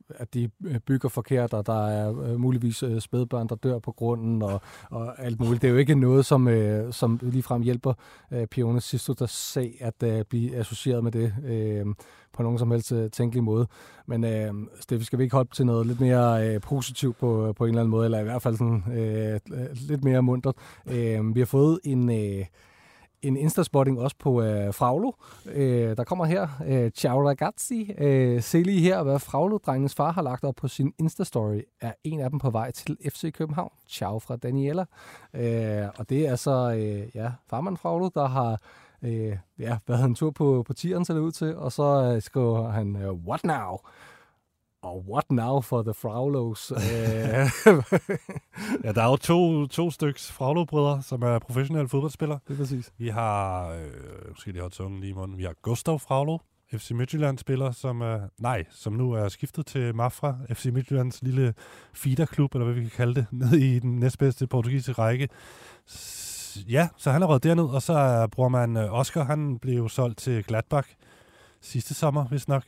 at 0.08 0.34
de 0.34 0.50
øh, 0.64 0.78
bygger 0.78 1.08
forkert, 1.08 1.54
og 1.54 1.66
der 1.66 1.86
er 1.86 2.10
uh, 2.10 2.40
muligvis 2.40 2.82
uh, 2.82 2.98
spædbørn, 2.98 3.46
der 3.48 3.54
dør 3.54 3.78
på 3.78 3.92
grunden, 3.92 4.42
og, 4.42 4.60
og 4.90 5.24
alt 5.24 5.40
muligt. 5.40 5.62
Det 5.62 5.68
er 5.68 5.72
jo 5.72 5.78
ikke 5.78 5.94
noget, 5.94 6.26
som, 6.26 6.46
uh, 6.46 6.90
som 6.90 7.18
ligefrem 7.22 7.62
hjælper 7.62 7.94
uh, 8.30 8.44
Pione 8.44 8.80
Sisto, 8.80 9.12
der 9.12 9.26
sag 9.26 9.76
at 9.80 10.02
uh, 10.02 10.20
blive 10.30 10.56
associeret 10.56 11.04
med 11.04 11.12
det 11.12 11.34
uh, 11.38 11.94
på 12.32 12.42
nogen 12.42 12.58
som 12.58 12.70
helst 12.70 12.92
uh, 12.92 13.06
tænkelig 13.12 13.44
måde. 13.44 13.66
Men 14.06 14.24
uh, 14.24 14.66
Steffi, 14.80 15.04
skal 15.04 15.18
vi 15.18 15.24
ikke 15.24 15.36
hoppe 15.36 15.54
til 15.54 15.66
noget 15.66 15.86
lidt 15.86 16.00
mere 16.00 16.54
uh, 16.54 16.60
positivt 16.60 17.18
på, 17.18 17.52
på 17.56 17.64
en 17.64 17.68
eller 17.68 17.80
anden 17.80 17.90
måde, 17.90 18.04
eller 18.04 18.20
i 18.20 18.24
hvert 18.24 18.42
fald 18.42 18.56
sådan, 18.56 18.82
uh, 18.86 19.78
lidt 19.88 20.04
mere 20.04 20.22
muntert. 20.22 20.54
Uh, 20.86 21.34
vi 21.34 21.40
har 21.40 21.46
fået 21.46 21.80
en... 21.84 22.08
Uh, 22.08 22.46
en 23.22 23.36
Instaspotting 23.36 24.00
også 24.00 24.16
på 24.18 24.42
øh, 24.42 24.74
Fraglo. 24.74 25.12
Øh, 25.46 25.96
der 25.96 26.04
kommer 26.04 26.24
her, 26.24 26.48
øh, 26.66 26.90
ciao 26.90 27.28
ragazzi. 27.28 27.94
Øh, 27.98 28.42
se 28.42 28.62
lige 28.62 28.80
her, 28.80 29.02
hvad 29.02 29.18
Fraglo-drengens 29.18 29.94
far 29.94 30.12
har 30.12 30.22
lagt 30.22 30.44
op 30.44 30.54
på 30.54 30.68
sin 30.68 30.92
Instastory. 30.98 31.60
Er 31.80 31.92
en 32.04 32.20
af 32.20 32.30
dem 32.30 32.38
på 32.38 32.50
vej 32.50 32.70
til 32.70 32.96
FC 33.08 33.32
København. 33.32 33.72
Ciao 33.88 34.18
fra 34.18 34.36
Daniela. 34.36 34.84
Øh, 35.34 35.88
og 35.96 36.10
det 36.10 36.26
er 36.26 36.36
så, 36.36 36.74
øh, 36.76 37.16
ja, 37.16 37.30
farmand 37.50 37.76
Fraglo, 37.76 38.08
der 38.14 38.26
har 38.26 38.60
øh, 39.02 39.36
ja, 39.58 39.78
været 39.86 40.04
en 40.04 40.14
tur 40.14 40.30
på, 40.30 40.62
på 40.66 40.72
tieren, 40.72 41.04
ser 41.04 41.14
det 41.14 41.20
ud 41.20 41.32
til. 41.32 41.56
Og 41.56 41.72
så 41.72 42.12
øh, 42.14 42.22
skriver 42.22 42.70
han, 42.70 42.96
øh, 42.96 43.12
what 43.12 43.44
now? 43.44 43.78
Og 44.82 45.04
what 45.08 45.30
now 45.30 45.60
for 45.60 45.82
the 45.82 45.94
Fraulos? 45.94 46.72
ja, 48.84 48.92
der 48.92 49.02
er 49.02 49.10
jo 49.10 49.16
to, 49.16 49.66
to 49.66 49.90
styks 49.90 50.32
Fraulo-brødre, 50.32 51.02
som 51.02 51.22
er 51.22 51.38
professionelle 51.38 51.88
fodboldspillere. 51.88 52.38
Det 52.48 52.54
er 52.54 52.58
præcis. 52.58 52.92
Vi 52.98 53.08
har, 53.08 53.68
øh, 53.68 54.28
måske 54.28 54.52
lige 54.52 54.62
har 54.62 54.68
tungen 54.68 55.00
lige 55.00 55.10
i 55.10 55.14
munden, 55.14 55.38
vi 55.38 55.44
har 55.44 55.54
Gustav 55.62 55.98
Fraulo, 55.98 56.38
FC 56.72 56.90
Midtjylland-spiller, 56.90 57.70
som 57.70 58.00
er, 58.00 58.20
nej, 58.38 58.64
som 58.70 58.92
nu 58.92 59.12
er 59.12 59.28
skiftet 59.28 59.66
til 59.66 59.94
Mafra, 59.94 60.36
FC 60.50 60.64
Midtjyllands 60.64 61.22
lille 61.22 61.54
feederklub, 61.92 62.54
eller 62.54 62.64
hvad 62.64 62.74
vi 62.74 62.80
kan 62.80 62.90
kalde 62.96 63.14
det, 63.14 63.26
ned 63.42 63.52
i 63.52 63.78
den 63.78 63.98
næstbedste 63.98 64.46
portugisiske 64.46 64.92
række. 64.92 65.28
Ja, 66.68 66.88
så 66.96 67.10
han 67.10 67.22
har 67.22 67.28
råd 67.28 67.38
derned, 67.40 67.64
og 67.64 67.82
så 67.82 67.92
er 67.92 68.26
brormand 68.26 68.78
øh, 68.78 68.92
Oscar, 68.92 69.24
han 69.24 69.58
blev 69.58 69.88
solgt 69.88 70.18
til 70.18 70.44
Gladbach 70.44 70.88
sidste 71.60 71.94
sommer, 71.94 72.24
hvis 72.24 72.48
nok 72.48 72.64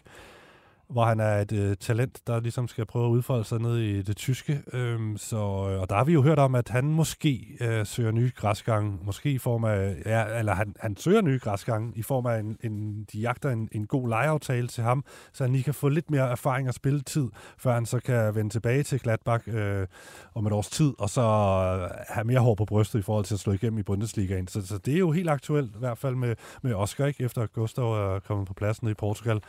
hvor 0.90 1.04
han 1.04 1.20
er 1.20 1.38
et 1.38 1.52
øh, 1.52 1.76
talent, 1.76 2.20
der 2.26 2.40
ligesom 2.40 2.68
skal 2.68 2.86
prøve 2.86 3.06
at 3.06 3.10
udfolde 3.10 3.44
sig 3.44 3.58
ned 3.58 3.78
i 3.78 4.02
det 4.02 4.16
tyske. 4.16 4.62
Øhm, 4.72 5.16
så, 5.16 5.36
øh, 5.36 5.80
og 5.80 5.90
der 5.90 5.96
har 5.96 6.04
vi 6.04 6.12
jo 6.12 6.22
hørt 6.22 6.38
om, 6.38 6.54
at 6.54 6.68
han 6.68 6.84
måske 6.84 7.56
øh, 7.60 7.86
søger 7.86 8.10
nye 8.10 8.32
græsgange, 8.36 8.98
måske 9.02 9.30
i 9.30 9.38
form 9.38 9.64
af, 9.64 9.96
ja, 10.06 10.38
eller 10.38 10.54
han, 10.54 10.74
han 10.80 10.96
søger 10.96 11.20
nye 11.20 11.38
græsgange 11.42 11.92
i 11.96 12.02
form 12.02 12.26
af, 12.26 12.38
en, 12.38 12.58
en, 12.64 13.06
de 13.12 13.18
jagter 13.18 13.50
en, 13.50 13.68
en 13.72 13.86
god 13.86 14.08
lejeaftale 14.08 14.68
til 14.68 14.84
ham, 14.84 15.04
så 15.32 15.44
han 15.44 15.52
lige 15.52 15.64
kan 15.64 15.74
få 15.74 15.88
lidt 15.88 16.10
mere 16.10 16.30
erfaring 16.30 16.68
og 16.68 16.74
spilletid, 16.74 17.28
før 17.58 17.74
han 17.74 17.86
så 17.86 18.00
kan 18.00 18.34
vende 18.34 18.50
tilbage 18.50 18.82
til 18.82 19.00
Gladbach 19.00 19.48
øh, 19.48 19.86
om 20.34 20.46
et 20.46 20.52
års 20.52 20.70
tid, 20.70 20.92
og 20.98 21.10
så 21.10 21.20
øh, 21.20 21.90
have 22.08 22.24
mere 22.24 22.40
hår 22.40 22.54
på 22.54 22.64
brystet 22.64 22.98
i 22.98 23.02
forhold 23.02 23.24
til 23.24 23.34
at 23.34 23.40
slå 23.40 23.52
igennem 23.52 23.78
i 23.78 23.82
Bundesligaen. 23.82 24.48
Så, 24.48 24.66
så 24.66 24.78
det 24.78 24.94
er 24.94 24.98
jo 24.98 25.10
helt 25.10 25.30
aktuelt, 25.30 25.70
i 25.76 25.78
hvert 25.78 25.98
fald 25.98 26.14
med, 26.14 26.36
med 26.62 26.74
Oscar, 26.74 27.06
ikke? 27.06 27.24
efter 27.24 27.46
Gustav 27.46 27.92
er 27.92 28.18
kommet 28.18 28.46
på 28.46 28.54
pladsen 28.54 28.88
i 28.88 28.94
Portugal. 28.94 29.40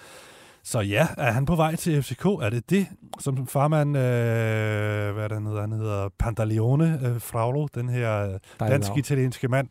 Så 0.65 0.79
ja, 0.79 1.07
er 1.17 1.31
han 1.31 1.45
på 1.45 1.55
vej 1.55 1.75
til 1.75 2.03
FCK? 2.03 2.25
Er 2.25 2.49
det 2.49 2.69
det, 2.69 2.87
som 3.19 3.47
farmand, 3.47 3.97
øh, 3.97 5.13
hvad 5.13 5.23
er 5.23 5.27
det, 5.27 5.37
han 5.37 5.45
hedder? 5.45 5.61
Han 5.61 5.71
hedder 5.71 6.09
Pantaleone 6.19 6.99
øh, 7.03 7.21
Fraulo, 7.21 7.67
den 7.75 7.89
her 7.89 8.37
dansk-italienske 8.59 9.47
mand. 9.47 9.69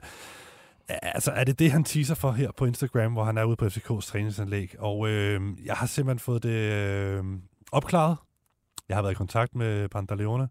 Altså, 0.89 1.31
er 1.31 1.45
det 1.45 1.59
det, 1.59 1.73
han 1.73 1.85
teaser 1.85 2.15
for 2.15 2.33
her 2.33 2.51
på 2.57 2.65
Instagram, 2.65 3.13
hvor 3.13 3.25
han 3.25 3.39
er 3.39 3.45
ude 3.45 3.57
på 3.57 3.67
FCK's 3.67 4.01
træningsanlæg? 4.01 4.75
Og 4.79 5.09
øh, 5.09 5.41
jeg 5.65 5.75
har 5.75 5.87
simpelthen 5.87 6.19
fået 6.19 6.43
det 6.43 6.73
øh, 6.73 7.25
opklaret. 7.73 8.17
Jeg 8.89 8.97
har 8.97 9.03
været 9.03 9.13
i 9.13 9.17
kontakt 9.17 9.55
med 9.55 9.89
Pantaleone. 9.89 10.49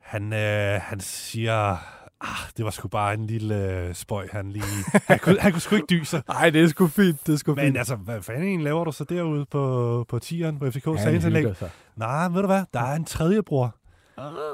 Han, 0.00 0.32
øh, 0.32 0.80
han 0.82 1.00
siger, 1.00 1.76
ah, 2.20 2.50
det 2.56 2.64
var 2.64 2.70
sgu 2.70 2.88
bare 2.88 3.14
en 3.14 3.26
lille 3.26 3.70
øh, 3.70 3.94
spøj, 3.94 4.28
han 4.32 4.52
lige... 4.52 4.64
Han 5.06 5.18
kunne, 5.18 5.40
han 5.40 5.52
kunne 5.52 5.60
sgu 5.60 5.74
ikke 5.74 5.86
dyse. 5.90 6.22
Nej, 6.28 6.50
det 6.54 6.62
er 6.62 6.68
sgu 6.68 6.86
fint, 6.86 7.26
det 7.26 7.32
er 7.32 7.36
sgu 7.36 7.54
Men 7.54 7.64
fint. 7.64 7.78
altså, 7.78 7.96
hvad 7.96 8.22
fanden 8.22 8.60
laver 8.60 8.84
du 8.84 8.92
så 8.92 9.04
derude 9.04 9.46
på, 9.50 10.04
på 10.08 10.18
tieren 10.18 10.58
på 10.58 10.66
FCK's 10.66 11.00
Ja. 11.00 11.42
Nej, 11.96 12.28
ved 12.28 12.40
du 12.40 12.46
hvad? 12.46 12.64
Der 12.74 12.80
er 12.80 12.96
en 12.96 13.04
tredje 13.04 13.42
bror. 13.42 13.76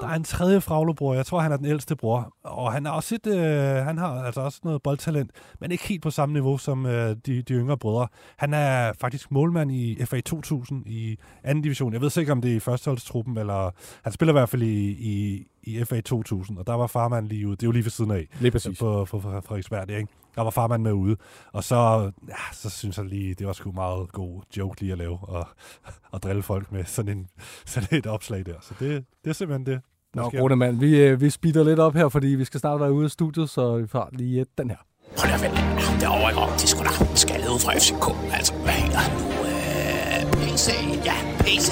Der 0.00 0.08
er 0.08 0.14
en 0.14 0.24
tredje 0.24 0.60
fraglebror. 0.60 1.14
Jeg 1.14 1.26
tror, 1.26 1.40
han 1.40 1.52
er 1.52 1.56
den 1.56 1.66
ældste 1.66 1.96
bror. 1.96 2.32
Og 2.42 2.72
han, 2.72 2.86
er 2.86 2.90
også 2.90 3.14
et, 3.14 3.26
øh, 3.26 3.84
han 3.84 3.98
har 3.98 4.22
altså 4.24 4.40
også 4.40 4.60
noget 4.64 4.82
boldtalent, 4.82 5.30
men 5.60 5.70
ikke 5.72 5.88
helt 5.88 6.02
på 6.02 6.10
samme 6.10 6.32
niveau 6.32 6.58
som 6.58 6.86
øh, 6.86 7.16
de, 7.26 7.42
de 7.42 7.52
yngre 7.54 7.78
brødre. 7.78 8.08
Han 8.36 8.54
er 8.54 8.92
faktisk 9.00 9.30
målmand 9.30 9.72
i 9.72 10.04
FA 10.04 10.20
2000 10.20 10.86
i 10.86 11.16
anden 11.44 11.62
division. 11.62 11.92
Jeg 11.92 12.00
ved 12.00 12.10
sikkert, 12.10 12.32
om 12.32 12.40
det 12.42 12.52
er 12.52 12.56
i 12.56 12.60
førsteholdstruppen, 12.60 13.38
eller 13.38 13.70
han 14.02 14.12
spiller 14.12 14.32
i 14.32 14.38
hvert 14.38 14.48
fald 14.48 14.62
i, 14.62 14.88
i, 14.90 15.46
i 15.66 15.84
FA 15.84 16.00
2000, 16.00 16.58
og 16.58 16.66
der 16.66 16.74
var 16.74 16.86
farmand 16.86 17.28
lige 17.28 17.46
ude. 17.48 17.56
Det 17.56 17.62
er 17.62 17.66
jo 17.66 17.72
lige 17.72 17.84
ved 17.84 17.90
siden 17.90 18.10
af. 18.10 18.28
Lige 18.40 18.50
præcis. 18.50 18.78
På, 18.78 19.06
på, 19.10 19.18
på 19.18 19.40
Frederiksberg, 19.40 19.88
det, 19.88 19.96
ikke? 19.96 20.08
Der 20.34 20.42
var 20.42 20.50
farmand 20.50 20.82
med 20.82 20.92
ude. 20.92 21.16
Og 21.52 21.64
så, 21.64 22.10
ja, 22.28 22.34
så 22.52 22.70
synes 22.70 22.98
jeg 22.98 23.06
lige, 23.06 23.34
det 23.34 23.46
var 23.46 23.52
sgu 23.52 23.72
meget 23.72 24.12
god 24.12 24.42
joke 24.56 24.80
lige 24.80 24.92
at 24.92 24.98
lave, 24.98 25.18
og, 25.22 25.48
og 26.12 26.22
drille 26.22 26.42
folk 26.42 26.72
med 26.72 26.84
sådan, 26.84 27.18
en, 27.18 27.28
sådan 27.66 27.98
et 27.98 28.06
opslag 28.06 28.46
der. 28.46 28.54
Så 28.60 28.74
det, 28.80 29.04
det 29.24 29.30
er 29.30 29.34
simpelthen 29.34 29.66
det. 29.66 29.80
Nå, 30.14 30.54
mand, 30.54 30.78
vi, 30.78 31.00
øh, 31.00 31.20
vi 31.20 31.30
speeder 31.30 31.64
lidt 31.64 31.78
op 31.78 31.94
her, 31.94 32.08
fordi 32.08 32.26
vi 32.26 32.44
skal 32.44 32.60
snart 32.60 32.80
være 32.80 32.92
ude 32.92 33.04
af 33.04 33.10
studiet, 33.10 33.50
så 33.50 33.76
vi 33.76 33.86
får 33.86 34.08
lige 34.12 34.40
øh, 34.40 34.46
den 34.58 34.70
her. 34.70 34.76
Hold 35.18 35.30
da 35.32 35.48
vel, 35.48 35.56
ham 35.88 35.98
derovre, 36.00 36.30
ikke? 36.30 36.54
det 36.58 36.64
er 36.68 36.72
sgu 36.72 36.80
da 36.84 37.16
skaldet 37.24 37.48
ud 37.54 37.60
fra 37.64 37.72
FCK. 37.82 38.06
Altså, 38.36 38.52
hvad 38.54 38.72
hedder 38.72 39.02
han 39.06 39.12
nu? 39.20 39.26
Øh, 39.50 40.20
PC, 40.32 40.66
ja, 41.08 41.16
PC. 41.46 41.68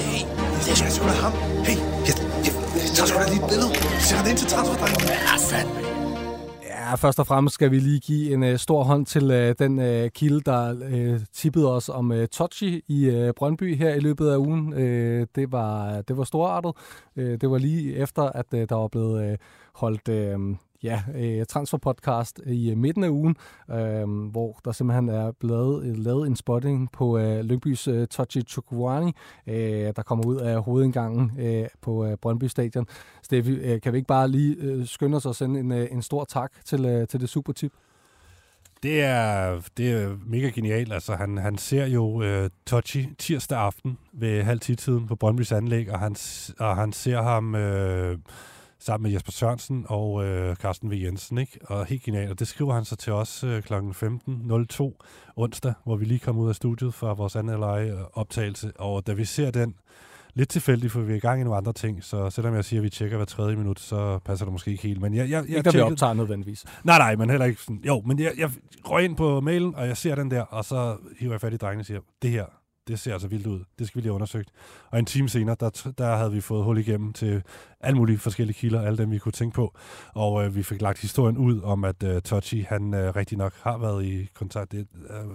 Det 0.63 0.71
er 0.85 0.89
sgu 0.95 1.05
da 1.11 1.17
ham. 1.25 1.33
Hey, 1.67 1.77
jeg 2.07 2.14
tager 2.97 3.07
sgu 3.07 3.17
da 3.19 3.23
et 3.23 3.49
billede. 3.49 3.69
Sætter 4.07 4.23
det 4.23 4.29
ind 4.31 4.37
til 4.37 4.47
transferdrengen. 4.47 5.01
Ja, 5.07 5.35
fandme. 5.51 5.79
Ja, 6.89 6.95
først 6.95 7.19
og 7.19 7.27
fremmest 7.27 7.53
skal 7.53 7.71
vi 7.71 7.79
lige 7.79 7.99
give 7.99 8.33
en 8.33 8.43
øh, 8.43 8.57
stor 8.59 8.83
hånd 8.83 9.05
til 9.05 9.31
øh, 9.31 9.55
den 9.59 9.79
øh, 9.79 10.09
kilde, 10.09 10.41
der 10.41 10.75
øh, 10.89 11.19
tippede 11.33 11.75
os 11.75 11.89
om 11.89 12.11
øh, 12.11 12.27
Tochi 12.27 12.81
i 12.87 13.05
øh, 13.05 13.33
Brøndby 13.33 13.77
her 13.77 13.93
i 13.95 13.99
løbet 13.99 14.29
af 14.29 14.37
ugen. 14.37 14.73
Øh, 14.73 15.27
det, 15.35 15.51
var, 15.51 16.01
det 16.01 16.17
var 16.17 16.23
storartet. 16.23 16.71
Øh, 17.15 17.41
det 17.41 17.51
var 17.51 17.57
lige 17.57 17.95
efter, 17.95 18.23
at 18.23 18.45
øh, 18.53 18.69
der 18.69 18.75
var 18.75 18.87
blevet 18.87 19.31
øh, 19.31 19.37
holdt 19.73 20.09
øh, 20.09 20.39
ja, 20.85 21.03
øh, 21.15 21.45
transferpodcast 21.45 22.41
i 22.45 22.71
øh, 22.71 22.77
midten 22.77 23.03
af 23.03 23.09
ugen, 23.09 23.35
øh, 23.71 24.29
hvor 24.31 24.59
der 24.65 24.71
simpelthen 24.71 25.09
er 25.09 25.31
blevet 25.39 25.85
øh, 25.85 25.97
lavet 25.97 26.27
en 26.27 26.35
spotting 26.35 26.91
på 26.91 27.17
øh, 27.17 27.39
Lyngbys 27.39 27.87
øh, 27.87 28.07
Tochi 28.07 28.41
Chukwani, 28.41 29.11
øh, 29.47 29.93
der 29.95 30.03
kommer 30.05 30.25
ud 30.25 30.35
af 30.35 30.63
hovedindgangen 30.63 31.31
øh, 31.39 31.67
på 31.81 32.05
øh, 32.05 32.17
Brøndby 32.17 32.43
Stadion. 32.43 32.87
Steffi, 33.23 33.51
øh, 33.51 33.81
kan 33.81 33.93
vi 33.93 33.97
ikke 33.97 34.07
bare 34.07 34.27
lige 34.27 34.55
øh, 34.59 34.87
skynde 34.87 35.17
os 35.17 35.25
at 35.25 35.35
sende 35.35 35.59
en, 35.59 35.71
øh, 35.71 35.87
en 35.91 36.01
stor 36.01 36.23
tak 36.23 36.51
til, 36.65 36.85
øh, 36.85 37.07
til 37.07 37.21
det 37.21 37.29
supertip? 37.29 37.71
Det 38.83 39.03
er, 39.03 39.61
det 39.77 39.91
er 39.91 40.17
mega 40.25 40.49
genialt. 40.49 40.93
Altså, 40.93 41.15
han, 41.15 41.37
han 41.37 41.57
ser 41.57 41.85
jo 41.85 42.21
øh, 42.21 42.49
Tochi 42.65 43.09
tirsdag 43.17 43.59
aften 43.59 43.97
ved 44.13 44.43
halv 44.43 44.59
tiden 44.59 45.07
på 45.07 45.15
Brøndbys 45.15 45.51
anlæg, 45.51 45.91
og 45.91 45.99
han, 45.99 46.15
og 46.59 46.75
han 46.75 46.93
ser 46.93 47.21
ham 47.21 47.55
Øh, 47.55 48.17
sammen 48.85 49.03
med 49.03 49.11
Jesper 49.11 49.31
Sørensen 49.31 49.85
og 49.89 50.11
uh, 50.13 50.55
Carsten 50.55 50.91
V. 50.91 50.93
Jensen. 50.93 51.37
Ikke? 51.37 51.59
Og 51.63 51.85
helt 51.85 52.03
genialt. 52.03 52.31
Og 52.31 52.39
det 52.39 52.47
skriver 52.47 52.73
han 52.73 52.85
så 52.85 52.95
til 52.95 53.13
os 53.13 53.43
uh, 53.43 53.59
kl. 53.59 53.73
15.02 53.73 55.33
onsdag, 55.35 55.73
hvor 55.83 55.95
vi 55.95 56.05
lige 56.05 56.19
kom 56.19 56.37
ud 56.37 56.49
af 56.49 56.55
studiet 56.55 56.93
fra 56.93 57.13
vores 57.13 57.35
anden 57.35 57.63
optagelse. 58.13 58.71
Og 58.79 59.07
da 59.07 59.13
vi 59.13 59.25
ser 59.25 59.51
den, 59.51 59.75
lidt 60.33 60.49
tilfældigt, 60.49 60.91
for 60.93 60.99
vi 61.01 61.11
er 61.13 61.17
i 61.17 61.19
gang 61.19 61.41
i 61.41 61.43
nogle 61.43 61.57
andre 61.57 61.73
ting, 61.73 62.03
så 62.03 62.29
selvom 62.29 62.55
jeg 62.55 62.65
siger, 62.65 62.79
at 62.79 62.83
vi 62.83 62.89
tjekker 62.89 63.17
hver 63.17 63.25
tredje 63.25 63.55
minut, 63.55 63.79
så 63.79 64.19
passer 64.19 64.45
det 64.45 64.53
måske 64.53 64.71
ikke 64.71 64.83
helt. 64.83 65.01
Men 65.01 65.13
jeg, 65.13 65.29
jeg, 65.29 65.29
jeg 65.29 65.41
Ikke, 65.41 65.51
når 65.55 65.61
vi 65.61 65.63
tjekkede- 65.71 65.91
optager 65.91 66.13
nødvendigvis. 66.13 66.65
Nej, 66.83 66.97
nej, 66.97 67.15
men 67.15 67.29
heller 67.29 67.45
ikke 67.45 67.61
sådan. 67.61 67.81
Jo, 67.87 68.01
men 68.05 68.19
jeg, 68.19 68.31
jeg 68.37 68.49
røg 68.85 69.03
ind 69.05 69.15
på 69.15 69.41
mailen, 69.41 69.75
og 69.75 69.87
jeg 69.87 69.97
ser 69.97 70.15
den 70.15 70.31
der, 70.31 70.41
og 70.41 70.65
så 70.65 70.97
hiver 71.19 71.33
jeg 71.33 71.41
fat 71.41 71.53
i 71.53 71.57
drengene 71.57 71.81
og 71.81 71.85
siger, 71.85 71.99
det 72.21 72.29
her, 72.31 72.45
det 72.87 72.99
ser 72.99 73.13
altså 73.13 73.27
vildt 73.27 73.47
ud. 73.47 73.63
Det 73.79 73.87
skal 73.87 73.95
vi 73.95 74.01
lige 74.01 74.09
have 74.09 74.15
undersøgt. 74.15 74.49
Og 74.91 74.99
en 74.99 75.05
time 75.05 75.29
senere, 75.29 75.55
der, 75.59 75.91
der 75.97 76.15
havde 76.15 76.31
vi 76.31 76.41
fået 76.41 76.63
hul 76.63 76.77
igennem 76.77 77.13
til 77.13 77.43
alle 77.79 77.97
mulige 77.97 78.17
forskellige 78.17 78.57
kilder, 78.57 78.81
alle 78.81 78.97
dem, 78.97 79.11
vi 79.11 79.17
kunne 79.17 79.31
tænke 79.31 79.55
på. 79.55 79.75
Og 80.13 80.45
øh, 80.45 80.55
vi 80.55 80.63
fik 80.63 80.81
lagt 80.81 80.99
historien 81.01 81.37
ud 81.37 81.61
om, 81.61 81.83
at 81.83 82.03
øh, 82.03 82.21
Tochi, 82.21 82.61
han 82.61 82.93
øh, 82.93 83.15
rigtig 83.15 83.37
nok 83.37 83.53
har 83.61 83.77
været 83.77 84.05
i 84.05 84.29
kontakt, 84.33 84.73
øh, 84.73 84.83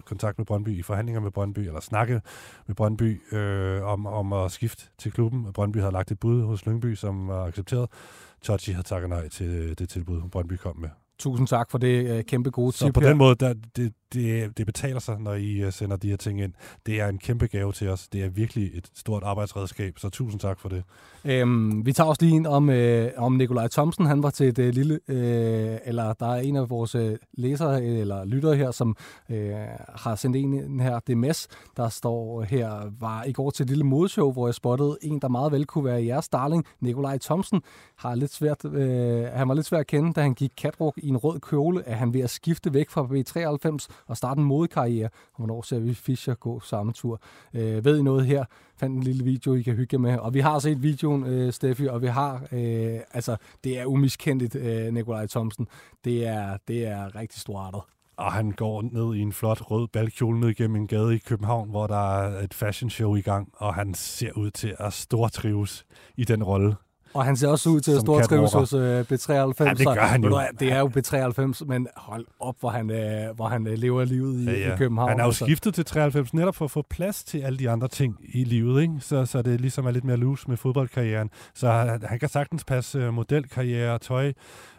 kontakt 0.05 0.39
med 0.39 0.47
Brøndby, 0.47 0.79
i 0.79 0.83
forhandlinger 0.83 1.21
med 1.21 1.31
Brøndby, 1.31 1.59
eller 1.59 1.81
snakket 1.81 2.23
med 2.67 2.77
Brøndby 2.77 3.35
øh, 3.35 3.83
om, 3.83 4.07
om 4.07 4.33
at 4.33 4.53
skifte 4.53 4.85
til 4.99 5.13
klubben. 5.13 5.53
Brøndby 5.53 5.79
havde 5.79 5.93
lagt 5.93 6.11
et 6.11 6.19
bud 6.19 6.43
hos 6.43 6.67
Lyngby, 6.67 6.95
som 6.95 7.29
var 7.29 7.45
accepteret. 7.45 7.89
Tochi 8.43 8.73
havde 8.73 8.87
takket 8.87 9.09
nej 9.09 9.29
til 9.29 9.79
det 9.79 9.89
tilbud, 9.89 10.29
Brøndby 10.33 10.57
kom 10.57 10.77
med. 10.77 10.89
Tusind 11.19 11.47
tak 11.47 11.71
for 11.71 11.79
det 11.79 12.11
øh, 12.11 12.25
kæmpe 12.25 12.51
gode 12.51 12.73
Så 12.73 12.85
tip 12.85 12.95
på 12.95 13.01
her. 13.01 13.09
den 13.09 13.19
måde, 13.19 13.35
der, 13.35 13.55
det, 13.77 13.93
det, 14.13 14.59
det 14.59 14.67
betaler 14.67 15.01
sig, 15.01 15.21
når 15.21 15.35
I 15.35 15.53
øh, 15.53 15.73
sender 15.73 15.97
de 15.97 16.09
her 16.09 16.17
ting 16.17 16.41
ind. 16.41 16.53
Det 16.87 17.01
er 17.01 17.09
en 17.09 17.19
kæmpe 17.19 17.47
gave 17.47 17.73
til 17.73 17.89
os. 17.89 18.09
Det 18.09 18.23
er 18.23 18.29
virkelig 18.29 18.71
et 18.75 18.91
stort 18.95 19.23
arbejdsredskab, 19.23 19.99
så 19.99 20.09
tusind 20.09 20.41
tak 20.41 20.61
for 20.61 20.69
det. 20.69 20.85
Øhm, 21.25 21.87
vi 21.87 21.93
tager 21.93 22.09
også 22.09 22.25
lige 22.25 22.37
en 22.37 22.47
om, 22.47 22.71
øh, 22.71 23.11
om 23.17 23.33
Nikolaj 23.33 23.69
Thomsen. 23.69 24.07
Han 24.07 24.23
var 24.23 24.31
til 24.31 24.49
et 24.49 24.59
øh, 24.59 24.75
lille, 24.75 25.01
øh, 25.09 25.79
eller 25.85 26.13
der 26.13 26.27
er 26.27 26.41
en 26.41 26.57
af 26.57 26.71
vores 26.71 26.95
øh, 26.95 27.17
læsere 27.33 27.83
øh, 27.83 27.99
eller 27.99 28.25
lyttere 28.25 28.57
her, 28.57 28.71
som 28.71 28.97
øh, 29.31 29.55
har 29.95 30.15
sendt 30.15 30.37
en 30.37 30.55
ind 30.55 30.81
her. 30.81 30.99
Det 30.99 31.13
er 31.13 31.17
Mads, 31.17 31.49
der 31.77 31.89
står 31.89 32.43
her, 32.43 32.93
var 33.01 33.25
i 33.25 33.33
går 33.33 33.51
til 33.51 33.63
et 33.63 33.69
lille 33.69 33.85
modeshow, 33.85 34.33
hvor 34.33 34.47
jeg 34.47 34.55
spottede 34.55 34.99
en, 35.03 35.19
der 35.19 35.29
meget 35.29 35.53
vel 35.53 35.67
kunne 35.67 35.85
være 35.85 36.05
jeres 36.05 36.29
darling. 36.29 36.65
Nikolaj 36.81 37.19
Thomsen 37.19 37.63
har 37.97 38.15
lidt 38.15 38.33
svært, 38.33 38.65
øh, 38.65 39.25
han 39.25 39.49
var 39.49 39.55
lidt 39.55 39.67
svær 39.67 39.79
at 39.79 39.87
kende, 39.87 40.13
da 40.13 40.23
han 40.23 40.35
gik 40.35 40.53
catwalk 40.61 40.95
i 40.97 41.09
en 41.09 41.17
rød 41.17 41.41
kjole. 41.41 41.83
Er 41.87 41.95
han 41.95 42.15
ved 42.15 42.21
at 42.21 42.31
skifte 42.31 42.75
væk 42.75 42.91
fra 42.91 43.03
B93 43.03 43.89
og 44.07 44.17
starte 44.17 44.39
en 44.39 44.45
modekarriere? 44.45 45.09
Og 45.33 45.37
hvornår 45.37 45.63
ser 45.63 45.79
vi 45.79 45.95
Fischer 45.95 46.35
gå 46.35 46.61
samme 46.61 46.93
tur? 46.93 47.21
Øh, 47.55 47.85
ved 47.85 47.99
I 47.99 48.03
noget 48.03 48.27
her? 48.27 48.45
fandt 48.81 48.97
en 48.97 49.03
lille 49.03 49.25
video, 49.25 49.55
I 49.55 49.63
kan 49.63 49.75
hygge 49.75 49.99
med. 49.99 50.19
Og 50.19 50.35
vi 50.35 50.41
har 50.41 50.59
set 50.59 50.83
videoen, 50.83 51.25
øh, 51.25 51.53
Steffi, 51.53 51.87
og 51.87 52.03
vi 52.03 52.07
har, 52.07 52.35
øh, 52.53 53.01
altså, 53.13 53.37
det 53.65 53.79
er 53.79 53.87
umiskendeligt, 53.87 54.55
øh, 54.55 54.95
Nikolaj 54.95 55.27
Thomsen. 55.27 55.69
Det 56.05 56.27
er, 56.27 56.57
det 56.69 56.87
er 56.87 57.15
rigtig 57.15 57.41
storartet. 57.41 57.81
Og 58.17 58.33
han 58.33 58.51
går 58.51 58.83
ned 58.83 59.15
i 59.15 59.21
en 59.21 59.33
flot 59.33 59.71
rød 59.71 59.89
balkjole 59.89 60.41
ned 60.41 60.55
gennem 60.55 60.77
en 60.77 60.87
gade 60.87 61.15
i 61.15 61.19
København, 61.19 61.71
hvor 61.71 61.87
der 61.87 62.19
er 62.19 62.43
et 62.43 62.55
fashion 62.55 62.91
show 62.91 63.15
i 63.15 63.21
gang, 63.21 63.49
og 63.57 63.75
han 63.75 63.95
ser 63.95 64.33
ud 64.37 64.51
til 64.51 64.77
at 64.79 64.93
stortrives 64.93 65.87
i 66.17 66.25
den 66.25 66.45
rolle. 66.45 66.75
Og 67.15 67.25
han 67.25 67.37
ser 67.37 67.49
også 67.49 67.71
ud 67.71 67.81
til 67.81 67.93
at 67.93 68.01
stortrives 68.01 68.51
catwalker. 68.51 68.59
hos 68.59 68.73
øh, 68.73 69.01
B93. 69.01 69.65
Ja, 69.65 69.75
det 69.75 69.87
gør 69.87 70.07
han 70.07 70.25
jo. 70.25 70.41
Det 70.61 70.73
er 70.73 70.79
jo 70.79 70.91
B93, 70.97 71.65
men 71.67 71.89
hold 71.97 72.27
op, 72.41 72.55
hvor 72.61 72.69
han, 72.71 72.91
øh, 72.91 73.37
hvor 73.37 73.49
han 73.49 73.67
øh, 73.67 73.79
lever 73.79 74.05
livet 74.05 74.41
i, 74.41 74.45
Ja, 74.45 74.53
ja. 74.53 74.75
i 74.75 74.77
København. 74.77 75.09
Han 75.09 75.19
er 75.21 75.25
jo 75.25 75.29
altså. 75.29 75.45
skiftet 75.45 75.75
til 75.75 75.85
93 75.85 76.35
netop 76.35 76.57
for 76.57 76.65
at 76.65 76.71
få 76.71 76.85
plads 76.91 77.25
til 77.25 77.39
alle 77.39 77.59
de 77.59 77.71
andre 77.71 77.89
ting 77.89 78.17
i 78.35 78.45
livet, 78.45 78.83
ikke? 78.83 78.95
Så, 79.01 79.27
så 79.27 79.43
det 79.43 79.61
ligesom 79.61 79.87
er 79.87 79.91
lidt 79.91 80.05
mere 80.05 80.17
loose 80.17 80.49
med 80.49 80.57
fodboldkarrieren. 80.57 81.31
Så 81.55 81.71
han, 81.71 82.03
han 82.05 82.19
kan 82.19 82.29
sagtens 82.29 82.65
passe 82.65 82.99
øh, 82.99 83.15
modelkarriere, 83.15 83.99
tøj, 83.99 84.33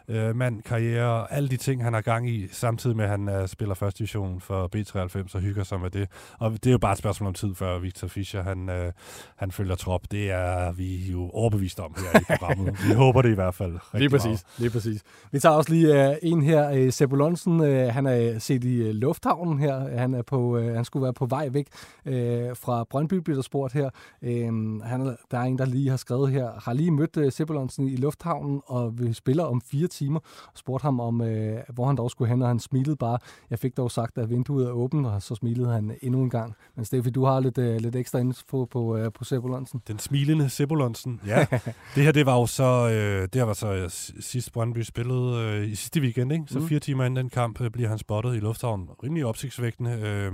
øh, 0.08 0.36
mand, 0.36 0.62
karriere, 0.62 1.32
alle 1.32 1.48
de 1.48 1.56
ting, 1.56 1.84
han 1.84 1.94
har 1.94 2.00
gang 2.00 2.30
i, 2.30 2.48
samtidig 2.48 2.96
med, 2.96 3.04
at 3.04 3.10
han 3.10 3.28
uh, 3.28 3.46
spiller 3.46 3.74
første 3.74 3.98
division 3.98 4.40
for 4.40 4.70
B93 4.76 5.34
og 5.34 5.40
hygger 5.40 5.64
sig 5.64 5.80
med 5.80 5.90
det. 5.90 6.08
Og 6.38 6.52
det 6.52 6.66
er 6.66 6.70
jo 6.70 6.78
bare 6.78 6.92
et 6.92 6.98
spørgsmål 6.98 7.28
om 7.28 7.34
tid, 7.34 7.54
før 7.54 7.78
Victor 7.78 8.08
Fischer 8.08 8.42
han, 8.42 8.68
uh, 8.68 8.92
han 9.36 9.52
følger 9.52 9.74
trop. 9.74 10.10
Det 10.10 10.30
er 10.30 10.72
vi 10.72 10.96
jo 10.96 11.30
overbevist 11.30 11.80
om 11.80 11.94
her 11.96 12.20
i 12.20 12.24
programmet. 12.24 12.76
vi 12.88 12.94
håber 12.94 13.22
det 13.22 13.30
i 13.30 13.34
hvert 13.34 13.54
fald. 13.54 13.78
Lige 13.94 14.10
præcis, 14.10 14.24
meget. 14.24 14.44
lige 14.58 14.70
præcis. 14.70 15.02
Vi 15.32 15.38
tager 15.38 15.54
også 15.54 15.72
lige 15.72 16.08
uh, 16.08 16.14
en 16.22 16.42
her, 16.42 16.84
uh, 16.84 16.90
Seppo 16.90 17.16
Lonsen, 17.16 17.60
uh, 17.60 17.68
han 17.68 18.06
er 18.06 18.38
set 18.38 18.64
i 18.64 18.88
uh, 18.88 18.94
lufthavnen 18.94 19.58
her. 19.58 19.98
Han, 19.98 20.14
er 20.14 20.22
på, 20.22 20.58
uh, 20.58 20.64
han 20.64 20.84
skulle 20.84 21.02
være 21.02 21.12
på 21.12 21.26
vej 21.26 21.48
væk 21.48 21.66
uh, 22.06 22.12
fra 22.56 22.84
Brøndby, 22.90 23.14
bliver 23.14 23.36
der 23.36 23.42
spurgt 23.42 23.72
her. 23.72 23.90
Uh, 24.22 24.82
han, 24.82 25.16
der 25.30 25.38
er 25.38 25.42
en, 25.42 25.58
der 25.58 25.64
lige 25.64 25.90
har 25.90 25.96
skrevet 25.96 26.30
her, 26.30 26.50
har 26.64 26.72
lige 26.72 26.90
mødt 26.90 27.16
uh, 27.16 27.32
Seppo 27.32 27.52
Lonsen 27.52 27.88
i 27.88 27.96
lufthavnen, 27.96 28.60
og 28.66 28.98
vi 28.98 29.12
spiller 29.12 29.44
om 29.44 29.60
fire 29.60 29.88
timer, 29.92 30.20
og 30.46 30.52
spurgte 30.58 30.82
ham 30.82 31.00
om, 31.00 31.20
uh, 31.20 31.28
hvor 31.74 31.86
han 31.86 31.96
dog 31.96 32.10
skulle 32.10 32.28
hen, 32.30 32.42
og 32.42 32.48
han 32.48 32.58
smilede 32.60 32.96
bare. 32.96 33.18
Jeg 33.50 33.58
fik 33.58 33.76
dog 33.76 33.90
sagt, 33.90 34.18
at 34.18 34.30
vinduet 34.30 34.66
er 34.66 34.70
åbent, 34.70 35.06
og 35.06 35.22
så 35.22 35.34
smilede 35.34 35.72
han 35.72 35.96
endnu 36.02 36.22
en 36.22 36.30
gang. 36.30 36.54
Men 36.76 36.84
Steffi, 36.84 37.10
du 37.10 37.24
har 37.24 37.40
lidt, 37.40 37.58
uh, 37.58 37.64
lidt 37.76 37.96
ekstra 37.96 38.18
info 38.18 38.64
på, 38.64 38.98
uh, 38.98 39.12
på 39.14 39.24
Seppo 39.24 39.48
Lonsen. 39.48 39.82
Den 39.88 39.98
smilende 39.98 40.48
Sebolonsen. 40.48 41.20
Ja, 41.26 41.46
det 41.94 42.04
her 42.04 42.12
det 42.12 42.26
var 42.26 42.38
jo 42.38 42.46
så, 42.46 42.88
øh, 42.88 43.22
det 43.22 43.34
her 43.34 43.42
var 43.44 43.52
så 43.52 43.72
øh, 43.72 43.90
sidst 44.20 44.52
Brøndby 44.52 44.82
spillede 44.82 45.36
øh, 45.36 45.68
i 45.68 45.74
sidste 45.74 46.00
weekend, 46.00 46.32
ikke? 46.32 46.44
så 46.48 46.58
Mm. 46.58 46.68
fire 46.68 46.80
timer 46.80 47.04
inden 47.04 47.16
den 47.16 47.30
kamp 47.30 47.60
øh, 47.60 47.70
bliver 47.70 47.88
han 47.88 47.98
spottet 47.98 48.36
i 48.36 48.38
lufthavnen. 48.38 48.88
Rimelig 49.04 49.26
opsigtsvækkende. 49.26 49.90
Øh, 49.90 50.32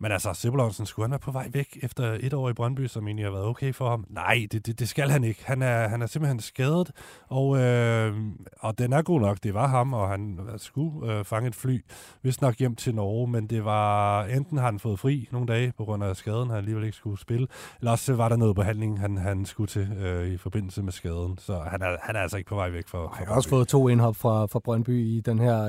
men 0.00 0.12
altså, 0.12 0.34
Sebolonsen, 0.34 0.86
skulle 0.86 1.04
han 1.04 1.10
være 1.10 1.18
på 1.18 1.30
vej 1.30 1.48
væk 1.52 1.78
efter 1.82 2.16
et 2.20 2.34
år 2.34 2.50
i 2.50 2.52
Brøndby, 2.52 2.86
som 2.86 3.06
egentlig 3.06 3.26
har 3.26 3.32
været 3.32 3.44
okay 3.44 3.74
for 3.74 3.90
ham? 3.90 4.04
Nej, 4.08 4.46
det, 4.52 4.66
det, 4.66 4.78
det 4.78 4.88
skal 4.88 5.10
han 5.10 5.24
ikke. 5.24 5.42
Han 5.44 5.62
er, 5.62 5.88
han 5.88 6.02
er 6.02 6.06
simpelthen 6.06 6.40
skadet, 6.40 6.90
og, 7.28 7.58
øh, 7.58 8.16
og 8.60 8.78
den 8.78 8.92
er 8.92 9.02
god 9.02 9.20
nok. 9.20 9.38
Det 9.42 9.54
var 9.54 9.66
ham, 9.66 9.94
og 9.94 10.08
han 10.08 10.38
skulle 10.56 11.12
øh, 11.12 11.24
fange 11.24 11.48
et 11.48 11.54
fly, 11.54 11.84
hvis 12.22 12.40
nok 12.40 12.58
hjem 12.58 12.76
til 12.76 12.94
Norge, 12.94 13.28
men 13.28 13.46
det 13.46 13.64
var, 13.64 14.24
enten 14.24 14.58
har 14.58 14.64
han 14.64 14.78
fået 14.78 14.98
fri 14.98 15.28
nogle 15.32 15.46
dage 15.46 15.72
på 15.78 15.84
grund 15.84 16.04
af 16.04 16.16
skaden, 16.16 16.48
han 16.48 16.58
alligevel 16.58 16.84
ikke 16.84 16.96
skulle 16.96 17.20
spille, 17.20 17.46
eller 17.80 17.90
også 17.90 18.14
var 18.14 18.28
der 18.28 18.36
noget 18.36 18.56
behandling, 18.56 19.00
han, 19.00 19.16
han 19.16 19.44
skulle 19.46 19.68
til 19.68 19.92
øh, 19.92 20.28
i 20.28 20.36
forbindelse 20.36 20.82
med 20.82 20.92
skaden. 20.92 21.38
Så 21.38 21.58
han 21.58 21.82
er, 21.82 21.96
han 22.02 22.16
er 22.16 22.20
altså 22.20 22.36
ikke 22.36 22.48
på 22.48 22.54
vej 22.54 22.70
væk 22.70 22.88
fra, 22.88 22.98
fra 22.98 23.16
Jeg 23.18 23.28
har 23.28 23.34
også 23.34 23.48
fået 23.48 23.68
to 23.68 23.88
indhop 23.88 24.16
fra, 24.16 24.46
fra 24.46 24.58
Brøndby 24.58 25.16
i 25.16 25.20
den 25.20 25.38
her 25.38 25.62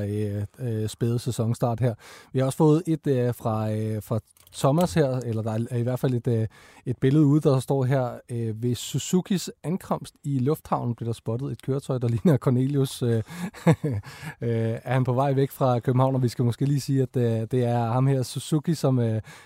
øh, 0.60 0.82
øh, 0.82 0.90
spæde 0.90 1.20
sæsonstart 1.20 1.80
her. 1.80 1.94
Vi 2.34 2.40
har 2.40 2.46
også 2.46 2.58
fået 2.58 2.84
et 2.88 3.08
øh, 3.08 3.34
fra, 3.36 3.72
øh, 3.72 4.04
fra 4.04 4.19
Thomas 4.54 4.94
her, 4.94 5.10
eller 5.10 5.42
der 5.42 5.66
er 5.70 5.78
i 5.78 5.82
hvert 5.82 6.00
fald 6.00 6.14
et, 6.14 6.28
øh, 6.28 6.48
et 6.86 6.98
billede 6.98 7.26
ude, 7.26 7.42
der 7.42 7.60
står 7.60 7.84
her, 7.84 8.10
øh, 8.30 8.64
ved 8.64 8.76
Suzukis 8.76 9.52
ankomst 9.64 10.16
i 10.24 10.40
lufthavnen 10.40 10.96
blev 10.96 11.08
der 11.08 11.14
spottet 11.14 11.52
et 11.52 11.62
køretøj, 11.62 11.98
der 11.98 12.08
ligner 12.18 12.38
Cornelius. 12.38 13.02
Øh, 13.02 13.24
er 14.42 14.92
han 14.94 15.04
på 15.04 15.14
vej 15.14 15.34
væk 15.34 15.52
fra 15.52 15.80
København, 15.80 16.16
og 16.16 16.24
vi 16.24 16.28
skal 16.28 16.46
måske 16.46 16.66
lige 16.66 16.82
sige, 16.82 17.02
at 17.02 17.14
det 17.52 17.64
er 17.64 17.92
ham 17.92 18.08
her, 18.08 18.24
Suzuki, 18.24 18.74
som 18.74 19.00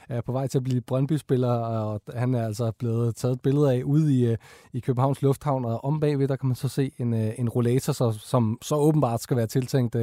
er 0.09 0.21
på 0.25 0.31
vej 0.31 0.47
til 0.47 0.57
at 0.57 0.63
blive 0.63 0.81
Brøndby-spiller, 0.81 1.51
og 1.51 2.01
han 2.15 2.33
er 2.33 2.45
altså 2.45 2.71
blevet 2.71 3.15
taget 3.15 3.33
et 3.33 3.41
billede 3.41 3.73
af 3.73 3.83
ude 3.83 4.13
i, 4.13 4.35
i 4.73 4.79
Københavns 4.79 5.21
Lufthavn, 5.21 5.65
og 5.65 5.85
om 5.85 5.99
bagved, 5.99 6.27
der 6.27 6.35
kan 6.35 6.47
man 6.47 6.55
så 6.55 6.67
se 6.67 6.91
en, 6.97 7.13
en 7.13 7.49
rollator, 7.49 7.93
så, 7.93 8.11
som 8.11 8.57
så 8.61 8.75
åbenbart 8.75 9.21
skal 9.21 9.37
være 9.37 9.47
tiltænkt 9.47 9.95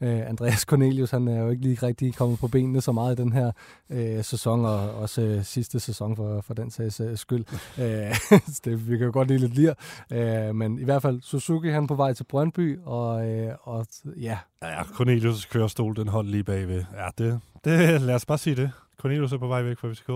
Andreas 0.00 0.60
Cornelius. 0.60 1.10
Han 1.10 1.28
er 1.28 1.42
jo 1.42 1.50
ikke 1.50 1.62
lige 1.62 1.86
rigtig 1.86 2.14
kommet 2.14 2.38
på 2.38 2.48
benene 2.48 2.80
så 2.80 2.92
meget 2.92 3.18
i 3.18 3.22
den 3.22 3.32
her 3.32 3.52
øh, 4.04 4.24
sæson, 4.24 4.64
og 4.64 4.94
også 4.94 5.20
øh, 5.20 5.44
sidste 5.44 5.80
sæson 5.80 6.16
for, 6.16 6.40
for 6.40 6.54
den 6.54 6.70
sags 6.70 7.00
øh, 7.00 7.16
skyld. 7.16 7.44
Øh, 7.78 8.14
det, 8.64 8.88
vi 8.90 8.96
kan 8.96 9.06
jo 9.06 9.12
godt 9.12 9.28
lide 9.28 9.38
lidt 9.38 9.54
lir. 9.54 9.74
Øh, 10.12 10.54
men 10.54 10.78
i 10.78 10.84
hvert 10.84 11.02
fald, 11.02 11.22
Suzuki 11.22 11.68
han 11.68 11.82
er 11.82 11.86
på 11.88 11.94
vej 11.94 12.12
til 12.12 12.24
Brøndby, 12.24 12.78
og, 12.84 13.28
øh, 13.30 13.52
og 13.62 13.86
ja, 14.20 14.38
Ja, 14.62 14.80
Cornelius' 14.82 15.48
kørestol, 15.50 15.96
den 15.96 16.08
holdt 16.08 16.30
lige 16.30 16.44
bagved. 16.44 16.84
Ja, 16.96 17.24
det, 17.24 17.40
det, 17.64 18.00
lad 18.00 18.14
os 18.14 18.26
bare 18.26 18.38
sige 18.38 18.56
det. 18.56 18.70
Cornelius 19.00 19.32
er 19.32 19.38
på 19.38 19.46
vej 19.46 19.62
væk 19.62 19.78
fra 19.78 19.88
FCK. 19.92 20.08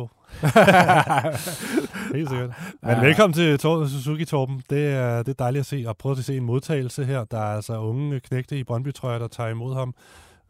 Helt 2.14 2.28
sikkert. 2.28 2.51
Men 2.82 2.91
Ja. 2.91 3.01
velkommen 3.05 3.34
til 3.34 3.59
Tor- 3.59 3.86
Suzuki 3.86 4.24
Torben. 4.24 4.62
Det 4.70 4.86
er, 4.89 5.18
det 5.22 5.28
er 5.28 5.45
dejligt 5.45 5.61
at 5.61 5.66
se, 5.66 5.84
og 5.86 5.97
prøve 5.97 6.18
at 6.18 6.24
se 6.24 6.36
en 6.36 6.45
modtagelse 6.45 7.05
her. 7.05 7.24
Der 7.24 7.39
er 7.39 7.57
altså 7.57 7.78
unge 7.78 8.20
knægte 8.20 8.59
i 8.59 8.64
Brøndby-trøjer, 8.64 9.18
der 9.18 9.28
tager 9.28 9.51
imod 9.51 9.74
ham. 9.74 9.95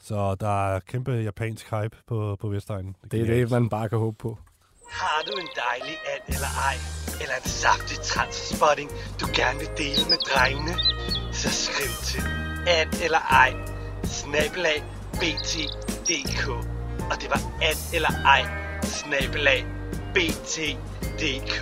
Så 0.00 0.34
der 0.40 0.74
er 0.74 0.80
kæmpe 0.80 1.12
japansk 1.12 1.70
hype 1.70 1.96
på, 2.06 2.36
på 2.40 2.48
Vestegnen. 2.48 2.96
det 3.10 3.20
er 3.20 3.26
det, 3.26 3.50
man 3.50 3.68
bare 3.68 3.88
kan 3.88 3.98
håbe 3.98 4.16
på. 4.16 4.38
Har 4.90 5.22
du 5.26 5.32
en 5.32 5.48
dejlig 5.66 5.96
and 6.12 6.34
eller 6.34 6.52
ej, 6.70 6.76
eller 7.20 7.34
en 7.42 7.48
saftig 7.48 7.98
transspotting, 8.00 8.90
du 9.20 9.26
gerne 9.40 9.58
vil 9.58 9.70
dele 9.76 10.02
med 10.12 10.18
drengene? 10.30 10.74
Så 11.32 11.48
skriv 11.64 11.92
til 12.10 12.22
and 12.78 12.90
eller 13.04 13.18
ej, 13.18 13.52
snabelag 14.04 14.84
bt.dk. 15.20 16.48
Og 17.10 17.16
det 17.20 17.28
var 17.34 17.42
and 17.68 17.80
eller 17.96 18.12
ej, 18.36 18.42
snabelag 18.82 19.66
bt.dk. 20.14 21.58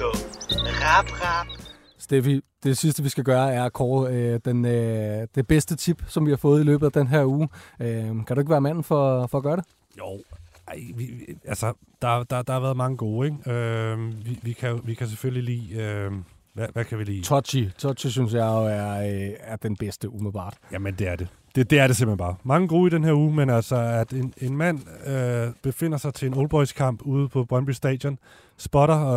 Rap, 0.83 1.09
rap. 1.23 1.66
Steffi, 2.07 2.41
det 2.63 2.79
sidste 2.79 3.03
vi 3.03 3.09
skal 3.09 3.25
gøre 3.25 3.53
er 3.53 3.65
at 3.65 3.73
kåre 3.73 4.13
øh, 4.13 4.41
den, 4.45 4.65
øh, 4.65 5.27
det 5.35 5.47
bedste 5.47 5.77
tip, 5.77 6.03
som 6.09 6.27
vi 6.27 6.31
har 6.31 6.37
fået 6.37 6.61
i 6.61 6.65
løbet 6.65 6.87
af 6.87 6.93
den 6.93 7.07
her 7.07 7.25
uge. 7.25 7.49
Øh, 7.81 8.05
kan 8.27 8.27
du 8.35 8.39
ikke 8.39 8.51
være 8.51 8.61
manden 8.61 8.85
for, 8.85 9.27
for 9.27 9.39
at 9.39 9.45
gøre 9.45 9.57
det? 9.57 9.65
Jo, 9.99 10.23
ej, 10.69 10.81
vi, 10.95 11.07
altså, 11.45 11.73
der, 12.03 12.23
der, 12.23 12.43
der 12.43 12.53
har 12.53 12.61
været 12.61 12.77
mange 12.77 12.97
gode, 12.97 13.27
ikke? 13.29 13.51
Øh, 13.51 14.27
vi, 14.27 14.39
vi, 14.43 14.53
kan, 14.53 14.81
vi 14.85 14.95
kan 14.95 15.09
selvfølgelig 15.09 15.43
lide... 15.45 15.83
Øh, 15.83 16.13
hvad, 16.55 16.67
hvad 16.73 16.85
kan 16.85 16.99
vi 16.99 17.05
lide? 17.05 17.23
Touchy. 17.23 17.69
Touchy 17.79 18.07
synes 18.07 18.35
jeg 18.35 18.47
jo 18.47 18.65
er, 18.67 18.91
øh, 18.99 19.33
er 19.41 19.57
den 19.57 19.77
bedste 19.77 20.09
umiddelbart. 20.09 20.55
Jamen, 20.73 20.95
det 20.95 21.09
er 21.09 21.17
det. 21.17 21.29
det. 21.55 21.71
Det 21.71 21.79
er 21.81 21.87
det 21.87 21.97
simpelthen 21.97 22.19
bare. 22.19 22.35
Mange 22.45 22.69
gode 22.69 22.87
i 22.87 22.91
den 22.91 23.05
her 23.05 23.13
uge, 23.13 23.35
men 23.35 23.51
altså, 23.51 23.77
at 23.77 24.13
en, 24.13 24.35
en 24.41 24.57
mand 24.57 24.81
øh, 25.07 25.53
befinder 25.63 25.99
sig 25.99 26.15
til 26.15 26.29
en 26.29 26.35
Old 26.35 26.49
Boys 26.49 26.73
kamp 26.73 27.03
ude 27.03 27.29
på 27.29 27.45
Brøndby 27.45 27.71
Stadion, 27.71 28.19
spotter 28.59 29.09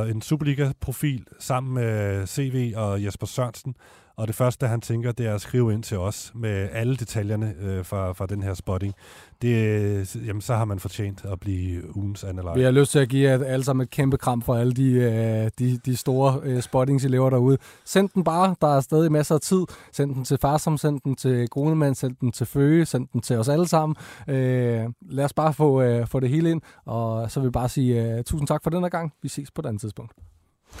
øh, 0.00 0.10
en 0.10 0.22
Superliga-profil 0.22 1.26
sammen 1.38 1.74
med 1.74 2.26
CV 2.26 2.72
og 2.76 3.04
Jesper 3.04 3.26
Sørensen, 3.26 3.74
og 4.18 4.26
det 4.26 4.36
første, 4.36 4.66
han 4.66 4.80
tænker, 4.80 5.12
det 5.12 5.26
er 5.26 5.34
at 5.34 5.40
skrive 5.40 5.72
ind 5.72 5.82
til 5.82 5.98
os 5.98 6.32
med 6.34 6.68
alle 6.72 6.96
detaljerne 6.96 7.54
øh, 7.60 7.84
fra, 7.84 8.12
fra 8.12 8.26
den 8.26 8.42
her 8.42 8.54
spotting. 8.54 8.94
Det, 9.42 9.54
øh, 9.56 10.26
jamen, 10.26 10.40
så 10.40 10.54
har 10.54 10.64
man 10.64 10.78
fortjent 10.78 11.24
at 11.24 11.40
blive 11.40 11.96
ugens 11.96 12.24
Vi 12.24 12.28
analyse. 12.28 12.64
har 12.64 12.70
lyst 12.70 12.92
til 12.92 12.98
at 12.98 13.08
give 13.08 13.30
jer 13.30 13.44
alle 13.44 13.64
sammen 13.64 13.84
et 13.84 13.90
kæmpe 13.90 14.16
kram 14.16 14.42
for 14.42 14.54
alle 14.54 14.72
de, 14.72 14.90
øh, 14.92 15.50
de, 15.58 15.78
de 15.86 15.96
store 15.96 16.40
øh, 16.42 16.62
lever 17.10 17.30
derude. 17.30 17.58
Send 17.84 18.08
den 18.08 18.24
bare. 18.24 18.54
Der 18.60 18.76
er 18.76 18.80
stadig 18.80 19.12
masser 19.12 19.34
af 19.34 19.40
tid. 19.40 19.64
Send 19.92 20.14
den 20.14 20.24
til 20.24 20.38
Farsom, 20.38 20.78
send 20.78 21.00
den 21.00 21.16
til 21.16 21.48
Grunemann, 21.48 21.94
send 21.94 22.16
den 22.20 22.32
til 22.32 22.46
Føge, 22.46 22.86
send 22.86 23.08
den 23.12 23.20
til 23.20 23.36
os 23.36 23.48
alle 23.48 23.68
sammen. 23.68 23.96
Øh, 24.28 24.84
lad 25.10 25.24
os 25.24 25.32
bare 25.32 25.52
få, 25.54 25.82
øh, 25.82 26.06
få 26.06 26.20
det 26.20 26.28
hele 26.30 26.50
ind, 26.50 26.60
og 26.84 27.30
så 27.30 27.40
vil 27.40 27.46
jeg 27.46 27.52
bare 27.52 27.68
sige 27.68 28.16
øh, 28.16 28.24
tusind 28.24 28.48
tak 28.48 28.62
for 28.62 28.70
den 28.70 28.82
her 28.82 28.88
gang. 28.88 29.12
Vi 29.22 29.28
ses 29.28 29.50
på 29.50 29.60
et 29.62 29.66
andet 29.66 29.80
tidspunkt. 29.80 30.12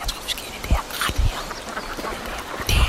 Jeg 0.00 0.08
tror 0.08 0.22
måske, 0.22 0.38
det 0.68 0.70
er 0.70 1.08
ret 1.08 1.14
her. 2.70 2.85